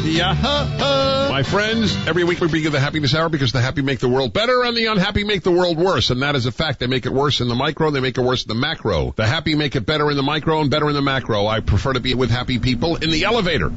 Arigato. 0.00 0.16
Yeah. 0.16 1.28
My 1.30 1.42
friends, 1.42 1.96
every 2.06 2.24
week 2.24 2.40
we 2.40 2.48
bring 2.48 2.62
you 2.62 2.70
the 2.70 2.80
happiness 2.80 3.14
hour 3.14 3.28
because 3.28 3.52
the 3.52 3.60
happy 3.60 3.82
make 3.82 4.00
the 4.00 4.08
world 4.08 4.32
better 4.32 4.64
and 4.64 4.76
the 4.76 4.86
unhappy 4.86 5.24
make 5.24 5.42
the 5.42 5.50
world 5.50 5.78
worse. 5.78 6.10
And 6.10 6.22
that 6.22 6.36
is 6.36 6.46
a 6.46 6.52
fact. 6.52 6.80
They 6.80 6.86
make 6.86 7.06
it 7.06 7.12
worse 7.12 7.40
in 7.40 7.48
the 7.48 7.54
micro, 7.54 7.90
they 7.90 8.00
make 8.00 8.18
it 8.18 8.22
worse 8.22 8.42
in 8.42 8.48
the 8.48 8.54
macro. 8.54 9.12
The 9.16 9.26
happy 9.26 9.54
make 9.54 9.76
it 9.76 9.86
better 9.86 10.10
in 10.10 10.16
the 10.16 10.22
micro 10.22 10.60
and 10.60 10.70
better 10.70 10.88
in 10.88 10.94
the 10.94 11.02
macro. 11.02 11.46
I 11.46 11.60
prefer 11.60 11.92
to 11.92 12.00
be 12.00 12.14
with 12.14 12.30
happy 12.30 12.58
people 12.58 12.96
in 12.96 13.10
the 13.10 13.24
elevator. 13.24 13.70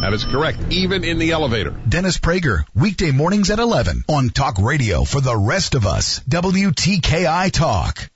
That 0.00 0.12
is 0.12 0.24
correct, 0.24 0.58
even 0.70 1.02
in 1.02 1.18
the 1.18 1.32
elevator. 1.32 1.74
Dennis 1.88 2.18
Prager, 2.18 2.64
weekday 2.72 3.10
mornings 3.10 3.50
at 3.50 3.58
11 3.58 4.04
on 4.08 4.30
Talk 4.30 4.58
Radio 4.58 5.02
for 5.02 5.20
the 5.20 5.36
rest 5.36 5.74
of 5.74 5.86
us. 5.86 6.20
WTKI 6.20 7.50
Talk. 7.50 8.08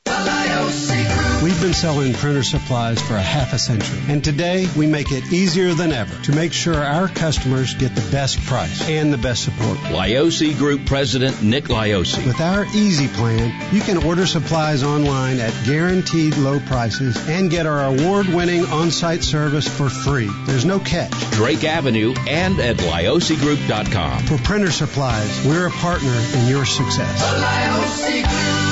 We've 1.43 1.61
been 1.61 1.75
selling 1.75 2.15
printer 2.15 2.45
supplies 2.45 3.03
for 3.03 3.17
a 3.17 3.21
half 3.21 3.53
a 3.53 3.59
century, 3.59 3.99
and 4.07 4.23
today 4.23 4.69
we 4.77 4.87
make 4.87 5.11
it 5.11 5.33
easier 5.33 5.75
than 5.75 5.91
ever 5.91 6.15
to 6.23 6.33
make 6.33 6.53
sure 6.53 6.77
our 6.77 7.09
customers 7.09 7.75
get 7.75 7.97
the 7.97 8.11
best 8.13 8.39
price 8.43 8.89
and 8.89 9.13
the 9.13 9.19
best 9.19 9.43
support. 9.43 9.77
Liosi 9.79 10.57
Group 10.57 10.87
President 10.87 11.43
Nick 11.43 11.65
Liosi. 11.65 12.25
With 12.25 12.41
our 12.41 12.65
Easy 12.67 13.09
Plan, 13.09 13.75
you 13.75 13.81
can 13.81 14.05
order 14.05 14.25
supplies 14.25 14.85
online 14.85 15.41
at 15.41 15.53
guaranteed 15.67 16.37
low 16.37 16.61
prices 16.61 17.17
and 17.29 17.51
get 17.51 17.67
our 17.67 17.87
award-winning 17.87 18.65
on-site 18.67 19.25
service 19.25 19.67
for 19.67 19.89
free. 19.89 20.31
There's 20.47 20.65
no 20.65 20.79
catch. 20.79 21.11
Drake 21.33 21.65
Avenue 21.65 22.15
and 22.29 22.61
at 22.61 22.77
liosigroup.com. 22.77 24.27
For 24.27 24.39
printer 24.39 24.71
supplies, 24.71 25.45
we're 25.45 25.67
a 25.67 25.73
partner 25.73 26.15
in 26.35 26.47
your 26.47 26.67
success. 26.67 28.72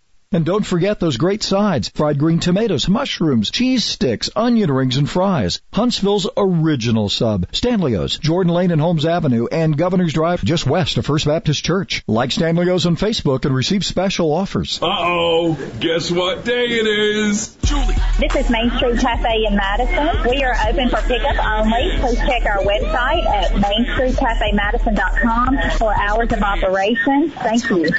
And 0.33 0.45
don't 0.45 0.65
forget 0.65 1.01
those 1.01 1.17
great 1.17 1.43
sides. 1.43 1.89
Fried 1.89 2.17
green 2.17 2.39
tomatoes, 2.39 2.87
mushrooms, 2.87 3.51
cheese 3.51 3.83
sticks, 3.83 4.29
onion 4.33 4.71
rings, 4.71 4.95
and 4.95 5.09
fries. 5.09 5.59
Huntsville's 5.73 6.25
original 6.37 7.09
sub. 7.09 7.47
Stanley's, 7.51 8.17
Jordan 8.17 8.53
Lane 8.53 8.71
and 8.71 8.79
Holmes 8.79 9.05
Avenue, 9.05 9.47
and 9.51 9.77
Governor's 9.77 10.13
Drive 10.13 10.41
just 10.45 10.65
west 10.65 10.97
of 10.97 11.05
First 11.05 11.25
Baptist 11.25 11.65
Church. 11.65 12.01
Like 12.07 12.31
Stanley's 12.31 12.85
on 12.85 12.95
Facebook 12.95 13.43
and 13.43 13.53
receive 13.53 13.83
special 13.83 14.31
offers. 14.31 14.79
Uh-oh. 14.81 15.55
Guess 15.81 16.09
what 16.11 16.45
day 16.45 16.63
it 16.65 16.87
is? 16.87 17.53
Julie. 17.63 17.95
This 18.19 18.33
is 18.35 18.49
Main 18.49 18.71
Street 18.77 18.99
Cafe 18.99 19.45
in 19.45 19.57
Madison. 19.57 20.29
We 20.29 20.43
are 20.43 20.55
open 20.69 20.87
for 20.89 21.01
pickup 21.01 21.43
only. 21.43 21.97
Please 21.99 22.19
check 22.19 22.45
our 22.45 22.59
website 22.59 23.25
at 23.25 23.51
mainstreetcafemadison.com 23.51 25.57
for 25.77 25.93
hours 25.93 26.31
of 26.31 26.41
operation. 26.41 27.31
Thank 27.31 27.69
you. 27.69 27.89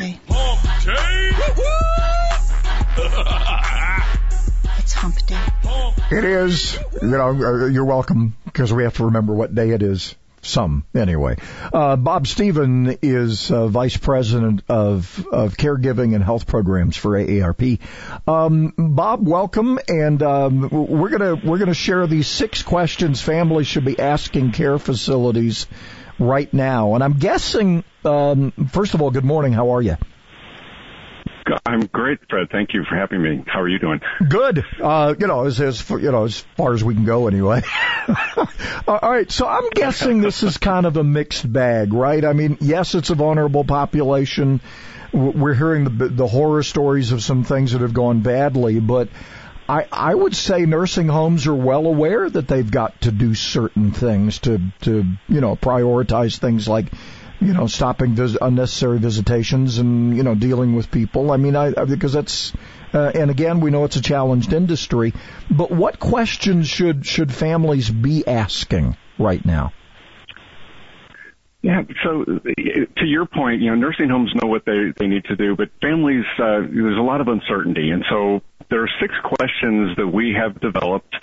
It's 4.78 4.92
hump 4.92 5.14
day. 5.26 5.38
It 6.10 6.24
is, 6.24 6.78
you 7.00 7.08
know, 7.08 7.28
uh, 7.28 7.66
you're 7.66 7.84
welcome 7.84 8.36
because 8.44 8.72
we 8.72 8.84
have 8.84 8.96
to 8.96 9.06
remember 9.06 9.34
what 9.34 9.54
day 9.54 9.70
it 9.70 9.82
is. 9.82 10.14
Some, 10.44 10.84
anyway. 10.92 11.36
Uh, 11.72 11.94
Bob 11.94 12.26
Stephen 12.26 12.98
is 13.00 13.52
uh, 13.52 13.68
Vice 13.68 13.96
President 13.96 14.64
of, 14.68 15.24
of 15.30 15.56
Caregiving 15.56 16.16
and 16.16 16.24
Health 16.24 16.48
Programs 16.48 16.96
for 16.96 17.10
AARP. 17.10 17.78
Um, 18.26 18.74
Bob, 18.76 19.26
welcome, 19.26 19.78
and 19.86 20.20
um, 20.20 20.68
we're 20.68 21.10
gonna 21.10 21.36
we're 21.36 21.58
gonna 21.58 21.74
share 21.74 22.08
these 22.08 22.26
six 22.26 22.64
questions 22.64 23.22
families 23.22 23.68
should 23.68 23.84
be 23.84 23.96
asking 23.96 24.50
care 24.50 24.80
facilities 24.80 25.68
right 26.18 26.52
now. 26.52 26.96
And 26.96 27.04
I'm 27.04 27.18
guessing, 27.18 27.84
um, 28.04 28.50
first 28.72 28.94
of 28.94 29.00
all, 29.00 29.12
good 29.12 29.24
morning. 29.24 29.52
How 29.52 29.70
are 29.70 29.82
you? 29.82 29.96
I'm 31.66 31.86
great, 31.86 32.18
Fred. 32.28 32.48
Thank 32.50 32.74
you 32.74 32.84
for 32.88 32.96
having 32.96 33.22
me. 33.22 33.44
How 33.46 33.60
are 33.60 33.68
you 33.68 33.78
doing? 33.78 34.00
Good. 34.28 34.64
Uh, 34.80 35.14
you 35.18 35.26
know, 35.26 35.46
as, 35.46 35.60
as 35.60 35.88
you 35.90 36.10
know, 36.12 36.24
as 36.24 36.40
far 36.56 36.74
as 36.74 36.82
we 36.84 36.94
can 36.94 37.04
go 37.04 37.28
anyway. 37.28 37.62
All 38.88 38.98
right. 39.02 39.30
So 39.30 39.46
I'm 39.46 39.68
guessing 39.70 40.20
this 40.20 40.42
is 40.42 40.58
kind 40.58 40.86
of 40.86 40.96
a 40.96 41.04
mixed 41.04 41.50
bag, 41.50 41.92
right? 41.92 42.24
I 42.24 42.32
mean, 42.32 42.58
yes, 42.60 42.94
it's 42.94 43.10
a 43.10 43.14
vulnerable 43.14 43.64
population. 43.64 44.60
We're 45.12 45.54
hearing 45.54 45.84
the, 45.84 46.08
the 46.08 46.26
horror 46.26 46.62
stories 46.62 47.12
of 47.12 47.22
some 47.22 47.44
things 47.44 47.72
that 47.72 47.82
have 47.82 47.92
gone 47.92 48.20
badly, 48.20 48.80
but 48.80 49.08
I, 49.68 49.86
I 49.92 50.14
would 50.14 50.34
say 50.34 50.66
nursing 50.66 51.08
homes 51.08 51.46
are 51.46 51.54
well 51.54 51.86
aware 51.86 52.28
that 52.28 52.48
they've 52.48 52.68
got 52.68 53.02
to 53.02 53.12
do 53.12 53.34
certain 53.34 53.92
things 53.92 54.40
to, 54.40 54.60
to, 54.82 55.04
you 55.28 55.40
know, 55.40 55.54
prioritize 55.54 56.38
things 56.38 56.66
like 56.66 56.86
you 57.46 57.52
know, 57.52 57.66
stopping 57.66 58.14
vis- 58.14 58.38
unnecessary 58.40 58.98
visitations 58.98 59.78
and, 59.78 60.16
you 60.16 60.22
know, 60.22 60.34
dealing 60.34 60.74
with 60.74 60.90
people. 60.90 61.30
I 61.30 61.36
mean, 61.36 61.56
I, 61.56 61.70
because 61.84 62.12
that's, 62.12 62.52
uh, 62.92 63.10
and 63.14 63.30
again, 63.30 63.60
we 63.60 63.70
know 63.70 63.84
it's 63.84 63.96
a 63.96 64.02
challenged 64.02 64.52
industry, 64.52 65.12
but 65.50 65.70
what 65.70 65.98
questions 65.98 66.68
should, 66.68 67.04
should 67.06 67.32
families 67.32 67.90
be 67.90 68.26
asking 68.26 68.96
right 69.18 69.44
now? 69.44 69.72
Yeah, 71.62 71.82
so 72.02 72.24
to 72.24 73.06
your 73.06 73.24
point, 73.24 73.60
you 73.62 73.70
know, 73.70 73.76
nursing 73.76 74.08
homes 74.08 74.32
know 74.42 74.48
what 74.48 74.64
they, 74.64 74.92
they 74.98 75.06
need 75.06 75.24
to 75.26 75.36
do, 75.36 75.54
but 75.54 75.70
families, 75.80 76.24
uh, 76.38 76.58
there's 76.68 76.98
a 76.98 77.02
lot 77.02 77.20
of 77.20 77.28
uncertainty. 77.28 77.90
And 77.90 78.04
so 78.10 78.42
there 78.68 78.82
are 78.82 78.90
six 79.00 79.14
questions 79.22 79.96
that 79.96 80.08
we 80.08 80.34
have 80.36 80.60
developed 80.60 81.14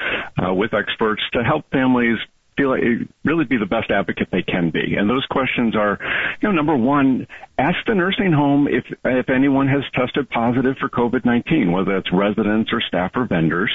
uh, 0.41 0.53
with 0.53 0.73
experts 0.73 1.21
to 1.33 1.43
help 1.43 1.69
families 1.71 2.17
feel 2.59 2.69
like 2.71 2.81
really 3.23 3.45
be 3.45 3.57
the 3.57 3.65
best 3.65 3.89
advocate 3.89 4.27
they 4.31 4.41
can 4.41 4.69
be. 4.69 4.95
And 4.97 5.09
those 5.09 5.25
questions 5.27 5.75
are, 5.75 5.97
you 6.41 6.49
know, 6.49 6.51
number 6.51 6.75
one, 6.75 7.25
ask 7.57 7.77
the 7.87 7.95
nursing 7.95 8.33
home 8.33 8.67
if 8.67 8.83
if 9.05 9.29
anyone 9.29 9.67
has 9.67 9.83
tested 9.93 10.29
positive 10.29 10.75
for 10.77 10.89
COVID-19, 10.89 11.71
whether 11.71 11.93
that's 11.93 12.11
residents 12.11 12.71
or 12.73 12.81
staff 12.81 13.11
or 13.15 13.25
vendors. 13.25 13.71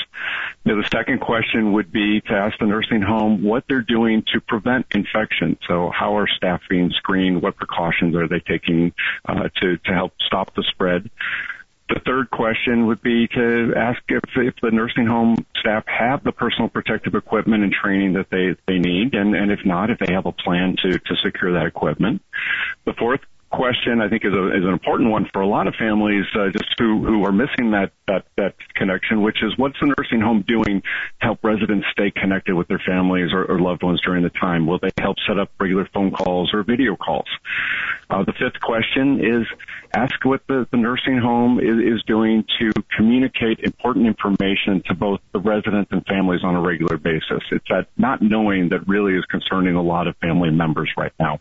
You 0.64 0.74
know, 0.74 0.82
the 0.82 0.88
second 0.88 1.20
question 1.20 1.72
would 1.72 1.90
be 1.90 2.20
to 2.20 2.32
ask 2.32 2.58
the 2.58 2.66
nursing 2.66 3.00
home 3.00 3.42
what 3.42 3.64
they're 3.68 3.80
doing 3.80 4.22
to 4.32 4.40
prevent 4.40 4.86
infection. 4.94 5.56
So 5.66 5.90
how 5.90 6.18
are 6.18 6.28
staff 6.28 6.60
being 6.68 6.90
screened? 6.90 7.40
What 7.40 7.56
precautions 7.56 8.14
are 8.14 8.28
they 8.28 8.40
taking 8.40 8.92
uh, 9.26 9.48
to 9.60 9.78
to 9.78 9.92
help 9.92 10.12
stop 10.26 10.54
the 10.54 10.64
spread? 10.70 11.10
The 11.94 12.00
third 12.00 12.28
question 12.30 12.88
would 12.88 13.02
be 13.02 13.28
to 13.28 13.72
ask 13.76 14.02
if, 14.08 14.24
if 14.34 14.54
the 14.60 14.72
nursing 14.72 15.06
home 15.06 15.36
staff 15.60 15.84
have 15.86 16.24
the 16.24 16.32
personal 16.32 16.68
protective 16.68 17.14
equipment 17.14 17.62
and 17.62 17.72
training 17.72 18.14
that 18.14 18.26
they, 18.30 18.56
they 18.66 18.80
need, 18.80 19.14
and, 19.14 19.36
and 19.36 19.52
if 19.52 19.60
not, 19.64 19.90
if 19.90 20.00
they 20.00 20.12
have 20.12 20.26
a 20.26 20.32
plan 20.32 20.74
to, 20.82 20.98
to 20.98 21.16
secure 21.22 21.52
that 21.52 21.66
equipment. 21.66 22.20
The 22.84 22.94
fourth 22.94 23.20
question, 23.52 24.00
I 24.00 24.08
think, 24.08 24.24
is, 24.24 24.32
a, 24.32 24.48
is 24.48 24.64
an 24.64 24.72
important 24.72 25.10
one 25.10 25.28
for 25.32 25.40
a 25.42 25.46
lot 25.46 25.68
of 25.68 25.74
families, 25.76 26.24
uh, 26.34 26.48
just 26.50 26.74
who 26.78 27.06
who 27.06 27.24
are 27.24 27.32
missing 27.32 27.70
that 27.70 27.92
that 28.08 28.26
that 28.36 28.54
connection, 28.74 29.22
which 29.22 29.42
is 29.42 29.56
what's 29.56 29.78
the 29.80 29.94
nursing 29.96 30.20
home 30.20 30.44
doing 30.46 30.82
to 30.82 31.20
help 31.20 31.38
residents 31.44 31.86
stay 31.92 32.10
connected 32.10 32.56
with 32.56 32.66
their 32.66 32.82
families 32.84 33.30
or, 33.32 33.44
or 33.44 33.60
loved 33.60 33.84
ones 33.84 34.00
during 34.04 34.24
the 34.24 34.30
time? 34.30 34.66
Will 34.66 34.80
they 34.80 34.90
help 34.98 35.16
set 35.28 35.38
up 35.38 35.50
regular 35.60 35.88
phone 35.94 36.10
calls 36.10 36.52
or 36.52 36.64
video 36.64 36.96
calls? 36.96 37.28
Uh, 38.10 38.24
the 38.24 38.32
fifth 38.32 38.60
question 38.60 39.20
is 39.20 39.46
ask 39.94 40.24
what 40.24 40.42
the, 40.48 40.66
the 40.70 40.76
nursing 40.76 41.18
home 41.18 41.58
is, 41.58 41.94
is 41.94 42.02
doing 42.06 42.44
to 42.58 42.72
communicate 42.96 43.60
important 43.60 44.06
information 44.06 44.82
to 44.86 44.94
both 44.94 45.20
the 45.32 45.40
residents 45.40 45.90
and 45.92 46.04
families 46.06 46.40
on 46.44 46.54
a 46.54 46.60
regular 46.60 46.96
basis. 46.96 47.42
It's 47.50 47.66
that 47.68 47.86
not 47.96 48.20
knowing 48.20 48.70
that 48.70 48.86
really 48.88 49.14
is 49.14 49.24
concerning 49.26 49.76
a 49.76 49.82
lot 49.82 50.06
of 50.06 50.16
family 50.18 50.50
members 50.50 50.90
right 50.96 51.12
now. 51.18 51.40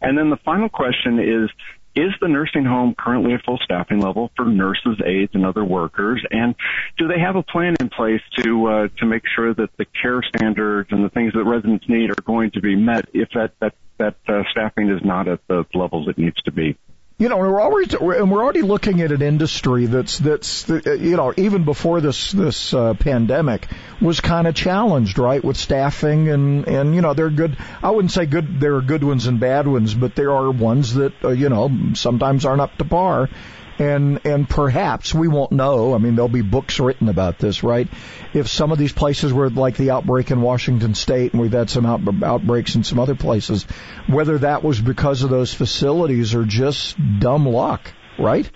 And 0.00 0.16
then 0.16 0.30
the 0.30 0.36
final 0.44 0.68
question 0.68 1.18
is, 1.18 1.50
is 1.96 2.12
the 2.20 2.28
nursing 2.28 2.66
home 2.66 2.94
currently 2.96 3.32
at 3.32 3.42
full 3.44 3.58
staffing 3.64 4.00
level 4.00 4.30
for 4.36 4.44
nurses, 4.44 5.00
aides, 5.04 5.32
and 5.34 5.46
other 5.46 5.64
workers? 5.64 6.22
And 6.30 6.54
do 6.98 7.08
they 7.08 7.18
have 7.18 7.36
a 7.36 7.42
plan 7.42 7.74
in 7.80 7.88
place 7.88 8.20
to 8.42 8.66
uh, 8.66 8.88
to 8.98 9.06
make 9.06 9.22
sure 9.34 9.54
that 9.54 9.70
the 9.78 9.86
care 10.02 10.20
standards 10.22 10.90
and 10.92 11.02
the 11.02 11.08
things 11.08 11.32
that 11.32 11.44
residents 11.44 11.86
need 11.88 12.10
are 12.10 12.22
going 12.22 12.50
to 12.50 12.60
be 12.60 12.76
met 12.76 13.08
if 13.14 13.30
that 13.30 13.52
that 13.60 13.74
that 13.98 14.16
uh, 14.28 14.42
staffing 14.50 14.90
is 14.90 15.00
not 15.02 15.26
at 15.26 15.40
the 15.48 15.64
levels 15.72 16.06
it 16.06 16.18
needs 16.18 16.36
to 16.42 16.52
be? 16.52 16.76
You 17.18 17.30
know, 17.30 17.38
we're 17.38 17.62
already 17.62 17.96
and 17.96 18.30
we're 18.30 18.42
already 18.42 18.60
looking 18.60 19.00
at 19.00 19.10
an 19.10 19.22
industry 19.22 19.86
that's 19.86 20.18
that's 20.18 20.68
you 20.68 21.16
know 21.16 21.32
even 21.38 21.64
before 21.64 22.02
this 22.02 22.30
this 22.30 22.74
uh, 22.74 22.92
pandemic 22.92 23.68
was 24.02 24.20
kind 24.20 24.46
of 24.46 24.54
challenged, 24.54 25.18
right, 25.18 25.42
with 25.42 25.56
staffing 25.56 26.28
and 26.28 26.68
and 26.68 26.94
you 26.94 27.00
know 27.00 27.14
there 27.14 27.24
are 27.24 27.30
good. 27.30 27.56
I 27.82 27.90
wouldn't 27.90 28.12
say 28.12 28.26
good. 28.26 28.60
There 28.60 28.76
are 28.76 28.82
good 28.82 29.02
ones 29.02 29.26
and 29.28 29.40
bad 29.40 29.66
ones, 29.66 29.94
but 29.94 30.14
there 30.14 30.30
are 30.30 30.50
ones 30.50 30.92
that 30.96 31.24
uh, 31.24 31.28
you 31.30 31.48
know 31.48 31.70
sometimes 31.94 32.44
aren't 32.44 32.60
up 32.60 32.76
to 32.76 32.84
par 32.84 33.30
and 33.78 34.20
and 34.24 34.48
perhaps 34.48 35.14
we 35.14 35.28
won't 35.28 35.52
know. 35.52 35.94
I 35.94 35.98
mean, 35.98 36.14
there'll 36.14 36.28
be 36.28 36.42
books 36.42 36.80
written 36.80 37.08
about 37.08 37.38
this, 37.38 37.62
right? 37.62 37.88
If 38.34 38.48
some 38.48 38.72
of 38.72 38.78
these 38.78 38.92
places 38.92 39.32
were 39.32 39.50
like 39.50 39.76
the 39.76 39.90
outbreak 39.90 40.30
in 40.30 40.40
Washington 40.40 40.94
State, 40.94 41.32
and 41.32 41.40
we've 41.40 41.52
had 41.52 41.70
some 41.70 41.86
out, 41.86 42.00
outbreaks 42.22 42.74
in 42.74 42.84
some 42.84 42.98
other 42.98 43.14
places, 43.14 43.64
whether 44.08 44.38
that 44.38 44.62
was 44.62 44.80
because 44.80 45.22
of 45.22 45.30
those 45.30 45.52
facilities 45.52 46.34
or 46.34 46.44
just 46.44 46.96
dumb 47.18 47.46
luck, 47.46 47.92
right? 48.18 48.50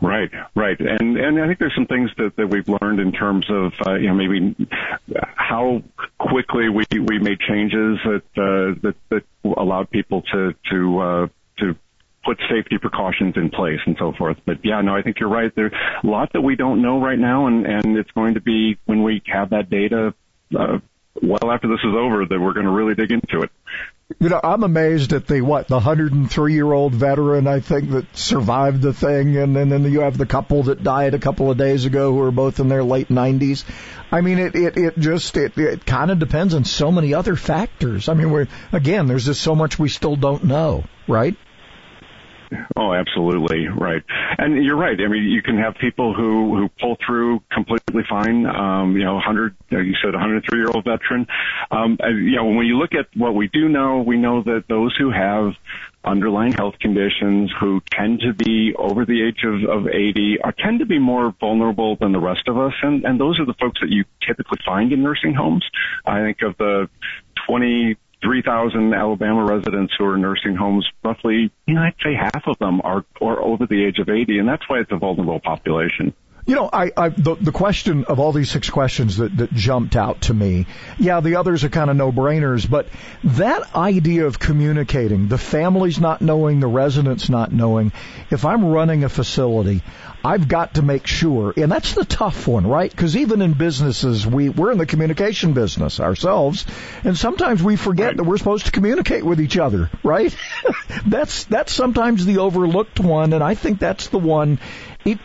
Right, 0.00 0.30
right, 0.54 0.78
and 0.78 1.16
and 1.16 1.40
I 1.40 1.46
think 1.46 1.58
there's 1.58 1.74
some 1.74 1.86
things 1.86 2.10
that, 2.18 2.36
that 2.36 2.48
we've 2.48 2.68
learned 2.68 3.00
in 3.00 3.12
terms 3.12 3.46
of 3.48 3.72
uh, 3.86 3.94
you 3.94 4.08
know 4.08 4.14
maybe 4.14 4.54
how 5.34 5.82
quickly 6.18 6.68
we 6.68 6.84
we 6.98 7.18
made 7.18 7.40
changes 7.40 7.98
that 8.04 8.22
uh, 8.36 8.78
that 8.82 8.94
that 9.08 9.22
allowed 9.56 9.90
people 9.90 10.20
to 10.32 10.54
to 10.70 10.98
uh, 10.98 11.26
to 11.60 11.76
put 12.26 12.38
safety 12.50 12.76
precautions 12.78 13.34
in 13.36 13.48
place 13.50 13.78
and 13.86 13.96
so 13.98 14.12
forth. 14.18 14.36
But 14.44 14.56
yeah, 14.64 14.80
no, 14.82 14.96
I 14.96 15.02
think 15.02 15.20
you're 15.20 15.30
right. 15.30 15.52
There's 15.54 15.72
a 15.72 16.06
lot 16.06 16.32
that 16.32 16.42
we 16.42 16.56
don't 16.56 16.82
know 16.82 17.00
right 17.00 17.18
now, 17.18 17.46
and 17.46 17.64
and 17.64 17.96
it's 17.96 18.10
going 18.10 18.34
to 18.34 18.40
be 18.40 18.76
when 18.84 19.02
we 19.02 19.22
have 19.32 19.50
that 19.50 19.70
data. 19.70 20.14
Uh, 20.54 20.78
well 21.22 21.50
after 21.50 21.68
this 21.68 21.80
is 21.80 21.94
over 21.96 22.26
that 22.26 22.38
we're 22.38 22.52
going 22.52 22.66
to 22.66 22.72
really 22.72 22.94
dig 22.94 23.10
into 23.10 23.42
it. 23.42 23.50
You 24.20 24.28
know, 24.28 24.40
I'm 24.42 24.62
amazed 24.62 25.12
at 25.12 25.26
the 25.26 25.40
what 25.40 25.66
the 25.66 25.74
103 25.74 26.54
year 26.54 26.72
old 26.72 26.94
veteran 26.94 27.48
I 27.48 27.58
think 27.58 27.90
that 27.90 28.16
survived 28.16 28.80
the 28.80 28.92
thing, 28.92 29.36
and, 29.36 29.56
and 29.56 29.70
then 29.70 29.82
you 29.90 30.00
have 30.00 30.16
the 30.16 30.26
couple 30.26 30.64
that 30.64 30.84
died 30.84 31.14
a 31.14 31.18
couple 31.18 31.50
of 31.50 31.58
days 31.58 31.86
ago 31.86 32.12
who 32.12 32.20
are 32.22 32.30
both 32.30 32.60
in 32.60 32.68
their 32.68 32.84
late 32.84 33.08
90s. 33.08 33.64
I 34.12 34.20
mean, 34.20 34.38
it 34.38 34.54
it 34.54 34.76
it 34.76 34.98
just 34.98 35.36
it 35.36 35.58
it 35.58 35.84
kind 35.84 36.12
of 36.12 36.20
depends 36.20 36.54
on 36.54 36.64
so 36.64 36.92
many 36.92 37.14
other 37.14 37.34
factors. 37.34 38.08
I 38.08 38.14
mean, 38.14 38.30
we're 38.30 38.46
again, 38.70 39.06
there's 39.06 39.26
just 39.26 39.42
so 39.42 39.56
much 39.56 39.76
we 39.76 39.88
still 39.88 40.14
don't 40.14 40.44
know, 40.44 40.84
right? 41.08 41.36
Oh, 42.76 42.92
absolutely 42.92 43.68
right. 43.68 44.02
And 44.38 44.64
you're 44.64 44.76
right. 44.76 44.98
I 45.00 45.08
mean, 45.08 45.24
you 45.24 45.42
can 45.42 45.58
have 45.58 45.74
people 45.76 46.14
who 46.14 46.56
who 46.56 46.68
pull 46.80 46.96
through 47.04 47.40
completely 47.50 48.02
fine. 48.08 48.46
Um, 48.46 48.96
you 48.96 49.04
know, 49.04 49.14
100. 49.14 49.56
You 49.70 49.94
said 50.02 50.12
103 50.12 50.58
year 50.58 50.68
old 50.68 50.84
veteran. 50.84 51.26
Um, 51.70 51.98
you 52.02 52.36
know, 52.36 52.46
when 52.46 52.66
you 52.66 52.78
look 52.78 52.94
at 52.94 53.06
what 53.16 53.34
we 53.34 53.48
do 53.48 53.68
know, 53.68 54.02
we 54.02 54.16
know 54.16 54.42
that 54.42 54.64
those 54.68 54.94
who 54.96 55.10
have 55.10 55.52
underlying 56.04 56.52
health 56.52 56.78
conditions 56.80 57.52
who 57.58 57.82
tend 57.90 58.20
to 58.20 58.32
be 58.32 58.72
over 58.78 59.04
the 59.04 59.26
age 59.26 59.42
of, 59.44 59.68
of 59.68 59.88
80 59.88 60.38
are 60.44 60.52
tend 60.52 60.78
to 60.78 60.86
be 60.86 61.00
more 61.00 61.34
vulnerable 61.40 61.96
than 61.96 62.12
the 62.12 62.20
rest 62.20 62.46
of 62.46 62.56
us 62.56 62.72
and, 62.82 63.04
and 63.04 63.20
those 63.20 63.40
are 63.40 63.44
the 63.44 63.54
folks 63.60 63.80
that 63.80 63.90
you 63.90 64.04
typically 64.24 64.58
find 64.64 64.92
in 64.92 65.02
nursing 65.02 65.34
homes. 65.34 65.64
I 66.06 66.20
think 66.20 66.42
of 66.42 66.56
the 66.58 66.88
20 67.48 67.96
3,000 68.26 68.92
Alabama 68.92 69.44
residents 69.44 69.94
who 69.96 70.04
are 70.04 70.16
in 70.16 70.22
nursing 70.22 70.56
homes, 70.56 70.84
roughly, 71.04 71.52
you 71.66 71.74
know, 71.74 71.82
I'd 71.82 71.94
say 72.02 72.14
half 72.14 72.42
of 72.48 72.58
them 72.58 72.80
are, 72.82 73.04
are 73.20 73.40
over 73.40 73.66
the 73.66 73.84
age 73.84 74.00
of 74.00 74.08
80, 74.08 74.40
and 74.40 74.48
that's 74.48 74.68
why 74.68 74.80
it's 74.80 74.90
a 74.90 74.96
vulnerable 74.96 75.38
population. 75.38 76.12
You 76.46 76.54
know, 76.54 76.70
I, 76.72 76.92
I 76.96 77.08
the, 77.08 77.34
the 77.34 77.50
question 77.50 78.04
of 78.04 78.20
all 78.20 78.30
these 78.30 78.52
six 78.52 78.70
questions 78.70 79.16
that, 79.16 79.36
that 79.36 79.52
jumped 79.52 79.96
out 79.96 80.20
to 80.22 80.34
me, 80.34 80.66
yeah, 80.96 81.18
the 81.18 81.36
others 81.36 81.64
are 81.64 81.68
kind 81.68 81.90
of 81.90 81.96
no-brainers, 81.96 82.70
but 82.70 82.86
that 83.24 83.74
idea 83.74 84.26
of 84.26 84.38
communicating, 84.38 85.26
the 85.26 85.38
families 85.38 85.98
not 85.98 86.22
knowing, 86.22 86.60
the 86.60 86.68
residents 86.68 87.28
not 87.28 87.50
knowing, 87.50 87.92
if 88.30 88.44
I'm 88.44 88.64
running 88.64 89.02
a 89.02 89.08
facility, 89.08 89.82
I've 90.24 90.46
got 90.46 90.74
to 90.74 90.82
make 90.82 91.08
sure, 91.08 91.52
and 91.56 91.70
that's 91.70 91.94
the 91.94 92.04
tough 92.04 92.46
one, 92.46 92.66
right? 92.66 92.90
Because 92.90 93.16
even 93.16 93.42
in 93.42 93.52
businesses, 93.54 94.24
we, 94.24 94.48
we're 94.48 94.70
in 94.70 94.78
the 94.78 94.86
communication 94.86 95.52
business 95.52 95.98
ourselves, 95.98 96.64
and 97.02 97.18
sometimes 97.18 97.60
we 97.60 97.74
forget 97.74 98.06
right. 98.06 98.16
that 98.18 98.24
we're 98.24 98.38
supposed 98.38 98.66
to 98.66 98.72
communicate 98.72 99.24
with 99.24 99.40
each 99.40 99.58
other, 99.58 99.90
right? 100.04 100.36
that's, 101.06 101.44
that's 101.44 101.72
sometimes 101.72 102.24
the 102.24 102.38
overlooked 102.38 103.00
one, 103.00 103.32
and 103.32 103.42
I 103.42 103.54
think 103.54 103.80
that's 103.80 104.08
the 104.08 104.18
one 104.18 104.60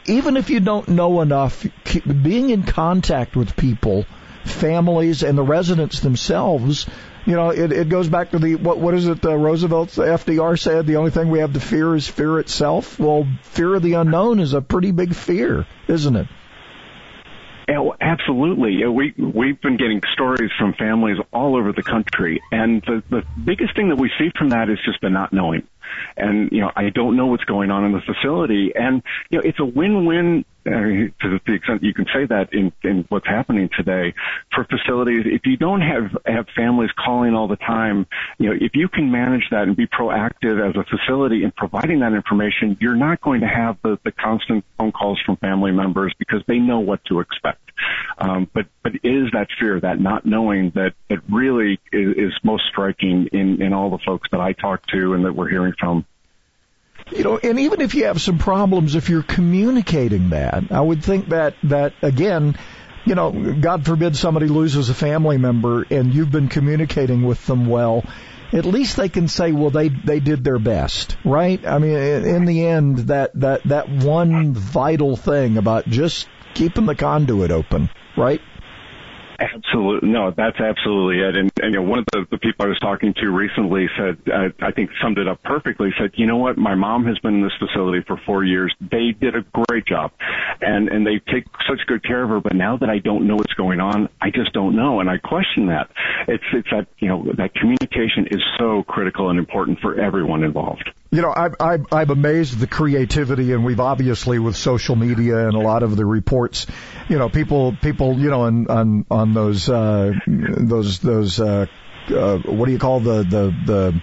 even 0.06 0.38
if 0.38 0.50
you 0.50 0.60
don't 0.60 0.88
know 0.90 1.22
enough, 1.22 1.66
being 2.06 2.50
in 2.50 2.64
contact 2.64 3.36
with 3.36 3.56
people, 3.56 4.06
families, 4.44 5.24
and 5.24 5.38
the 5.38 5.44
residents 5.44 6.00
themselves, 6.02 6.88
you 7.26 7.36
know, 7.36 7.50
it, 7.50 7.72
it 7.72 7.90
goes 7.90 8.08
back 8.08 8.32
to 8.32 8.40
the 8.40 8.56
what 8.56 8.80
what 8.80 8.94
is 8.94 9.08
it? 9.08 9.24
Uh, 9.26 9.36
Roosevelt, 9.36 9.90
FDR 9.90 10.58
said 10.60 10.88
the 10.88 10.96
only 10.96 11.12
thing 11.12 11.30
we 11.30 11.40
have 11.40 11.54
to 11.54 11.60
fear 11.60 11.96
is 11.96 12.08
fear 12.08 12.40
itself. 12.40 13.00
Well, 13.00 13.28
fear 13.44 13.76
of 13.76 13.84
the 13.84 13.94
unknown 13.94 14.40
is 14.40 14.54
a 14.54 14.62
pretty 14.62 14.92
big 14.92 15.14
fear, 15.16 15.66
isn't 15.88 16.16
it? 16.16 16.28
Oh, 17.70 17.96
absolutely. 18.02 18.86
We 18.88 19.14
we've 19.18 19.62
been 19.62 19.78
getting 19.78 20.02
stories 20.14 20.52
from 20.58 20.74
families 20.74 21.18
all 21.32 21.56
over 21.56 21.72
the 21.72 21.84
country, 21.84 22.42
and 22.52 22.82
the 22.82 23.04
the 23.10 23.24
biggest 23.44 23.76
thing 23.76 23.90
that 23.90 23.98
we 23.98 24.12
see 24.18 24.32
from 24.38 24.50
that 24.50 24.70
is 24.70 24.80
just 24.84 25.00
the 25.02 25.10
not 25.10 25.32
knowing 25.32 25.68
and 26.18 26.52
you 26.52 26.62
know 26.62 26.72
I 26.76 26.90
don't 26.90 27.16
know 27.16 27.28
what's 27.28 27.44
going 27.44 27.72
on 27.72 27.86
in 27.86 27.92
the 27.92 28.02
facility, 28.02 28.72
and 28.76 29.02
you 29.30 29.38
know 29.38 29.44
it's 29.46 29.60
a 29.60 29.66
win-win 29.66 30.46
to 30.66 31.40
the 31.46 31.54
extent 31.54 31.84
you 31.84 31.94
can 31.94 32.06
say 32.14 32.26
that 32.26 32.54
in, 32.54 32.72
in 32.84 33.06
what's 33.10 33.28
happening 33.28 33.70
today 33.76 34.14
for 34.54 34.66
facilities. 34.66 35.24
If 35.26 35.46
you 35.46 35.58
don't 35.58 35.82
have 35.82 36.18
have 36.26 36.48
families 36.56 36.92
calling 37.04 37.34
all 37.34 37.48
the 37.48 37.56
time, 37.56 38.06
you 38.38 38.50
know 38.50 38.56
if 38.60 38.76
you 38.76 38.88
can 38.88 39.12
manage 39.12 39.50
that 39.52 39.64
and 39.64 39.76
be 39.76 39.88
proactive 39.88 40.68
as 40.68 40.76
a 40.76 40.84
facility 40.84 41.44
in 41.44 41.52
providing 41.52 42.00
that 42.00 42.14
information, 42.14 42.78
you're 42.80 42.96
not 42.96 43.22
going 43.22 43.42
to 43.42 43.48
have 43.48 43.78
the, 43.84 43.98
the 44.04 44.12
constant 44.12 44.64
phone 44.78 44.92
calls 44.92 45.20
from 45.26 45.38
family 45.38 45.72
members 45.72 46.14
because 46.20 46.42
they 46.48 46.60
know 46.60 46.80
what 46.80 47.04
to 47.06 47.20
expect. 47.20 47.72
Um, 48.18 48.50
but 48.54 48.68
but 48.84 48.94
is 49.04 49.32
that 49.34 49.48
fear, 49.60 49.80
that 49.80 50.00
not 50.00 50.26
knowing 50.26 50.72
that 50.76 50.94
that 51.10 51.20
really 51.30 51.80
is, 51.92 52.16
is 52.16 52.34
most 52.44 52.64
striking 52.70 53.28
in 53.32 53.62
in 53.62 53.74
all 53.74 53.90
the 53.90 54.00
folks 54.06 54.30
that 54.32 54.40
I 54.40 54.54
talk 54.54 54.86
to 54.88 55.14
and 55.14 55.26
that 55.26 55.34
we're 55.34 55.50
hearing 55.50 55.74
from 55.80 56.06
you 57.10 57.24
know, 57.24 57.40
and 57.42 57.60
even 57.60 57.82
if 57.82 57.96
you 57.96 58.06
have 58.06 58.22
some 58.22 58.38
problems, 58.38 58.96
if 58.96 59.10
you're 59.10 59.24
communicating 59.24 60.30
that, 60.30 60.64
I 60.72 60.82
would 60.82 61.04
think 61.04 61.30
that 61.30 61.56
that 61.64 61.94
again, 62.02 62.56
you 63.06 63.16
know, 63.16 63.32
God 63.32 63.86
forbid 63.86 64.16
somebody 64.16 64.48
loses 64.48 64.90
a 64.90 64.94
family 64.94 65.38
member 65.38 65.86
and 65.90 66.14
you've 66.14 66.32
been 66.32 66.48
communicating 66.48 67.24
with 67.24 67.46
them 67.46 67.66
well. 67.66 68.06
At 68.54 68.66
least 68.66 68.98
they 68.98 69.10
can 69.10 69.28
say, 69.28 69.52
well, 69.54 69.70
they 69.70 69.90
they 69.90 70.20
did 70.20 70.44
their 70.44 70.60
best, 70.60 71.18
right? 71.24 71.66
I 71.66 71.80
mean, 71.80 71.96
in 71.96 72.46
the 72.46 72.68
end, 72.68 72.98
that 73.08 73.32
that 73.36 73.64
that 73.66 73.90
one 73.90 74.54
vital 74.54 75.16
thing 75.16 75.58
about 75.58 75.88
just 75.88 76.28
keeping 76.54 76.86
the 76.86 76.96
conduit 76.96 77.52
open, 77.52 77.90
right? 78.18 78.42
Absolutely. 79.42 80.10
No, 80.10 80.30
that's 80.30 80.60
absolutely 80.60 81.20
it. 81.20 81.36
And, 81.36 81.52
and 81.64 81.74
you 81.74 81.80
know, 81.80 81.82
one 81.82 82.00
of 82.00 82.06
the, 82.12 82.28
the 82.30 82.38
people 82.38 82.64
I 82.66 82.70
was 82.70 82.78
talking 82.80 83.12
to 83.16 83.30
recently 83.30 83.88
said, 83.98 84.18
uh, 84.32 84.50
I 84.64 84.72
think 84.72 84.92
summed 85.02 85.18
it 85.18 85.28
up 85.28 85.42
perfectly, 85.42 85.90
said, 85.98 86.12
you 86.14 86.28
know 86.28 86.38
what, 86.38 86.58
my 86.58 86.76
mom 86.76 87.06
has 87.06 87.18
been 87.20 87.36
in 87.36 87.42
this 87.42 87.54
facility 87.58 88.04
for 88.06 88.18
four 88.24 88.44
years. 88.44 88.74
They 88.80 89.16
did 89.20 89.36
a 89.36 89.42
great 89.66 89.88
job 89.88 90.12
and, 90.62 90.90
and 90.90 91.08
they 91.08 91.20
take 91.34 91.46
such 91.68 91.80
good 91.88 92.04
care 92.04 92.22
of 92.24 92.30
her. 92.30 92.40
But 92.40 92.54
now 92.54 92.78
that 92.78 92.90
I 92.90 93.00
don't 93.00 93.26
know 93.26 93.36
what's 93.36 93.54
going 93.56 93.80
on, 93.80 94.10
I 94.22 94.30
just 94.30 94.54
don't 94.54 94.76
know. 94.76 95.00
And 95.00 95.10
I 95.10 95.18
question 95.18 95.68
that. 95.68 95.90
It's, 96.28 96.44
it's 96.54 96.70
that, 96.70 96.88
you 97.00 97.08
know, 97.08 97.26
that 97.36 97.56
communication 97.56 98.28
is 98.30 98.44
so 98.60 98.84
critical 98.84 99.32
and 99.32 99.40
important 99.40 99.80
for 99.80 100.00
everyone 100.00 100.44
involved. 100.44 100.88
You 101.14 101.22
know, 101.22 101.32
I, 101.32 101.50
I, 101.60 101.78
I'm 101.92 102.10
amazed 102.10 102.58
the 102.58 102.68
creativity, 102.68 103.52
and 103.52 103.66
we've 103.66 103.82
obviously 103.82 104.40
with 104.40 104.56
social 104.56 104.96
media 104.96 105.46
and 105.46 105.56
a 105.56 105.60
lot 105.60 105.84
of 105.84 105.98
the 105.98 106.06
reports, 106.06 106.68
you 107.10 107.20
know, 107.20 107.28
people, 107.28 107.76
people, 107.82 108.18
you 108.18 108.30
know, 108.30 108.44
on 108.44 108.68
on 108.68 109.06
on 109.12 109.34
those 109.34 109.70
uh, 109.70 110.14
those 110.26 111.00
those 111.00 111.42
uh, 111.42 111.66
uh, 112.10 112.38
what 112.38 112.68
do 112.68 112.72
you 112.72 112.80
call 112.80 113.02
the 113.02 113.24
the 113.24 113.54
the 113.66 114.02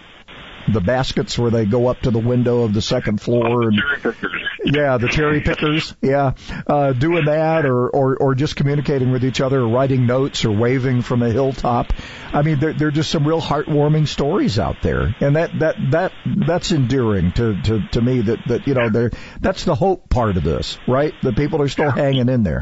the 0.73 0.81
baskets 0.81 1.39
where 1.39 1.51
they 1.51 1.64
go 1.66 1.87
up 1.87 2.03
to 2.03 2.11
the 2.11 2.19
window 2.19 2.62
of 2.62 2.73
the 2.73 2.83
second 2.83 3.21
floor 3.21 3.69
and 3.69 3.81
yeah, 4.64 4.99
the 4.99 5.09
cherry 5.09 5.41
pickers. 5.41 5.95
Yeah, 6.03 6.33
uh, 6.66 6.93
doing 6.93 7.27
that, 7.27 7.64
or, 7.64 7.89
or 7.89 8.16
or 8.16 8.35
just 8.35 8.57
communicating 8.57 9.11
with 9.11 9.25
each 9.25 9.41
other, 9.41 9.61
or 9.61 9.69
writing 9.69 10.07
notes, 10.07 10.45
or 10.45 10.53
waving 10.53 11.03
from 11.03 11.23
a 11.23 11.31
hilltop. 11.31 11.93
I 12.33 12.43
mean, 12.43 12.59
there 12.59 12.73
there 12.73 12.89
are 12.89 12.93
just 12.93 13.11
some 13.11 13.27
real 13.27 13.41
heartwarming 13.41 14.09
stories 14.09 14.59
out 14.59 14.81
there, 14.83 15.14
and 15.21 15.37
that 15.37 15.59
that 15.59 15.91
that 15.91 16.12
that's 16.25 16.73
endearing 16.73 17.33
to 17.33 17.61
to 17.62 17.83
to 17.93 18.01
me. 18.01 18.21
That 18.23 18.47
that 18.47 18.66
you 18.66 18.75
know, 18.75 18.89
there 18.89 19.11
that's 19.41 19.64
the 19.64 19.75
hope 19.75 20.09
part 20.09 20.37
of 20.37 20.43
this, 20.43 20.79
right? 20.87 21.14
The 21.23 21.33
people 21.33 21.62
are 21.62 21.69
still 21.69 21.91
hanging 21.91 22.29
in 22.29 22.43
there. 22.43 22.61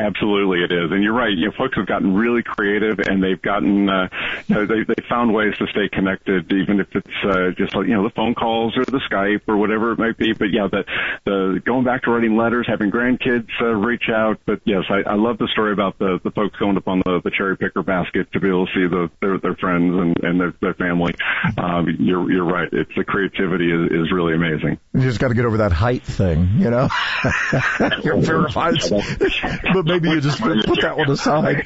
Absolutely, 0.00 0.64
it 0.64 0.72
is, 0.72 0.90
and 0.90 1.02
you're 1.02 1.12
right. 1.12 1.36
You 1.36 1.46
know, 1.46 1.52
folks 1.58 1.76
have 1.76 1.86
gotten 1.86 2.14
really 2.14 2.42
creative, 2.42 2.98
and 3.00 3.22
they've 3.22 3.40
gotten 3.40 3.88
uh, 3.88 4.08
you 4.48 4.54
know, 4.54 4.66
they 4.66 4.82
they 4.88 5.02
found 5.08 5.34
ways 5.34 5.54
to 5.58 5.66
stay 5.66 5.88
connected, 5.92 6.50
even 6.52 6.80
if 6.80 6.88
it's 6.94 7.24
uh, 7.24 7.50
just 7.58 7.74
like 7.76 7.86
you 7.86 7.94
know 7.94 8.02
the 8.02 8.14
phone 8.16 8.34
calls 8.34 8.76
or 8.78 8.84
the 8.86 9.00
Skype 9.10 9.42
or 9.46 9.58
whatever 9.58 9.92
it 9.92 9.98
might 9.98 10.16
be. 10.16 10.32
But 10.32 10.48
yeah, 10.52 10.68
the 10.70 10.84
the 11.26 11.60
going 11.64 11.84
back 11.84 12.04
to 12.04 12.10
writing 12.10 12.36
letters, 12.36 12.66
having 12.66 12.90
grandkids 12.90 13.48
uh, 13.60 13.74
reach 13.74 14.08
out. 14.10 14.40
But 14.46 14.60
yes, 14.64 14.84
I, 14.88 15.10
I 15.10 15.14
love 15.16 15.36
the 15.36 15.48
story 15.52 15.72
about 15.72 15.98
the 15.98 16.18
the 16.24 16.30
folks 16.30 16.56
going 16.58 16.78
up 16.78 16.88
on 16.88 17.02
the 17.04 17.20
the 17.22 17.30
cherry 17.30 17.58
picker 17.58 17.82
basket 17.82 18.32
to 18.32 18.40
be 18.40 18.48
able 18.48 18.66
to 18.66 18.72
see 18.72 18.86
the 18.88 19.10
their 19.20 19.38
their 19.38 19.54
friends 19.56 19.94
and 19.94 20.16
and 20.22 20.40
their 20.40 20.54
their 20.62 20.74
family. 20.74 21.14
Um, 21.58 21.88
you're 21.98 22.30
you're 22.32 22.50
right. 22.50 22.68
It's 22.72 22.90
the 22.96 23.04
creativity 23.04 23.70
is 23.70 23.90
is 23.92 24.12
really 24.12 24.34
amazing. 24.34 24.78
You 24.94 25.02
just 25.02 25.20
got 25.20 25.28
to 25.28 25.34
get 25.34 25.44
over 25.44 25.58
that 25.58 25.72
height 25.72 26.04
thing, 26.04 26.48
you 26.58 26.70
know. 26.70 26.88
You're 28.02 28.18
verified. 28.18 28.74
but 28.90 29.86
maybe 29.90 30.10
you 30.10 30.20
just 30.20 30.40
put 30.40 30.80
that 30.82 30.96
one 30.96 31.10
aside. 31.10 31.62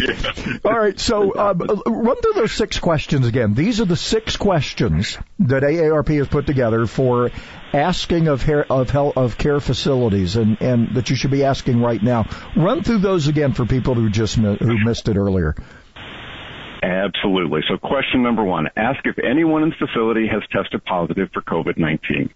All 0.64 0.78
right, 0.78 0.98
so 0.98 1.36
um, 1.36 1.58
run 1.58 2.16
through 2.16 2.32
those 2.34 2.52
six 2.52 2.78
questions 2.78 3.26
again. 3.26 3.54
These 3.54 3.80
are 3.80 3.84
the 3.84 3.96
six 3.96 4.36
questions 4.36 5.18
that 5.40 5.62
AARP 5.62 6.16
has 6.18 6.28
put 6.28 6.46
together 6.46 6.86
for 6.86 7.30
asking 7.72 8.28
of 8.28 8.42
hair, 8.42 8.70
of 8.70 8.90
health, 8.90 9.16
of 9.16 9.36
care 9.36 9.60
facilities, 9.60 10.36
and 10.36 10.60
and 10.60 10.94
that 10.96 11.10
you 11.10 11.16
should 11.16 11.30
be 11.30 11.44
asking 11.44 11.80
right 11.80 12.02
now. 12.02 12.26
Run 12.56 12.82
through 12.82 12.98
those 12.98 13.28
again 13.28 13.52
for 13.52 13.66
people 13.66 13.94
who 13.94 14.10
just 14.10 14.36
who 14.36 14.84
missed 14.84 15.08
it 15.08 15.16
earlier. 15.16 15.54
Absolutely. 16.82 17.62
So 17.66 17.78
question 17.78 18.22
number 18.22 18.44
one, 18.44 18.68
ask 18.76 19.00
if 19.04 19.18
anyone 19.18 19.62
in 19.62 19.70
the 19.70 19.86
facility 19.86 20.28
has 20.28 20.42
tested 20.52 20.84
positive 20.84 21.30
for 21.32 21.40
COVID-19. 21.40 22.28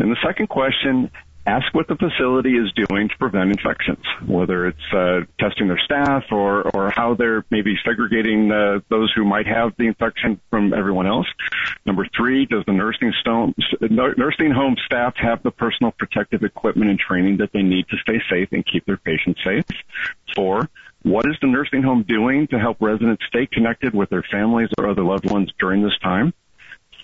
And 0.00 0.10
the 0.10 0.16
second 0.24 0.48
question, 0.48 1.10
ask 1.48 1.72
what 1.72 1.88
the 1.88 1.96
facility 1.96 2.56
is 2.56 2.70
doing 2.72 3.08
to 3.08 3.16
prevent 3.16 3.50
infections, 3.50 4.04
whether 4.26 4.66
it's 4.66 4.92
uh, 4.92 5.20
testing 5.40 5.66
their 5.66 5.78
staff 5.78 6.24
or, 6.30 6.62
or 6.74 6.90
how 6.90 7.14
they're 7.14 7.44
maybe 7.50 7.74
segregating 7.84 8.52
uh, 8.52 8.80
those 8.90 9.10
who 9.14 9.24
might 9.24 9.46
have 9.46 9.72
the 9.78 9.86
infection 9.86 10.38
from 10.50 10.74
everyone 10.74 11.06
else. 11.06 11.26
Number 11.86 12.06
three, 12.14 12.44
does 12.44 12.64
the 12.66 12.72
nursing, 12.72 13.12
stone, 13.20 13.54
nursing 13.80 14.50
home 14.50 14.76
staff 14.84 15.14
have 15.16 15.42
the 15.42 15.50
personal 15.50 15.92
protective 15.92 16.42
equipment 16.42 16.90
and 16.90 16.98
training 16.98 17.38
that 17.38 17.52
they 17.52 17.62
need 17.62 17.88
to 17.88 17.96
stay 17.98 18.20
safe 18.30 18.48
and 18.52 18.64
keep 18.66 18.84
their 18.84 18.98
patients 18.98 19.40
safe? 19.42 19.64
Four, 20.34 20.68
what 21.02 21.26
is 21.26 21.36
the 21.40 21.46
nursing 21.46 21.82
home 21.82 22.02
doing 22.02 22.46
to 22.48 22.58
help 22.58 22.76
residents 22.80 23.24
stay 23.26 23.46
connected 23.46 23.94
with 23.94 24.10
their 24.10 24.24
families 24.30 24.68
or 24.76 24.88
other 24.88 25.02
loved 25.02 25.30
ones 25.30 25.50
during 25.58 25.82
this 25.82 25.96
time? 26.02 26.34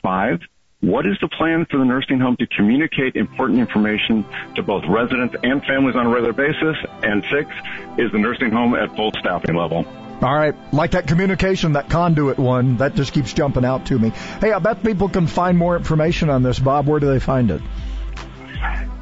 Five, 0.03 0.40
what 0.87 1.07
is 1.07 1.16
the 1.20 1.28
plan 1.28 1.66
for 1.70 1.78
the 1.78 1.85
nursing 1.85 2.20
home 2.20 2.37
to 2.37 2.47
communicate 2.47 3.16
important 3.16 3.59
information 3.59 4.24
to 4.57 4.62
both 4.62 4.85
residents 4.89 5.35
and 5.43 5.64
families 5.64 5.97
on 5.97 6.07
a 6.07 6.09
regular 6.09 6.32
basis? 6.32 6.76
And 7.03 7.24
six, 7.30 7.51
is 7.99 8.12
the 8.12 8.18
nursing 8.18 8.51
home 8.51 8.74
at 8.74 8.95
full 8.97 9.12
staffing 9.18 9.57
level? 9.57 9.87
All 10.22 10.35
right, 10.35 10.55
like 10.72 10.93
that 10.93 11.07
communication, 11.07 11.72
that 11.72 11.91
conduit 11.91 12.39
one, 12.39 12.78
that 12.78 12.95
just 12.95 13.12
keeps 13.12 13.32
jumping 13.32 13.64
out 13.64 13.87
to 13.87 13.99
me. 13.99 14.11
Hey, 14.41 14.53
I 14.53 14.59
bet 14.59 14.82
people 14.82 15.09
can 15.09 15.26
find 15.26 15.59
more 15.59 15.76
information 15.76 16.30
on 16.30 16.43
this, 16.43 16.59
Bob. 16.59 16.87
Where 16.87 17.01
do 17.01 17.07
they 17.07 17.18
find 17.18 17.51
it? 17.51 17.61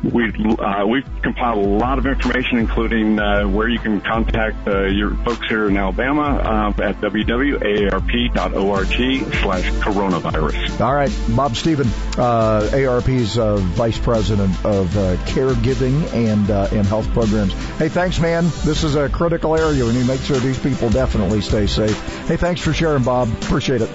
We've 0.02 0.34
uh, 0.58 0.84
we've 0.88 1.06
compiled 1.22 1.64
a 1.64 1.68
lot 1.68 1.98
of 1.98 2.06
information, 2.06 2.58
including 2.58 3.20
uh, 3.20 3.44
where 3.44 3.68
you 3.68 3.78
can 3.78 4.00
contact 4.00 4.66
uh, 4.66 4.86
your 4.86 5.14
folks 5.24 5.46
here 5.48 5.68
in 5.68 5.76
Alabama 5.76 6.22
uh, 6.22 6.72
at 6.82 7.00
www.aarp.org/slash 7.00 9.70
coronavirus. 9.74 10.80
All 10.80 10.92
right, 10.92 11.12
Bob 11.36 11.54
Stephen, 11.54 11.86
uh, 12.18 12.68
AARP's 12.72 13.38
uh, 13.38 13.58
vice 13.58 13.98
president 13.98 14.52
of 14.64 14.88
caregiving 14.88 16.12
and 16.12 16.50
and 16.50 16.84
health 16.84 17.08
programs. 17.12 17.52
Hey, 17.78 17.88
thanks, 17.88 18.18
man. 18.18 18.46
This 18.64 18.82
is 18.82 18.96
a 18.96 19.08
critical 19.08 19.56
area. 19.56 19.84
We 19.84 19.92
need 19.92 20.00
to 20.00 20.08
make 20.08 20.22
sure 20.22 20.36
these 20.38 20.58
people 20.58 20.90
definitely 20.90 21.42
stay 21.42 21.68
safe. 21.68 21.96
Hey, 22.26 22.36
thanks 22.36 22.60
for 22.60 22.72
sharing, 22.72 23.04
Bob. 23.04 23.28
Appreciate 23.42 23.82
it. 23.82 23.90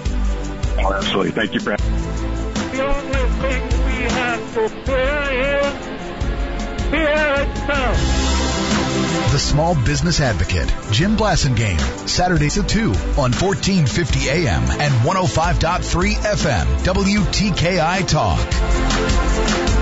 Oh, 0.78 0.94
absolutely. 0.94 1.32
Thank 1.32 1.52
you, 1.52 1.60
Brad. 1.60 1.82
The 9.30 9.38
Small 9.38 9.74
Business 9.74 10.20
Advocate, 10.20 10.72
Jim 10.90 11.16
Blasingame, 11.16 11.80
Saturdays 12.08 12.56
at 12.58 12.68
2 12.68 12.90
on 12.90 13.32
1450 13.32 14.28
AM 14.28 14.62
and 14.62 14.94
105.3 15.04 16.14
FM, 16.14 16.66
WTKI 16.84 18.06
Talk. 18.06 19.77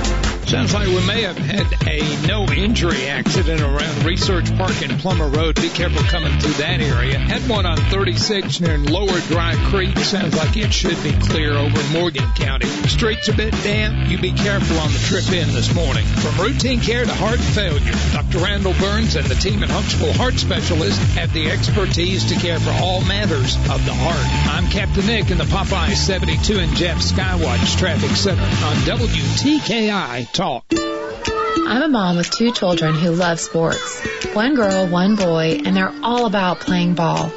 Sounds 0.47 0.73
like 0.73 0.87
we 0.87 1.05
may 1.05 1.23
have 1.23 1.37
had 1.37 1.67
a 1.89 2.27
no 2.29 2.47
injury 2.47 3.09
accident 3.09 3.61
around 3.61 4.05
Research 4.05 4.57
Park 4.57 4.81
and 4.81 4.97
Plummer 5.01 5.27
Road. 5.27 5.57
Be 5.57 5.69
careful 5.69 6.01
coming 6.05 6.39
through 6.39 6.53
that 6.63 6.81
area. 6.81 7.19
Had 7.19 7.49
one 7.49 7.67
on 7.67 7.77
36 7.77 8.61
near 8.61 8.79
Lower 8.79 9.19
Dry 9.27 9.57
Creek. 9.71 9.99
Sounds 9.99 10.37
like 10.37 10.57
it 10.57 10.73
should 10.73 11.03
be 11.03 11.11
clear 11.27 11.53
over 11.53 11.83
Morgan 11.93 12.31
County. 12.37 12.69
Streets 12.87 13.27
a 13.27 13.35
bit 13.35 13.55
damp. 13.65 14.09
You 14.09 14.19
be 14.19 14.31
careful 14.31 14.79
on 14.79 14.93
the 14.93 15.01
trip 15.01 15.27
in 15.33 15.53
this 15.53 15.75
morning. 15.75 16.07
From 16.07 16.41
routine 16.41 16.79
care 16.79 17.05
to 17.05 17.15
heart 17.15 17.41
failure, 17.41 17.81
Dr. 18.13 18.39
Randall 18.39 18.75
Burns 18.75 19.17
and 19.17 19.27
the 19.27 19.35
team 19.35 19.65
at 19.65 19.71
Huntsville 19.71 20.13
Heart 20.13 20.35
Specialists 20.35 21.03
have 21.15 21.33
the 21.33 21.51
expertise 21.51 22.25
to 22.27 22.37
care 22.37 22.61
for 22.61 22.71
all 22.71 23.01
matters 23.03 23.57
of 23.69 23.85
the 23.85 23.95
heart. 23.95 24.55
I'm 24.55 24.71
Captain 24.71 25.07
Nick 25.07 25.33
in 25.33 25.39
the 25.39 25.45
Popeye 25.45 25.97
72 25.97 26.61
and 26.61 26.77
Jeff 26.77 26.99
Skywatch 26.99 27.77
Traffic 27.79 28.11
Center 28.11 28.43
on 28.43 28.77
WTKI 28.87 30.36
talk. 30.37 30.67
I'm 30.71 31.83
a 31.83 31.89
mom 31.89 32.17
with 32.17 32.31
two 32.31 32.53
children 32.53 32.95
who 32.95 33.13
love 33.13 33.41
sports. 33.41 34.05
One 34.35 34.55
girl, 34.55 34.87
one 34.87 35.17
boy, 35.17 35.63
and 35.65 35.75
they're 35.75 35.95
all 36.03 36.27
about 36.27 36.61
playing 36.61 36.95
ball. 36.95 37.33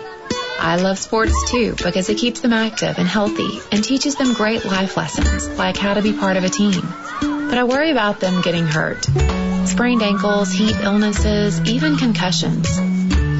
I 0.60 0.76
love 0.76 1.00
sports 1.00 1.50
too 1.50 1.76
because 1.82 2.10
it 2.10 2.18
keeps 2.18 2.42
them 2.42 2.52
active 2.52 2.98
and 2.98 3.08
healthy 3.08 3.62
and 3.72 3.82
teaches 3.82 4.18
them 4.18 4.34
great 4.34 4.66
life 4.66 4.98
lessons 4.98 5.48
like 5.58 5.78
how 5.78 5.94
to 5.94 6.02
be 6.02 6.12
part 6.12 6.36
of 6.36 6.44
a 6.44 6.50
team. 6.50 6.82
But 7.22 7.58
I 7.58 7.64
worry 7.64 7.92
about 7.92 8.20
them 8.20 8.42
getting 8.42 8.66
hurt. 8.66 9.06
Sprained 9.66 10.04
ankles, 10.04 10.52
heat 10.52 10.76
illnesses, 10.82 11.62
even 11.62 11.96
concussions. 11.96 12.68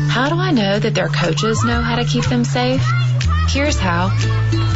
How 0.10 0.30
do 0.30 0.36
I 0.36 0.52
know 0.52 0.80
that 0.80 0.96
their 0.96 1.10
coaches 1.10 1.66
know 1.66 1.82
how 1.82 1.98
to 1.98 2.06
keep 2.06 2.24
them 2.26 2.46
safe? 2.46 2.86
Here's 3.50 3.78
how. 3.78 4.08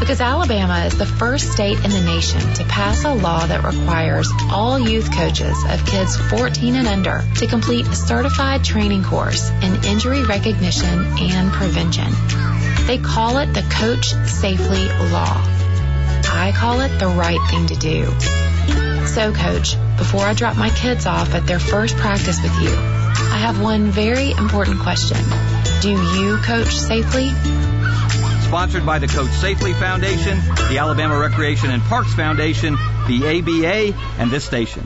Because 0.03 0.19
Alabama 0.19 0.83
is 0.85 0.97
the 0.97 1.05
first 1.05 1.53
state 1.53 1.77
in 1.77 1.89
the 1.89 2.01
nation 2.01 2.41
to 2.55 2.65
pass 2.65 3.05
a 3.05 3.13
law 3.13 3.45
that 3.45 3.63
requires 3.63 4.29
all 4.51 4.77
youth 4.77 5.09
coaches 5.15 5.57
of 5.69 5.85
kids 5.85 6.17
14 6.29 6.75
and 6.75 6.87
under 6.89 7.23
to 7.37 7.47
complete 7.47 7.87
a 7.87 7.95
certified 7.95 8.65
training 8.65 9.05
course 9.05 9.49
in 9.49 9.85
injury 9.85 10.25
recognition 10.25 10.89
and 10.89 11.53
prevention. 11.53 12.11
They 12.85 12.97
call 12.97 13.37
it 13.37 13.53
the 13.53 13.61
Coach 13.61 14.07
Safely 14.27 14.89
Law. 15.09 15.41
I 16.29 16.51
call 16.53 16.81
it 16.81 16.99
the 16.99 17.07
right 17.07 17.39
thing 17.49 17.67
to 17.67 17.75
do. 17.75 18.11
So, 19.07 19.31
Coach, 19.31 19.77
before 19.95 20.25
I 20.25 20.33
drop 20.33 20.57
my 20.57 20.69
kids 20.69 21.05
off 21.05 21.33
at 21.33 21.47
their 21.47 21.59
first 21.59 21.95
practice 21.95 22.43
with 22.43 22.61
you, 22.61 22.75
I 22.75 23.37
have 23.37 23.61
one 23.61 23.85
very 23.85 24.31
important 24.31 24.81
question. 24.81 25.23
Do 25.79 25.91
you 25.91 26.39
coach 26.43 26.75
safely? 26.75 27.31
Sponsored 28.53 28.85
by 28.85 28.99
the 28.99 29.07
Coach 29.07 29.31
Safely 29.31 29.73
Foundation, 29.73 30.37
the 30.69 30.77
Alabama 30.77 31.17
Recreation 31.17 31.71
and 31.71 31.81
Parks 31.81 32.13
Foundation, 32.13 32.75
the 33.07 33.25
ABA, 33.25 33.97
and 34.19 34.29
this 34.29 34.45
station. 34.45 34.85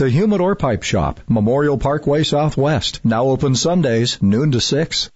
The 0.00 0.08
Humidor 0.08 0.54
Pipe 0.54 0.82
Shop, 0.82 1.20
Memorial 1.28 1.76
Parkway 1.76 2.22
Southwest. 2.24 3.04
Now 3.04 3.26
open 3.26 3.54
Sundays, 3.54 4.16
noon 4.22 4.50
to 4.52 4.58
6. 4.58 5.10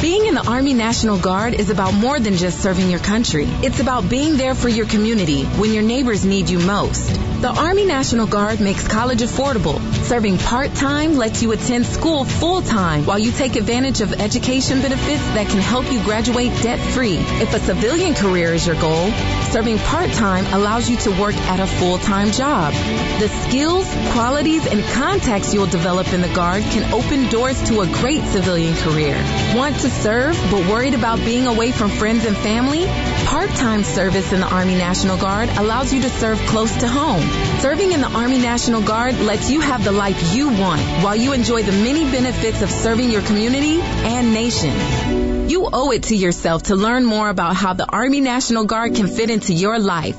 Being 0.00 0.24
in 0.24 0.34
the 0.34 0.44
Army 0.48 0.72
National 0.72 1.18
Guard 1.18 1.52
is 1.52 1.68
about 1.68 1.92
more 1.92 2.18
than 2.18 2.38
just 2.38 2.62
serving 2.62 2.88
your 2.88 3.00
country. 3.00 3.44
It's 3.62 3.80
about 3.80 4.08
being 4.08 4.38
there 4.38 4.54
for 4.54 4.70
your 4.70 4.86
community 4.86 5.44
when 5.44 5.74
your 5.74 5.82
neighbors 5.82 6.24
need 6.24 6.48
you 6.48 6.60
most. 6.60 7.33
The 7.44 7.50
Army 7.50 7.84
National 7.84 8.26
Guard 8.26 8.58
makes 8.58 8.88
college 8.88 9.20
affordable. 9.20 9.78
Serving 10.04 10.38
part-time 10.38 11.16
lets 11.16 11.42
you 11.42 11.52
attend 11.52 11.84
school 11.84 12.24
full-time 12.24 13.04
while 13.04 13.18
you 13.18 13.32
take 13.32 13.56
advantage 13.56 14.00
of 14.00 14.14
education 14.14 14.80
benefits 14.80 15.22
that 15.34 15.48
can 15.48 15.60
help 15.60 15.92
you 15.92 16.02
graduate 16.04 16.52
debt-free. 16.62 17.18
If 17.18 17.52
a 17.52 17.58
civilian 17.58 18.14
career 18.14 18.54
is 18.54 18.66
your 18.66 18.80
goal, 18.80 19.10
serving 19.50 19.76
part-time 19.76 20.46
allows 20.54 20.88
you 20.88 20.96
to 20.96 21.10
work 21.20 21.34
at 21.34 21.60
a 21.60 21.66
full-time 21.66 22.30
job. 22.30 22.72
The 23.20 23.28
skills, 23.28 23.86
qualities, 24.12 24.66
and 24.66 24.82
contacts 24.94 25.52
you'll 25.52 25.66
develop 25.66 26.14
in 26.14 26.22
the 26.22 26.32
Guard 26.32 26.62
can 26.62 26.94
open 26.94 27.28
doors 27.28 27.62
to 27.64 27.82
a 27.82 27.86
great 27.86 28.22
civilian 28.22 28.74
career. 28.76 29.22
Want 29.54 29.78
to 29.80 29.90
serve 29.90 30.34
but 30.50 30.66
worried 30.70 30.94
about 30.94 31.18
being 31.18 31.46
away 31.46 31.72
from 31.72 31.90
friends 31.90 32.24
and 32.24 32.38
family? 32.38 32.86
Part-time 33.26 33.84
service 33.84 34.32
in 34.32 34.40
the 34.40 34.48
Army 34.48 34.76
National 34.76 35.18
Guard 35.18 35.50
allows 35.50 35.92
you 35.92 36.00
to 36.00 36.08
serve 36.08 36.38
close 36.46 36.74
to 36.76 36.88
home. 36.88 37.33
Serving 37.60 37.92
in 37.92 38.00
the 38.00 38.10
Army 38.10 38.38
National 38.38 38.82
Guard 38.82 39.18
lets 39.20 39.50
you 39.50 39.60
have 39.60 39.82
the 39.84 39.92
life 39.92 40.34
you 40.34 40.48
want 40.48 40.80
while 41.02 41.16
you 41.16 41.32
enjoy 41.32 41.62
the 41.62 41.72
many 41.72 42.04
benefits 42.10 42.62
of 42.62 42.70
serving 42.70 43.10
your 43.10 43.22
community 43.22 43.80
and 43.80 44.34
nation. 44.34 45.48
You 45.48 45.68
owe 45.72 45.90
it 45.90 46.04
to 46.04 46.16
yourself 46.16 46.64
to 46.64 46.76
learn 46.76 47.04
more 47.04 47.28
about 47.28 47.56
how 47.56 47.72
the 47.72 47.86
Army 47.86 48.20
National 48.20 48.64
Guard 48.64 48.94
can 48.94 49.08
fit 49.08 49.30
into 49.30 49.52
your 49.52 49.78
life. 49.78 50.16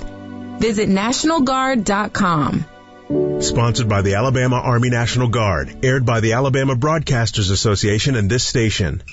Visit 0.60 0.90
NationalGuard.com. 0.90 2.66
Sponsored 3.42 3.90
by 3.90 4.02
the 4.02 4.16
Alabama 4.16 4.56
Army 4.56 4.90
National 4.90 5.28
Guard, 5.28 5.86
aired 5.86 6.06
by 6.06 6.22
the 6.22 6.34
Alabama 6.34 6.76
Broadcasters 6.76 7.52
Association 7.52 8.16
and 8.16 8.30
this 8.30 8.44
station. 8.44 9.04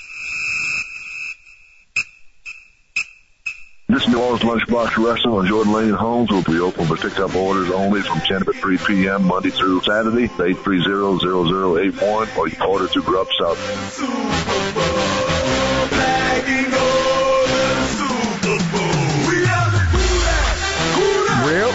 This 3.87 4.07
New 4.07 4.19
Orleans 4.19 4.42
Lunchbox 4.53 5.03
Restaurant 5.03 5.39
on 5.39 5.47
Jordan 5.47 5.73
Lane 5.73 5.89
and 5.89 5.97
Holmes 5.97 6.29
will 6.29 6.43
be 6.43 6.59
open 6.59 6.85
for 6.85 6.95
pickup 6.95 7.33
orders 7.33 7.71
only 7.71 8.03
from 8.03 8.19
10 8.19 8.45
to 8.45 8.53
3 8.53 8.77
p.m. 8.77 9.25
Monday 9.25 9.49
through 9.49 9.81
Saturday, 9.81 10.27
830-0081, 10.27 12.37
or 12.37 12.47
you 12.47 12.55
can 12.55 12.69
order 12.69 12.87
through 12.87 13.01
GrubSouth. 13.01 13.57
Yep. 21.49 21.73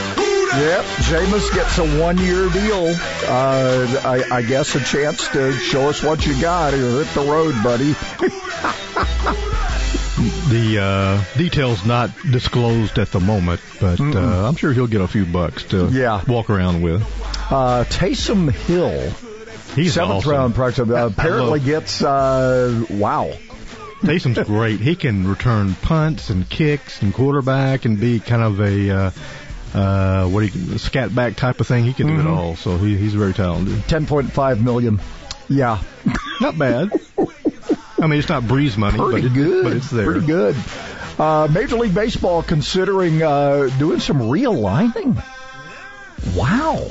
Yep. 0.55 0.85
Jameis 1.09 1.53
gets 1.55 1.79
a 1.79 2.01
one 2.01 2.19
year 2.19 2.49
deal. 2.49 2.95
Uh, 3.27 4.01
I, 4.05 4.37
I 4.37 4.43
guess 4.43 4.77
a 4.77 4.81
chance 4.81 5.27
to 5.31 5.53
show 5.53 5.89
us 5.89 6.05
what 6.05 6.25
you 6.25 6.41
got 6.41 6.75
hit 6.75 7.09
the 7.09 7.23
road, 7.23 7.61
buddy. 7.65 7.97
The 10.19 10.79
uh, 10.81 11.39
details 11.39 11.85
not 11.85 12.11
disclosed 12.31 12.99
at 12.99 13.13
the 13.13 13.21
moment, 13.21 13.61
but 13.81 14.01
uh, 14.01 14.49
I'm 14.49 14.57
sure 14.57 14.73
he'll 14.73 14.89
get 14.89 15.01
a 15.01 15.07
few 15.07 15.25
bucks 15.25 15.63
to 15.65 15.89
Yeah. 15.93 16.23
walk 16.27 16.51
around 16.51 16.83
with. 16.83 17.03
Uh, 17.51 17.85
Taysom 17.85 18.51
Hill, 18.51 19.11
He's 19.77 19.95
seventh 19.95 20.19
awesome. 20.19 20.31
round 20.33 20.55
prospect, 20.57 20.91
uh, 20.91 21.07
apparently 21.07 21.61
gets 21.61 22.03
uh, 22.03 22.85
wow. 22.91 23.31
Taysom's 24.01 24.39
great. 24.47 24.81
He 24.81 24.97
can 24.97 25.29
return 25.29 25.75
punts 25.77 26.31
and 26.31 26.49
kicks 26.49 27.01
and 27.01 27.15
quarterback 27.15 27.85
and 27.85 28.01
be 28.01 28.19
kind 28.19 28.43
of 28.43 28.61
a 28.61 28.91
uh, 28.91 29.11
uh, 29.75 30.29
what 30.29 30.41
do 30.41 30.59
you 30.59 30.79
scat 30.79 31.15
back 31.15 31.37
type 31.37 31.61
of 31.61 31.69
thing. 31.69 31.85
He 31.85 31.93
can 31.93 32.09
do 32.09 32.15
Mhm. 32.15 32.21
it 32.21 32.27
all. 32.27 32.57
So 32.57 32.77
he, 32.77 32.97
he's 32.97 33.15
very 33.15 33.35
talented. 33.35 33.87
Ten 33.87 34.07
point 34.07 34.33
five 34.33 34.61
million. 34.63 34.99
Yeah, 35.49 35.81
not 36.41 36.59
bad. 36.59 36.91
I 38.01 38.07
mean, 38.07 38.19
it's 38.19 38.29
not 38.29 38.45
Brees 38.45 38.77
money, 38.77 38.99
but 38.99 39.25
it, 39.25 39.33
good. 39.33 39.65
but 39.65 39.73
it's 39.73 39.91
there. 39.91 40.05
Pretty 40.05 40.27
good. 40.27 40.57
Uh, 41.19 41.49
Major 41.51 41.77
League 41.77 41.95
Baseball 41.95 42.43
considering 42.43 43.23
uh, 43.23 43.69
doing 43.79 43.99
some 43.99 44.19
realigning. 44.19 45.23
Wow, 46.37 46.89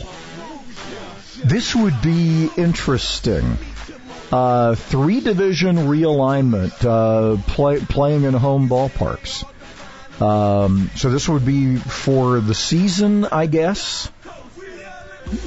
this 1.45 1.75
would 1.75 2.01
be 2.01 2.49
interesting. 2.57 3.57
Uh, 4.31 4.75
three 4.75 5.21
division 5.21 5.77
realignment, 5.77 6.83
uh, 6.83 7.41
play, 7.43 7.79
playing 7.79 8.23
in 8.23 8.33
home 8.33 8.67
ballparks. 8.67 9.45
Um, 10.21 10.89
so 10.95 11.09
this 11.09 11.29
would 11.29 11.45
be 11.45 11.77
for 11.77 12.41
the 12.41 12.55
season, 12.55 13.23
I 13.25 13.45
guess. 13.45 14.11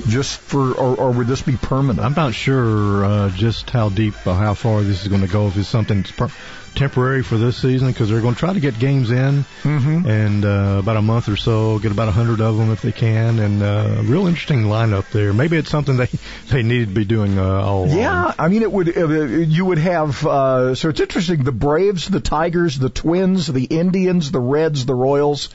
Just 0.09 0.39
for, 0.39 0.72
or, 0.72 0.97
or 0.97 1.11
would 1.12 1.26
this 1.26 1.43
be 1.43 1.57
permanent? 1.57 2.01
I'm 2.01 2.14
not 2.14 2.35
sure 2.35 3.05
uh, 3.05 3.31
just 3.31 3.70
how 3.70 3.89
deep 3.89 4.14
or 4.26 4.35
how 4.35 4.55
far 4.55 4.83
this 4.83 5.03
is 5.03 5.09
going 5.09 5.22
to 5.22 5.28
go. 5.28 5.49
If 5.49 5.57
it's 5.57 5.68
something 5.68 6.03
that's 6.03 6.11
per- 6.12 6.31
temporary 6.74 7.22
for 7.22 7.37
this 7.37 7.57
season, 7.57 7.89
because 7.89 8.09
they're 8.09 8.20
going 8.20 8.35
to 8.35 8.39
try 8.39 8.53
to 8.53 8.61
get 8.61 8.78
games 8.78 9.11
in, 9.11 9.45
mm-hmm. 9.62 10.07
and 10.09 10.45
uh, 10.45 10.76
about 10.78 10.97
a 10.97 11.03
month 11.03 11.28
or 11.28 11.37
so, 11.37 11.78
get 11.78 11.93
about 11.93 12.09
a 12.09 12.12
hundred 12.12 12.41
of 12.41 12.57
them 12.57 12.70
if 12.70 12.83
they 12.83 12.93
can, 12.93 13.39
and 13.39 13.62
uh, 13.62 14.03
real 14.05 14.26
interesting 14.26 14.64
lineup 14.64 15.11
there. 15.11 15.33
Maybe 15.33 15.57
it's 15.57 15.70
something 15.70 15.97
they 15.97 16.09
they 16.49 16.62
needed 16.62 16.89
to 16.89 16.95
be 16.95 17.05
doing 17.05 17.39
uh, 17.39 17.45
all. 17.45 17.89
Yeah, 17.89 18.35
I 18.39 18.49
mean, 18.49 18.62
it 18.62 18.70
would. 18.70 18.97
Uh, 18.97 19.09
you 19.09 19.64
would 19.66 19.78
have. 19.78 20.26
Uh, 20.26 20.74
so 20.74 20.89
it's 20.89 21.01
interesting. 21.01 21.45
The 21.45 21.53
Braves, 21.53 22.09
the 22.09 22.20
Tigers, 22.20 22.78
the 22.78 22.91
Twins, 22.91 23.47
the 23.47 23.64
Indians, 23.64 24.31
the 24.31 24.41
Reds, 24.41 24.87
the 24.87 24.95
Royals, 24.95 25.49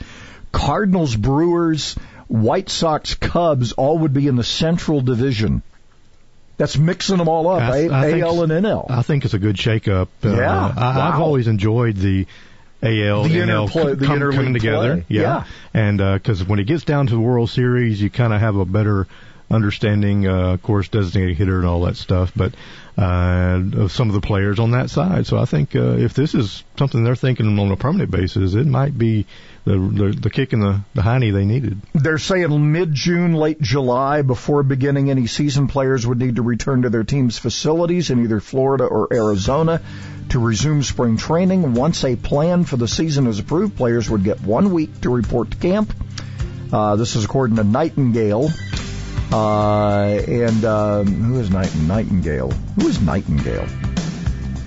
Cardinals, 0.52 1.16
Brewers, 1.16 1.96
White 2.28 2.68
Sox, 2.68 3.14
Cubs, 3.14 3.72
all 3.72 3.98
would 3.98 4.12
be 4.12 4.26
in 4.26 4.36
the 4.36 4.44
Central 4.44 5.00
Division. 5.00 5.62
That's 6.56 6.76
mixing 6.78 7.18
them 7.18 7.28
all 7.28 7.48
up. 7.48 7.60
I- 7.62 7.76
A- 7.80 7.90
I 7.92 8.10
think 8.10 8.22
AL 8.24 8.42
and 8.42 8.52
NL. 8.52 8.86
I 8.90 9.02
think 9.02 9.24
it's 9.24 9.34
a 9.34 9.38
good 9.38 9.56
shakeup. 9.56 10.08
Uh, 10.24 10.30
Yeah, 10.36 10.74
I, 10.76 11.08
I've 11.12 11.20
always 11.20 11.48
enjoyed 11.48 11.96
the 11.96 12.26
AL 12.82 13.24
The 13.24 13.28
NL 13.40 13.64
interplay- 13.64 13.94
the 13.94 14.06
coming 14.06 14.54
together. 14.54 14.94
play. 14.96 15.04
Yeah, 15.08 15.20
Yeah. 15.22 15.44
and 15.74 15.98
because 15.98 16.42
when 16.44 16.58
it 16.58 16.64
gets 16.64 16.84
down 16.84 17.06
to 17.08 17.12
the 17.14 17.20
World 17.20 17.50
Series, 17.50 18.00
you 18.00 18.10
kind 18.10 18.32
of 18.32 18.40
have 18.40 18.56
a 18.56 18.64
better 18.64 19.06
understanding, 19.50 20.26
uh, 20.26 20.54
of 20.54 20.62
course, 20.62 20.88
designated 20.88 21.36
hitter 21.36 21.58
and 21.58 21.66
all 21.66 21.82
that 21.82 21.96
stuff, 21.96 22.32
but 22.34 22.52
uh, 22.98 23.60
of 23.76 23.92
some 23.92 24.08
of 24.08 24.14
the 24.14 24.20
players 24.20 24.58
on 24.58 24.72
that 24.72 24.90
side. 24.90 25.26
So 25.26 25.38
I 25.38 25.44
think 25.44 25.76
uh, 25.76 25.96
if 25.98 26.14
this 26.14 26.34
is 26.34 26.64
something 26.78 27.04
they're 27.04 27.14
thinking 27.14 27.58
on 27.58 27.70
a 27.70 27.76
permanent 27.76 28.10
basis, 28.10 28.54
it 28.54 28.66
might 28.66 28.96
be 28.96 29.26
the 29.66 29.76
the, 29.76 30.18
the 30.18 30.30
kick 30.30 30.52
in 30.52 30.60
the 30.60 30.80
the 30.94 31.02
they 31.02 31.44
needed. 31.44 31.82
They're 31.92 32.18
saying 32.18 32.72
mid-June, 32.72 33.34
late 33.34 33.60
July, 33.60 34.22
before 34.22 34.62
beginning 34.62 35.10
any 35.10 35.26
season, 35.26 35.66
players 35.66 36.06
would 36.06 36.18
need 36.18 36.36
to 36.36 36.42
return 36.42 36.82
to 36.82 36.90
their 36.90 37.04
team's 37.04 37.36
facilities 37.36 38.10
in 38.10 38.22
either 38.22 38.40
Florida 38.40 38.84
or 38.84 39.12
Arizona 39.12 39.82
to 40.30 40.38
resume 40.38 40.82
spring 40.82 41.16
training. 41.16 41.74
Once 41.74 42.04
a 42.04 42.14
plan 42.16 42.64
for 42.64 42.76
the 42.76 42.88
season 42.88 43.26
is 43.26 43.40
approved, 43.40 43.76
players 43.76 44.08
would 44.08 44.22
get 44.24 44.40
one 44.40 44.72
week 44.72 45.00
to 45.00 45.10
report 45.10 45.50
to 45.50 45.56
camp. 45.56 45.92
Uh, 46.72 46.96
this 46.96 47.16
is 47.16 47.24
according 47.24 47.56
to 47.56 47.64
Nightingale. 47.64 48.50
Uh, 49.32 50.02
and 50.04 50.64
um, 50.64 51.06
who 51.06 51.40
is 51.40 51.50
Night- 51.50 51.74
Nightingale? 51.74 52.50
Who 52.50 52.86
is 52.86 53.00
Nightingale? 53.00 53.66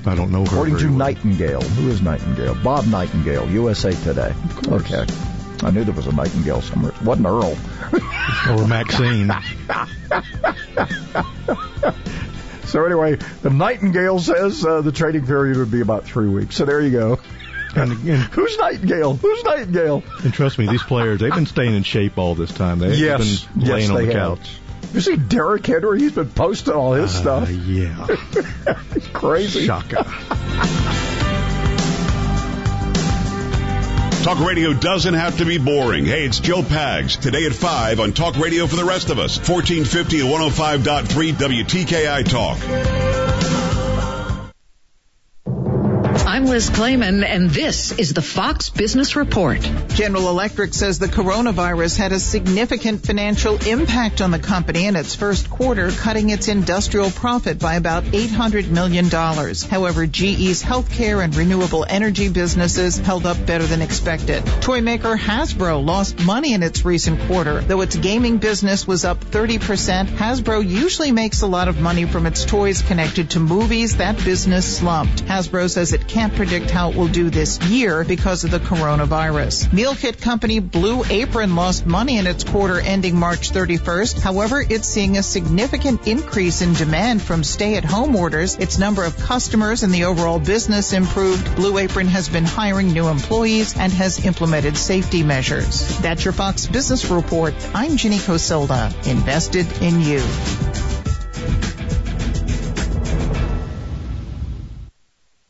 I 0.06 0.16
don't 0.16 0.32
know. 0.32 0.40
her 0.46 0.52
According 0.52 0.78
to 0.78 0.86
well. 0.88 0.94
Nightingale, 0.96 1.62
who 1.62 1.90
is 1.90 2.02
Nightingale? 2.02 2.56
Bob 2.64 2.88
Nightingale, 2.88 3.50
USA 3.50 3.92
Today. 3.92 4.34
Okay, 4.68 5.06
I 5.64 5.72
knew 5.72 5.84
there 5.84 5.94
was 5.94 6.08
a 6.08 6.12
Nightingale 6.14 6.62
somewhere. 6.62 6.92
It 6.94 7.02
wasn't 7.02 7.28
Earl. 7.28 7.58
or 8.62 8.68
Maxine. 8.68 9.30
So 12.66 12.86
anyway, 12.86 13.16
the 13.42 13.50
Nightingale 13.50 14.20
says 14.20 14.64
uh, 14.64 14.82
the 14.82 14.92
trading 14.92 15.26
period 15.26 15.58
would 15.58 15.72
be 15.72 15.82
about 15.82 16.06
three 16.06 16.30
weeks. 16.30 16.56
So 16.56 16.66
there 16.66 16.80
you 16.80 16.92
go. 16.92 17.20
And, 17.76 17.92
and 17.94 18.22
Who's 18.34 18.60
Nightingale? 18.60 19.16
Who's 19.16 19.44
Nightingale? 19.44 20.04
And 20.24 20.32
trust 20.32 20.60
me, 20.60 20.68
these 20.68 20.84
players, 20.84 21.20
they've 21.20 21.34
been 21.34 21.48
staying 21.48 21.74
in 21.74 21.82
shape 21.82 22.20
all 22.20 22.36
this 22.36 22.52
time. 22.54 22.78
They've 22.78 22.94
Yes, 22.96 23.44
been 23.46 23.64
laying 23.64 23.82
yes, 23.82 23.90
on 23.90 23.96
they 23.96 24.06
the 24.06 24.14
have. 24.14 24.38
couch. 24.40 24.59
You 24.94 25.02
see 25.02 25.16
Derrick 25.18 25.66
Henry? 25.66 26.00
He's 26.00 26.14
been 26.14 26.30
posting 26.30 26.74
all 26.74 26.94
his 26.94 27.14
Uh, 27.16 27.46
stuff. 27.46 27.50
Yeah. 27.52 28.08
It's 28.96 29.08
crazy. 29.14 29.66
Shaka. 29.66 30.04
Talk 34.24 34.40
radio 34.46 34.74
doesn't 34.74 35.14
have 35.14 35.38
to 35.38 35.46
be 35.46 35.58
boring. 35.58 36.06
Hey, 36.06 36.26
it's 36.26 36.40
Joe 36.40 36.62
Pags. 36.62 37.20
Today 37.20 37.46
at 37.46 37.54
5 37.54 38.00
on 38.02 38.12
Talk 38.12 38.38
Radio 38.38 38.68
for 38.68 38.76
the 38.76 38.84
rest 38.84 39.10
of 39.10 39.18
us. 39.18 39.38
1450 39.38 40.20
and 40.20 40.30
105.3 40.30 41.34
WTKI 41.34 42.24
Talk. 42.30 43.09
I'm 46.40 46.46
Liz 46.46 46.70
Clayman, 46.70 47.26
and 47.26 47.50
this 47.50 47.92
is 47.92 48.14
the 48.14 48.22
Fox 48.22 48.70
Business 48.70 49.18
Report. 49.18 49.60
General 49.90 50.30
Electric 50.30 50.74
says 50.74 50.98
the 50.98 51.08
coronavirus 51.08 51.98
had 51.98 52.14
a 52.14 52.20
significant 52.20 53.06
financial 53.06 53.58
impact 53.68 54.22
on 54.22 54.32
the 54.32 54.40
company 54.40 54.86
in 54.86 54.96
its 54.96 55.16
first 55.16 55.50
quarter, 55.50 55.92
cutting 55.92 56.30
its 56.30 56.48
industrial 56.48 57.12
profit 57.12 57.60
by 57.60 57.76
about 57.76 58.06
$800 58.06 58.70
million. 58.70 59.10
However, 59.10 60.08
GE's 60.08 60.64
healthcare 60.64 61.22
and 61.22 61.36
renewable 61.36 61.86
energy 61.86 62.30
businesses 62.30 62.98
held 62.98 63.26
up 63.26 63.46
better 63.46 63.66
than 63.66 63.82
expected. 63.82 64.46
Toy 64.62 64.80
maker 64.80 65.18
Hasbro 65.18 65.86
lost 65.86 66.24
money 66.24 66.54
in 66.54 66.64
its 66.64 66.86
recent 66.86 67.20
quarter. 67.28 67.60
Though 67.60 67.82
its 67.82 67.98
gaming 67.98 68.38
business 68.38 68.88
was 68.88 69.04
up 69.04 69.20
30%, 69.26 70.08
Hasbro 70.08 70.66
usually 70.66 71.12
makes 71.12 71.42
a 71.42 71.48
lot 71.48 71.68
of 71.68 71.82
money 71.82 72.06
from 72.06 72.26
its 72.26 72.46
toys 72.46 72.82
connected 72.82 73.32
to 73.32 73.42
movies. 73.42 73.98
That 73.98 74.16
business 74.24 74.78
slumped. 74.78 75.26
Hasbro 75.26 75.70
says 75.70 75.92
it 75.92 76.08
can't 76.08 76.29
predict 76.30 76.70
how 76.70 76.92
it 76.92 76.96
will 76.96 77.08
do 77.08 77.30
this 77.30 77.60
year 77.64 78.04
because 78.04 78.44
of 78.44 78.52
the 78.52 78.60
coronavirus. 78.60 79.72
Meal 79.74 79.96
kit 79.96 80.22
company 80.22 80.60
Blue 80.60 81.04
Apron 81.10 81.56
lost 81.56 81.86
money 81.86 82.18
in 82.18 82.28
its 82.28 82.44
quarter 82.44 82.80
ending 82.80 83.16
March 83.16 83.52
31st. 83.52 84.20
However, 84.22 84.62
it's 84.62 84.88
seeing 84.88 85.18
a 85.18 85.24
significant 85.24 86.08
increase 86.08 86.62
in 86.62 86.74
demand 86.74 87.22
from 87.22 87.44
stay-at-home 87.44 88.16
orders. 88.16 88.56
Its 88.56 88.78
number 88.78 89.04
of 89.04 89.18
customers 89.18 89.84
and 89.84 89.94
the 89.94 90.06
overall 90.06 90.40
business 90.40 90.94
improved. 90.94 91.56
Blue 91.56 91.78
Apron 91.78 92.08
has 92.08 92.30
been 92.30 92.46
hiring 92.46 92.94
new 92.94 93.08
employees 93.08 93.78
and 93.78 93.92
has 93.94 94.26
implemented 94.26 94.78
safety 94.78 95.24
measures. 95.24 96.00
That's 96.00 96.24
your 96.24 96.34
Fox 96.34 96.68
Business 96.68 97.10
Report. 97.10 97.54
I'm 97.74 97.98
Ginny 97.98 98.18
Cosilda, 98.18 99.08
invested 99.08 99.68
in 99.82 100.02
you. 100.02 100.89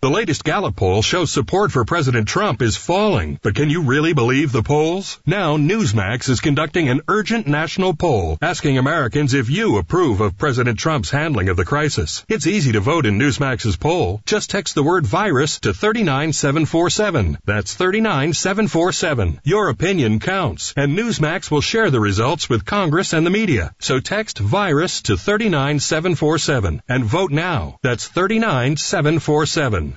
The 0.01 0.09
latest 0.09 0.45
Gallup 0.45 0.77
poll 0.77 1.01
shows 1.01 1.29
support 1.29 1.73
for 1.73 1.83
President 1.83 2.25
Trump 2.25 2.61
is 2.61 2.77
falling, 2.77 3.37
but 3.41 3.53
can 3.53 3.69
you 3.69 3.81
really 3.81 4.13
believe 4.13 4.53
the 4.53 4.63
polls? 4.63 5.19
Now 5.25 5.57
Newsmax 5.57 6.29
is 6.29 6.39
conducting 6.39 6.87
an 6.87 7.01
urgent 7.09 7.47
national 7.47 7.93
poll 7.93 8.37
asking 8.41 8.77
Americans 8.77 9.33
if 9.33 9.49
you 9.49 9.77
approve 9.77 10.21
of 10.21 10.37
President 10.37 10.79
Trump's 10.79 11.09
handling 11.09 11.49
of 11.49 11.57
the 11.57 11.65
crisis. 11.65 12.23
It's 12.29 12.47
easy 12.47 12.71
to 12.71 12.79
vote 12.79 13.05
in 13.05 13.19
Newsmax's 13.19 13.75
poll. 13.75 14.21
Just 14.25 14.49
text 14.49 14.73
the 14.73 14.83
word 14.83 15.05
virus 15.05 15.59
to 15.59 15.73
39747. 15.73 17.39
That's 17.43 17.73
39747. 17.73 19.41
Your 19.43 19.67
opinion 19.67 20.19
counts, 20.19 20.73
and 20.77 20.97
Newsmax 20.97 21.51
will 21.51 21.59
share 21.59 21.91
the 21.91 21.99
results 21.99 22.47
with 22.47 22.63
Congress 22.63 23.11
and 23.11 23.25
the 23.25 23.31
media. 23.31 23.75
So 23.79 23.99
text 23.99 24.39
virus 24.39 25.01
to 25.01 25.17
39747 25.17 26.83
and 26.87 27.03
vote 27.03 27.31
now. 27.31 27.79
That's 27.83 28.07
39747. 28.07 29.88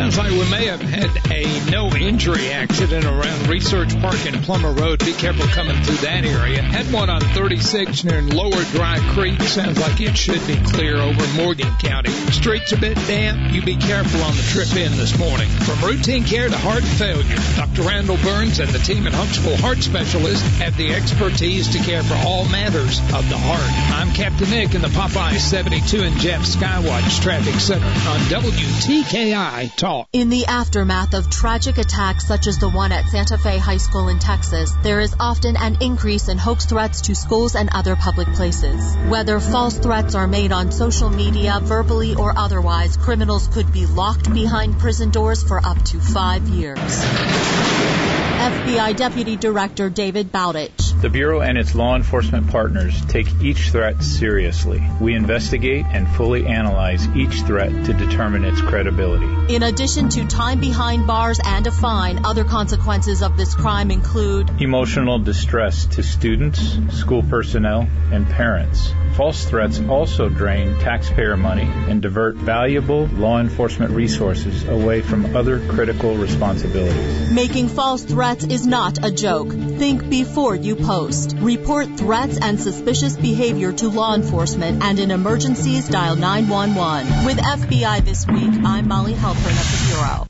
Sounds 0.00 0.16
like 0.16 0.30
we 0.30 0.50
may 0.50 0.64
have 0.64 0.80
had 0.80 1.10
a 1.30 1.70
no 1.70 1.94
injury 1.94 2.48
accident 2.48 3.04
around 3.04 3.48
Research 3.48 4.00
Park 4.00 4.24
and 4.24 4.42
Plummer 4.42 4.72
Road. 4.72 5.00
Be 5.00 5.12
careful 5.12 5.44
coming 5.48 5.76
through 5.82 5.96
that 5.96 6.24
area. 6.24 6.62
Had 6.62 6.90
one 6.90 7.10
on 7.10 7.20
36 7.20 8.04
near 8.04 8.22
Lower 8.22 8.64
Dry 8.72 8.98
Creek. 9.12 9.38
Sounds 9.42 9.78
like 9.78 10.00
it 10.00 10.16
should 10.16 10.40
be 10.46 10.56
clear 10.56 10.96
over 10.96 11.26
Morgan 11.34 11.70
County. 11.80 12.12
Streets 12.32 12.72
a 12.72 12.78
bit 12.78 12.96
damp. 13.06 13.52
You 13.52 13.60
be 13.60 13.76
careful 13.76 14.22
on 14.22 14.34
the 14.36 14.42
trip 14.42 14.74
in 14.74 14.96
this 14.96 15.18
morning. 15.18 15.50
From 15.50 15.86
routine 15.86 16.24
care 16.24 16.48
to 16.48 16.56
heart 16.56 16.82
failure, 16.82 17.36
Dr. 17.56 17.82
Randall 17.82 18.16
Burns 18.24 18.58
and 18.58 18.70
the 18.70 18.78
team 18.78 19.06
at 19.06 19.12
Huntsville 19.12 19.58
Heart 19.58 19.82
Specialists 19.82 20.48
have 20.60 20.78
the 20.78 20.94
expertise 20.94 21.68
to 21.76 21.78
care 21.78 22.02
for 22.02 22.14
all 22.26 22.48
matters 22.48 23.00
of 23.12 23.28
the 23.28 23.36
heart. 23.36 24.00
I'm 24.00 24.14
Captain 24.14 24.48
Nick 24.48 24.74
in 24.74 24.80
the 24.80 24.88
Popeye 24.88 25.36
72 25.36 26.00
and 26.00 26.16
Jeff 26.16 26.40
Skywatch 26.40 27.20
Traffic 27.20 27.60
Center 27.60 27.84
on 27.84 28.20
WTKI 28.32 29.76
Talk. 29.76 29.89
In 30.12 30.28
the 30.28 30.46
aftermath 30.46 31.14
of 31.14 31.30
tragic 31.30 31.76
attacks 31.76 32.24
such 32.24 32.46
as 32.46 32.58
the 32.58 32.68
one 32.68 32.92
at 32.92 33.08
Santa 33.08 33.36
Fe 33.36 33.58
High 33.58 33.78
School 33.78 34.06
in 34.08 34.20
Texas, 34.20 34.72
there 34.84 35.00
is 35.00 35.16
often 35.18 35.56
an 35.56 35.78
increase 35.80 36.28
in 36.28 36.38
hoax 36.38 36.66
threats 36.66 37.00
to 37.02 37.16
schools 37.16 37.56
and 37.56 37.68
other 37.72 37.96
public 37.96 38.28
places. 38.34 38.96
Whether 39.08 39.40
false 39.40 39.78
threats 39.78 40.14
are 40.14 40.28
made 40.28 40.52
on 40.52 40.70
social 40.70 41.10
media, 41.10 41.58
verbally 41.60 42.14
or 42.14 42.38
otherwise, 42.38 42.96
criminals 42.96 43.48
could 43.48 43.72
be 43.72 43.86
locked 43.86 44.32
behind 44.32 44.78
prison 44.78 45.10
doors 45.10 45.42
for 45.42 45.58
up 45.64 45.82
to 45.86 45.98
five 45.98 46.46
years. 46.48 48.09
FBI 48.40 48.96
Deputy 48.96 49.36
Director 49.36 49.90
David 49.90 50.32
Bowdich. 50.32 50.98
The 51.02 51.10
Bureau 51.10 51.42
and 51.42 51.58
its 51.58 51.74
law 51.74 51.94
enforcement 51.94 52.50
partners 52.50 52.98
take 53.04 53.26
each 53.42 53.68
threat 53.68 54.02
seriously. 54.02 54.82
We 54.98 55.14
investigate 55.14 55.84
and 55.84 56.08
fully 56.08 56.46
analyze 56.46 57.06
each 57.14 57.42
threat 57.42 57.70
to 57.84 57.92
determine 57.92 58.46
its 58.46 58.62
credibility. 58.62 59.54
In 59.54 59.62
addition 59.62 60.08
to 60.10 60.26
time 60.26 60.58
behind 60.58 61.06
bars 61.06 61.38
and 61.44 61.66
a 61.66 61.70
fine, 61.70 62.24
other 62.24 62.44
consequences 62.44 63.22
of 63.22 63.36
this 63.36 63.54
crime 63.54 63.90
include 63.90 64.48
emotional 64.62 65.18
distress 65.18 65.84
to 65.96 66.02
students, 66.02 66.78
school 66.98 67.22
personnel, 67.22 67.88
and 68.10 68.26
parents. 68.26 68.90
False 69.16 69.44
threats 69.44 69.80
also 69.80 70.30
drain 70.30 70.78
taxpayer 70.78 71.36
money 71.36 71.68
and 71.88 72.00
divert 72.00 72.36
valuable 72.36 73.06
law 73.06 73.38
enforcement 73.38 73.92
resources 73.92 74.66
away 74.66 75.02
from 75.02 75.36
other 75.36 75.60
critical 75.68 76.16
responsibilities. 76.16 77.30
Making 77.30 77.68
false 77.68 78.02
threats 78.02 78.29
is 78.38 78.64
not 78.64 79.04
a 79.04 79.10
joke. 79.10 79.50
Think 79.50 80.08
before 80.08 80.54
you 80.54 80.76
post. 80.76 81.34
Report 81.36 81.88
threats 81.98 82.38
and 82.40 82.60
suspicious 82.60 83.16
behavior 83.16 83.72
to 83.72 83.88
law 83.88 84.14
enforcement 84.14 84.82
and 84.84 85.00
in 85.00 85.10
emergencies 85.10 85.88
dial 85.88 86.14
911. 86.14 87.24
With 87.24 87.38
FBI 87.38 88.04
this 88.04 88.26
week, 88.26 88.64
I'm 88.64 88.86
Mollie 88.86 89.14
Halpern 89.14 89.34
of 89.34 89.70
the 89.72 89.86
Bureau. 89.88 90.29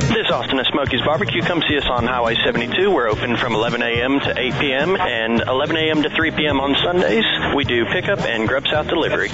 This 0.00 0.26
is 0.26 0.30
Austin 0.32 0.58
at 0.58 0.66
Smokey's 0.72 1.02
Barbecue. 1.02 1.42
Come 1.42 1.62
see 1.68 1.76
us 1.76 1.84
on 1.90 2.06
Highway 2.06 2.36
72. 2.42 2.90
We're 2.90 3.08
open 3.08 3.36
from 3.36 3.54
11 3.54 3.82
a.m. 3.82 4.18
to 4.20 4.38
8 4.38 4.54
p.m. 4.54 4.96
and 4.96 5.42
11 5.42 5.76
a.m. 5.76 6.02
to 6.04 6.10
3 6.10 6.30
p.m. 6.30 6.58
on 6.58 6.74
Sundays. 6.82 7.24
We 7.54 7.64
do 7.64 7.84
pickup 7.84 8.20
and 8.20 8.48
grub 8.48 8.66
south 8.66 8.88
delivery. 8.88 9.28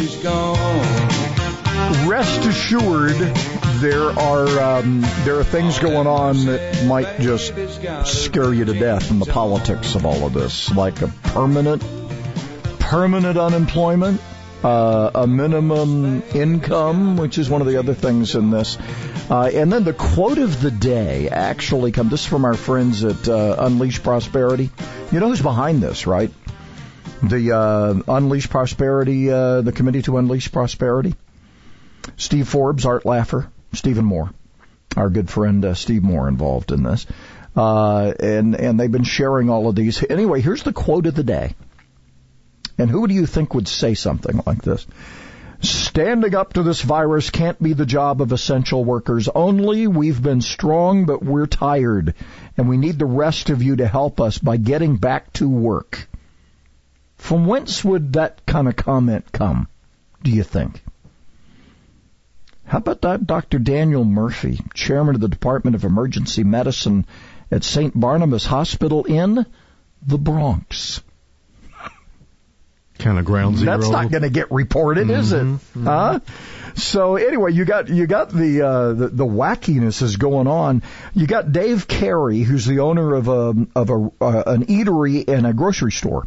Rest 2.09 2.47
assured, 2.47 3.17
there 3.81 4.11
are 4.19 4.61
um, 4.61 5.03
there 5.25 5.39
are 5.39 5.45
things 5.45 5.79
going 5.79 6.09
on 6.09 6.47
that 6.47 6.87
might 6.87 7.21
just 7.21 7.55
scare 8.07 8.53
you 8.53 8.65
to 8.65 8.75
death 8.75 9.11
in 9.11 9.21
the 9.21 9.27
politics 9.27 9.95
of 9.95 10.05
all 10.05 10.27
of 10.27 10.33
this, 10.33 10.75
like 10.75 11.01
a 11.03 11.09
permanent 11.23 11.83
permanent 12.81 13.39
unemployment 13.39 14.21
uh, 14.65 15.11
a 15.15 15.27
minimum 15.27 16.23
income, 16.35 17.19
which 17.19 17.37
is 17.37 17.51
one 17.51 17.61
of 17.61 17.67
the 17.67 17.77
other 17.77 17.93
things 17.93 18.35
in 18.35 18.51
this. 18.51 18.79
Uh, 19.31 19.51
and 19.53 19.71
then 19.71 19.85
the 19.85 19.93
quote 19.93 20.39
of 20.39 20.61
the 20.61 20.71
day 20.71 21.29
actually 21.29 21.93
comes. 21.93 22.11
This 22.11 22.23
is 22.23 22.27
from 22.27 22.47
our 22.47 22.55
friends 22.55 23.05
at 23.05 23.29
uh, 23.29 23.57
Unleash 23.59 24.03
Prosperity. 24.03 24.71
You 25.13 25.21
know 25.21 25.29
who's 25.29 25.43
behind 25.43 25.83
this, 25.83 26.07
right? 26.07 26.31
The 27.23 27.53
uh, 27.53 28.17
Unleash 28.17 28.49
Prosperity, 28.49 29.31
uh, 29.31 29.61
the 29.61 29.73
Committee 29.73 30.03
to 30.03 30.17
Unleash 30.17 30.51
Prosperity. 30.51 31.15
Steve 32.17 32.49
Forbes, 32.49 32.87
Art 32.87 33.05
Laffer, 33.05 33.49
Stephen 33.73 34.05
Moore, 34.05 34.31
our 34.97 35.11
good 35.11 35.31
friend 35.31 35.65
uh, 35.65 35.75
Steve 35.75 36.03
Moore 36.03 36.29
involved 36.29 36.73
in 36.73 36.83
this. 36.83 37.07
and 37.55 38.55
and 38.55 38.81
they've 38.81 38.93
been 38.93 39.05
sharing 39.05 39.51
all 39.51 39.69
of 39.69 39.75
these. 39.75 40.03
Anyway, 40.09 40.41
here's 40.41 40.63
the 40.63 40.73
quote 40.73 41.07
of 41.07 41.15
the 41.15 41.23
day. 41.23 41.55
And 42.79 42.91
who 42.91 43.07
do 43.07 43.15
you 43.15 43.27
think 43.27 43.55
would 43.55 43.69
say 43.69 43.95
something 43.95 44.41
like 44.47 44.63
this? 44.63 44.87
Standing 45.61 46.35
up 46.35 46.55
to 46.55 46.63
this 46.63 46.83
virus 46.83 47.31
can't 47.31 47.63
be 47.63 47.73
the 47.73 47.87
job 47.87 48.21
of 48.21 48.33
essential 48.33 48.85
workers 48.85 49.29
only. 49.29 49.87
We've 49.87 50.23
been 50.23 50.41
strong, 50.41 51.07
but 51.07 51.25
we're 51.25 51.47
tired, 51.47 52.15
and 52.57 52.69
we 52.69 52.77
need 52.77 52.99
the 52.99 53.07
rest 53.07 53.49
of 53.49 53.63
you 53.63 53.77
to 53.77 53.87
help 53.87 54.21
us 54.21 54.39
by 54.39 54.59
getting 54.59 54.97
back 54.97 55.33
to 55.35 55.49
work. 55.49 56.07
From 57.17 57.47
whence 57.47 57.83
would 57.83 58.13
that 58.15 58.45
kind 58.45 58.69
of 58.69 58.77
comment 58.77 59.33
come, 59.33 59.69
do 60.23 60.31
you 60.31 60.43
think? 60.43 60.83
How 62.67 62.79
about 62.79 63.03
that 63.03 63.27
Dr. 63.27 63.59
Daniel 63.59 64.05
Murphy, 64.05 64.61
chairman 64.75 65.15
of 65.15 65.21
the 65.21 65.29
Department 65.29 65.77
of 65.77 65.85
Emergency 65.85 66.45
Medicine 66.45 67.07
at 67.51 67.65
St. 67.65 67.99
Barnabas 67.99 68.45
Hospital 68.45 69.05
in 69.05 69.47
the 70.07 70.19
Bronx? 70.19 71.01
Kind 72.99 73.19
of 73.19 73.25
ground 73.25 73.59
zero. 73.59 73.77
That's 73.77 73.91
not 73.91 74.11
going 74.11 74.23
to 74.23 74.31
get 74.31 74.51
reported, 74.51 75.11
is 75.11 75.33
it? 75.33 75.45
Mm-hmm. 75.45 75.87
Huh? 75.87 76.21
So 76.75 77.17
anyway, 77.17 77.53
you 77.53 77.65
got 77.65 77.89
you 77.89 78.07
got 78.07 78.31
the, 78.31 78.63
uh, 78.63 78.93
the 78.93 79.09
the 79.09 79.25
wackiness 79.25 80.03
is 80.03 80.17
going 80.17 80.49
on. 80.49 80.83
You 81.15 81.27
got 81.27 81.53
Dave 81.53 81.87
Carey, 81.87 82.41
who's 82.41 82.67
the 82.67 82.81
owner 82.81 83.15
of 83.15 83.29
a 83.29 83.55
of 83.77 83.91
a 83.91 84.11
uh, 84.21 84.43
an 84.47 84.67
eatery 84.67 85.29
and 85.29 85.47
a 85.47 85.53
grocery 85.53 85.93
store. 85.93 86.25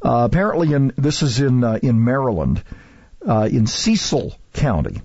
Uh, 0.00 0.28
apparently, 0.30 0.72
in 0.72 0.92
this 0.96 1.22
is 1.22 1.40
in 1.40 1.64
uh, 1.64 1.78
in 1.82 2.04
Maryland, 2.04 2.62
uh, 3.26 3.48
in 3.50 3.66
Cecil 3.66 4.32
County, 4.52 5.00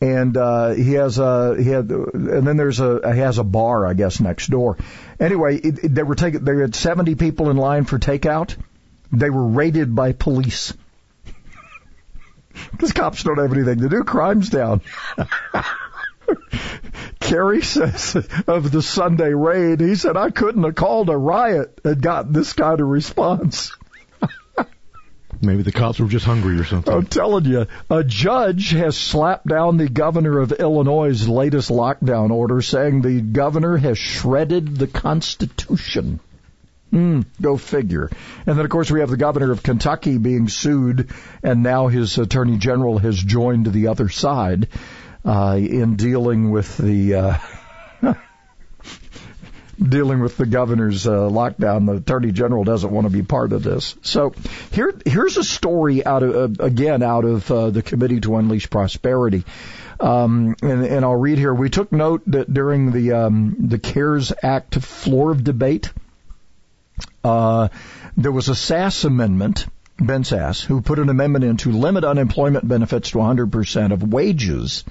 and 0.00 0.34
uh, 0.36 0.70
he 0.70 0.94
has 0.94 1.18
a 1.18 1.56
he 1.58 1.68
had 1.68 1.90
and 1.90 2.46
then 2.46 2.56
there's 2.56 2.80
a 2.80 3.12
he 3.12 3.20
has 3.20 3.36
a 3.36 3.44
bar 3.44 3.86
I 3.86 3.92
guess 3.92 4.18
next 4.18 4.48
door. 4.48 4.78
Anyway, 5.20 5.56
it, 5.56 5.84
it, 5.84 5.94
they 5.94 6.02
were 6.02 6.14
taking 6.14 6.44
they 6.44 6.56
had 6.56 6.74
70 6.74 7.16
people 7.16 7.50
in 7.50 7.58
line 7.58 7.84
for 7.84 7.98
takeout. 7.98 8.56
They 9.12 9.30
were 9.30 9.46
raided 9.46 9.94
by 9.94 10.12
police. 10.12 10.72
Because 12.70 12.94
cops 12.94 13.22
don't 13.22 13.36
have 13.36 13.52
anything 13.52 13.80
to 13.80 13.88
do. 13.90 14.02
Crime's 14.02 14.48
down. 14.48 14.80
Kerry 17.20 17.62
says 17.62 18.16
of 18.46 18.70
the 18.70 18.82
Sunday 18.82 19.34
raid, 19.34 19.80
he 19.80 19.94
said, 19.96 20.16
I 20.16 20.30
couldn't 20.30 20.62
have 20.62 20.74
called 20.74 21.10
a 21.10 21.16
riot 21.16 21.80
and 21.84 22.00
gotten 22.00 22.32
this 22.32 22.52
kind 22.52 22.80
of 22.80 22.86
response. 22.86 23.72
Maybe 25.40 25.62
the 25.62 25.72
cops 25.72 25.98
were 25.98 26.06
just 26.06 26.24
hungry 26.24 26.58
or 26.58 26.64
something. 26.64 26.92
I'm 26.92 27.06
telling 27.06 27.44
you, 27.44 27.66
a 27.90 28.04
judge 28.04 28.70
has 28.70 28.96
slapped 28.96 29.46
down 29.46 29.76
the 29.76 29.88
governor 29.88 30.38
of 30.38 30.52
Illinois' 30.52 31.26
latest 31.26 31.68
lockdown 31.70 32.30
order, 32.30 32.62
saying 32.62 33.02
the 33.02 33.20
governor 33.20 33.76
has 33.76 33.98
shredded 33.98 34.76
the 34.76 34.86
Constitution. 34.86 36.20
Hmm, 36.90 37.22
go 37.40 37.56
figure. 37.56 38.08
And 38.46 38.56
then, 38.56 38.64
of 38.64 38.70
course, 38.70 38.90
we 38.90 39.00
have 39.00 39.10
the 39.10 39.16
governor 39.16 39.50
of 39.50 39.62
Kentucky 39.62 40.18
being 40.18 40.48
sued, 40.48 41.10
and 41.42 41.62
now 41.62 41.88
his 41.88 42.16
attorney 42.16 42.58
general 42.58 42.98
has 42.98 43.16
joined 43.16 43.66
the 43.66 43.88
other 43.88 44.08
side 44.08 44.68
uh, 45.24 45.56
in 45.58 45.96
dealing 45.96 46.50
with 46.50 46.76
the. 46.76 47.14
Uh, 47.14 47.38
dealing 49.82 50.20
with 50.20 50.36
the 50.36 50.46
governor's 50.46 51.06
uh, 51.06 51.10
lockdown. 51.10 51.86
The 51.86 51.94
attorney 51.94 52.32
general 52.32 52.64
doesn't 52.64 52.90
want 52.90 53.06
to 53.06 53.12
be 53.12 53.22
part 53.22 53.52
of 53.52 53.62
this. 53.62 53.96
So 54.02 54.32
here, 54.72 54.94
here's 55.04 55.36
a 55.36 55.44
story 55.44 56.04
out 56.04 56.22
of 56.22 56.60
uh, 56.60 56.64
again 56.64 57.02
out 57.02 57.24
of 57.24 57.50
uh, 57.50 57.70
the 57.70 57.82
Committee 57.82 58.20
to 58.20 58.36
Unleash 58.36 58.70
Prosperity. 58.70 59.44
Um, 59.98 60.56
and, 60.62 60.84
and 60.84 61.04
I'll 61.04 61.16
read 61.16 61.38
here. 61.38 61.54
We 61.54 61.70
took 61.70 61.90
note 61.90 62.22
that 62.26 62.52
during 62.52 62.92
the 62.92 63.12
um, 63.12 63.56
the 63.68 63.78
CARES 63.78 64.32
Act 64.42 64.76
floor 64.76 65.30
of 65.30 65.42
debate, 65.42 65.90
uh, 67.26 67.68
there 68.16 68.32
was 68.32 68.48
a 68.48 68.52
Sasse 68.52 69.04
amendment. 69.04 69.66
Ben 69.98 70.24
Sasse, 70.24 70.64
who 70.64 70.82
put 70.82 70.98
an 70.98 71.08
amendment 71.08 71.44
in 71.44 71.56
to 71.58 71.72
limit 71.72 72.04
unemployment 72.04 72.68
benefits 72.68 73.10
to 73.10 73.18
100% 73.18 73.92
of 73.92 74.02
wages 74.02 74.84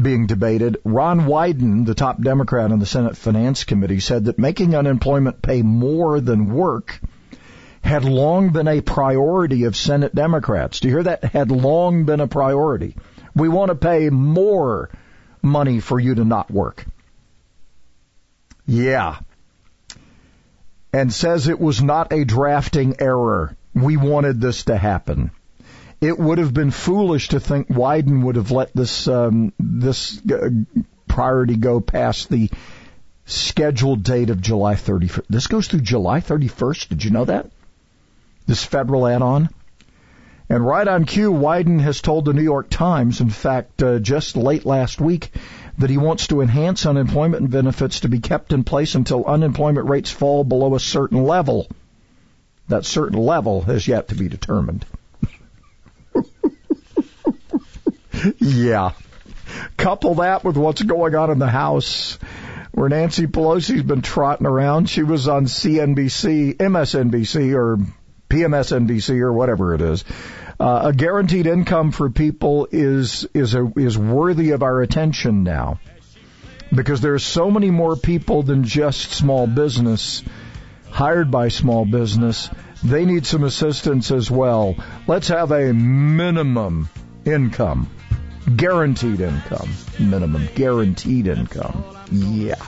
being 0.00 0.26
debated. 0.26 0.78
Ron 0.84 1.20
Wyden, 1.20 1.86
the 1.86 1.94
top 1.94 2.20
Democrat 2.20 2.72
on 2.72 2.80
the 2.80 2.86
Senate 2.86 3.16
Finance 3.16 3.64
Committee, 3.64 4.00
said 4.00 4.24
that 4.24 4.38
making 4.38 4.74
unemployment 4.74 5.40
pay 5.40 5.62
more 5.62 6.20
than 6.20 6.52
work 6.52 7.00
had 7.82 8.04
long 8.04 8.50
been 8.50 8.66
a 8.66 8.80
priority 8.80 9.64
of 9.64 9.76
Senate 9.76 10.14
Democrats. 10.14 10.80
Do 10.80 10.88
you 10.88 10.94
hear 10.94 11.02
that? 11.04 11.24
Had 11.24 11.50
long 11.50 12.04
been 12.04 12.20
a 12.20 12.26
priority. 12.26 12.96
We 13.36 13.48
want 13.48 13.68
to 13.68 13.74
pay 13.74 14.10
more 14.10 14.90
money 15.42 15.80
for 15.80 16.00
you 16.00 16.14
to 16.14 16.24
not 16.24 16.50
work. 16.50 16.84
Yeah. 18.66 19.18
And 20.94 21.12
says 21.12 21.48
it 21.48 21.60
was 21.60 21.82
not 21.82 22.12
a 22.12 22.24
drafting 22.24 22.96
error. 23.00 23.56
We 23.74 23.96
wanted 23.96 24.40
this 24.40 24.64
to 24.64 24.76
happen 24.76 25.30
it 26.00 26.18
would 26.18 26.38
have 26.38 26.52
been 26.52 26.70
foolish 26.70 27.28
to 27.28 27.40
think 27.40 27.68
Wyden 27.68 28.24
would 28.24 28.36
have 28.36 28.50
let 28.50 28.74
this 28.74 29.08
um, 29.08 29.52
this 29.58 30.20
uh, 30.30 30.50
priority 31.08 31.56
go 31.56 31.80
past 31.80 32.28
the 32.28 32.50
scheduled 33.24 34.02
date 34.02 34.30
of 34.30 34.40
July 34.40 34.74
31st. 34.74 35.24
This 35.30 35.46
goes 35.46 35.68
through 35.68 35.80
July 35.80 36.20
31st. 36.20 36.88
Did 36.88 37.04
you 37.04 37.10
know 37.10 37.24
that? 37.24 37.50
This 38.46 38.62
federal 38.62 39.06
add-on. 39.06 39.48
And 40.50 40.66
right 40.66 40.86
on 40.86 41.06
cue, 41.06 41.32
Wyden 41.32 41.80
has 41.80 42.02
told 42.02 42.26
the 42.26 42.34
New 42.34 42.42
York 42.42 42.68
Times, 42.68 43.22
in 43.22 43.30
fact, 43.30 43.82
uh, 43.82 43.98
just 43.98 44.36
late 44.36 44.66
last 44.66 45.00
week, 45.00 45.30
that 45.78 45.90
he 45.90 45.98
wants 45.98 46.28
to 46.28 46.40
enhance 46.40 46.86
unemployment 46.86 47.50
benefits 47.50 48.00
to 48.00 48.08
be 48.08 48.20
kept 48.20 48.52
in 48.52 48.64
place 48.64 48.94
until 48.94 49.24
unemployment 49.24 49.88
rates 49.88 50.10
fall 50.10 50.44
below 50.44 50.74
a 50.74 50.80
certain 50.80 51.24
level. 51.24 51.68
That 52.68 52.84
certain 52.84 53.18
level 53.18 53.62
has 53.62 53.86
yet 53.86 54.08
to 54.08 54.14
be 54.14 54.28
determined. 54.28 54.86
yeah. 58.38 58.92
Couple 59.76 60.16
that 60.16 60.44
with 60.44 60.56
what's 60.56 60.82
going 60.82 61.14
on 61.14 61.30
in 61.30 61.38
the 61.38 61.48
House, 61.48 62.18
where 62.72 62.88
Nancy 62.88 63.26
Pelosi's 63.26 63.82
been 63.82 64.02
trotting 64.02 64.46
around. 64.46 64.88
She 64.88 65.02
was 65.02 65.28
on 65.28 65.46
CNBC, 65.46 66.56
MSNBC, 66.56 67.54
or 67.54 67.78
PMSNBC, 68.30 69.20
or 69.20 69.32
whatever 69.32 69.74
it 69.74 69.80
is. 69.80 70.04
Uh, 70.58 70.82
a 70.84 70.92
guaranteed 70.92 71.46
income 71.46 71.90
for 71.90 72.10
people 72.10 72.68
is 72.70 73.26
is 73.34 73.54
a, 73.54 73.72
is 73.76 73.98
worthy 73.98 74.50
of 74.52 74.62
our 74.62 74.80
attention 74.82 75.42
now, 75.42 75.80
because 76.74 77.00
there 77.00 77.14
are 77.14 77.18
so 77.18 77.50
many 77.50 77.70
more 77.70 77.96
people 77.96 78.42
than 78.42 78.64
just 78.64 79.12
small 79.12 79.46
business 79.46 80.22
hired 80.90 81.30
by 81.30 81.48
small 81.48 81.84
business. 81.84 82.48
They 82.84 83.04
need 83.04 83.26
some 83.26 83.44
assistance 83.44 84.10
as 84.10 84.30
well. 84.30 84.76
Let's 85.06 85.28
have 85.28 85.50
a 85.50 85.72
minimum 85.72 86.88
income 87.24 87.88
Guaranteed 88.56 89.20
income. 89.20 89.70
Minimum 89.98 90.48
guaranteed 90.54 91.28
income. 91.28 91.82
Yeah. 92.10 92.62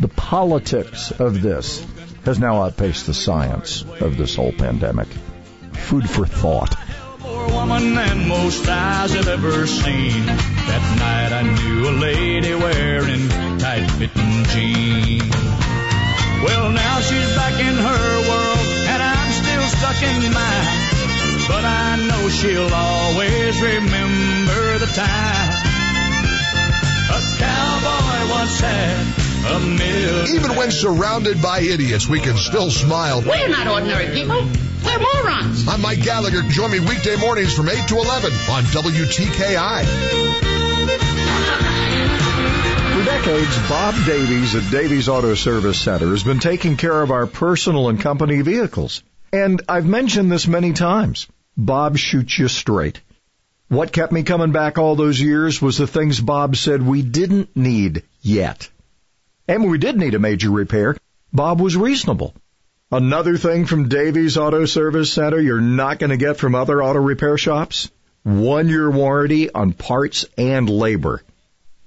The 0.00 0.08
politics 0.08 1.12
of 1.12 1.40
this 1.40 1.86
has 2.24 2.40
now 2.40 2.62
outpaced 2.62 3.06
the 3.06 3.14
science 3.14 3.84
of 4.00 4.16
this 4.16 4.34
whole 4.34 4.52
pandemic. 4.52 5.06
Food 5.72 6.10
for 6.10 6.26
thought. 6.26 6.76
More 7.28 7.46
woman 7.48 7.94
than 7.94 8.26
most 8.26 8.66
eyes 8.66 9.12
have 9.12 9.28
ever 9.28 9.66
seen. 9.66 10.24
That 10.24 10.84
night 10.98 11.32
I 11.32 11.42
knew 11.42 11.88
a 11.90 11.94
lady 12.00 12.54
wearing 12.54 13.28
tight 13.58 13.86
fitting 13.98 14.44
jeans. 14.52 15.34
Well, 16.42 16.70
now 16.72 17.00
she's 17.00 17.30
back 17.36 17.52
in 17.60 17.76
her 17.76 18.08
world, 18.30 18.66
and 18.92 19.02
I'm 19.02 19.30
still 19.32 19.66
stuck 19.76 20.00
in 20.02 20.32
mine. 20.32 20.68
But 21.48 21.64
I 21.64 21.96
know 22.08 22.28
she'll 22.30 22.72
always 22.72 23.60
remember 23.60 24.78
the 24.78 24.90
time 24.96 25.50
a 27.10 27.20
cowboy 27.36 28.32
once 28.32 28.60
had. 28.60 29.24
Even 30.34 30.56
when 30.56 30.70
surrounded 30.70 31.40
by 31.42 31.60
idiots, 31.60 32.08
we 32.08 32.20
can 32.20 32.36
still 32.36 32.70
smile. 32.70 33.22
We're 33.22 33.48
not 33.48 33.66
ordinary 33.66 34.14
people. 34.14 34.67
We're 34.84 34.98
morons. 34.98 35.66
I'm 35.68 35.80
Mike 35.80 36.02
Gallagher. 36.02 36.42
Join 36.42 36.70
me 36.70 36.80
weekday 36.80 37.16
mornings 37.16 37.54
from 37.54 37.68
8 37.68 37.88
to 37.88 37.96
11 37.96 38.32
on 38.50 38.64
WTKI. 38.64 39.84
For 42.94 43.04
decades, 43.04 43.68
Bob 43.68 43.94
Davies 44.06 44.54
at 44.54 44.70
Davies 44.70 45.08
Auto 45.08 45.34
Service 45.34 45.80
Center 45.80 46.08
has 46.08 46.22
been 46.22 46.40
taking 46.40 46.76
care 46.76 47.02
of 47.02 47.10
our 47.10 47.26
personal 47.26 47.88
and 47.88 48.00
company 48.00 48.40
vehicles. 48.40 49.02
And 49.32 49.62
I've 49.68 49.86
mentioned 49.86 50.30
this 50.32 50.46
many 50.46 50.72
times. 50.72 51.26
Bob 51.56 51.96
shoots 51.98 52.38
you 52.38 52.48
straight. 52.48 53.00
What 53.68 53.92
kept 53.92 54.12
me 54.12 54.22
coming 54.22 54.52
back 54.52 54.78
all 54.78 54.96
those 54.96 55.20
years 55.20 55.60
was 55.60 55.76
the 55.76 55.86
things 55.86 56.20
Bob 56.20 56.56
said 56.56 56.82
we 56.82 57.02
didn't 57.02 57.54
need 57.56 58.04
yet. 58.22 58.70
And 59.46 59.62
when 59.62 59.70
we 59.70 59.78
did 59.78 59.96
need 59.96 60.14
a 60.14 60.18
major 60.18 60.50
repair, 60.50 60.96
Bob 61.32 61.60
was 61.60 61.76
reasonable. 61.76 62.34
Another 62.90 63.36
thing 63.36 63.66
from 63.66 63.90
Davies 63.90 64.38
Auto 64.38 64.64
Service 64.64 65.12
Center 65.12 65.38
you're 65.38 65.60
not 65.60 65.98
going 65.98 66.08
to 66.08 66.16
get 66.16 66.38
from 66.38 66.54
other 66.54 66.82
auto 66.82 66.98
repair 66.98 67.36
shops? 67.36 67.90
One 68.22 68.68
year 68.68 68.90
warranty 68.90 69.52
on 69.52 69.74
parts 69.74 70.24
and 70.38 70.70
labor. 70.70 71.22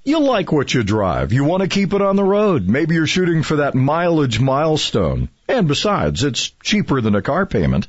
You 0.03 0.19
like 0.19 0.51
what 0.51 0.71
you 0.71 0.83
drive. 0.83 1.33
You 1.33 1.43
want 1.43 1.63
to 1.63 1.69
keep 1.69 1.93
it 1.93 2.03
on 2.03 2.17
the 2.17 2.23
road. 2.23 2.67
Maybe 2.67 2.93
you're 2.93 3.07
shooting 3.07 3.41
for 3.41 3.55
that 3.55 3.73
mileage 3.73 4.39
milestone. 4.39 5.29
And 5.47 5.67
besides, 5.67 6.23
it's 6.23 6.51
cheaper 6.61 7.01
than 7.01 7.15
a 7.15 7.23
car 7.23 7.47
payment. 7.47 7.87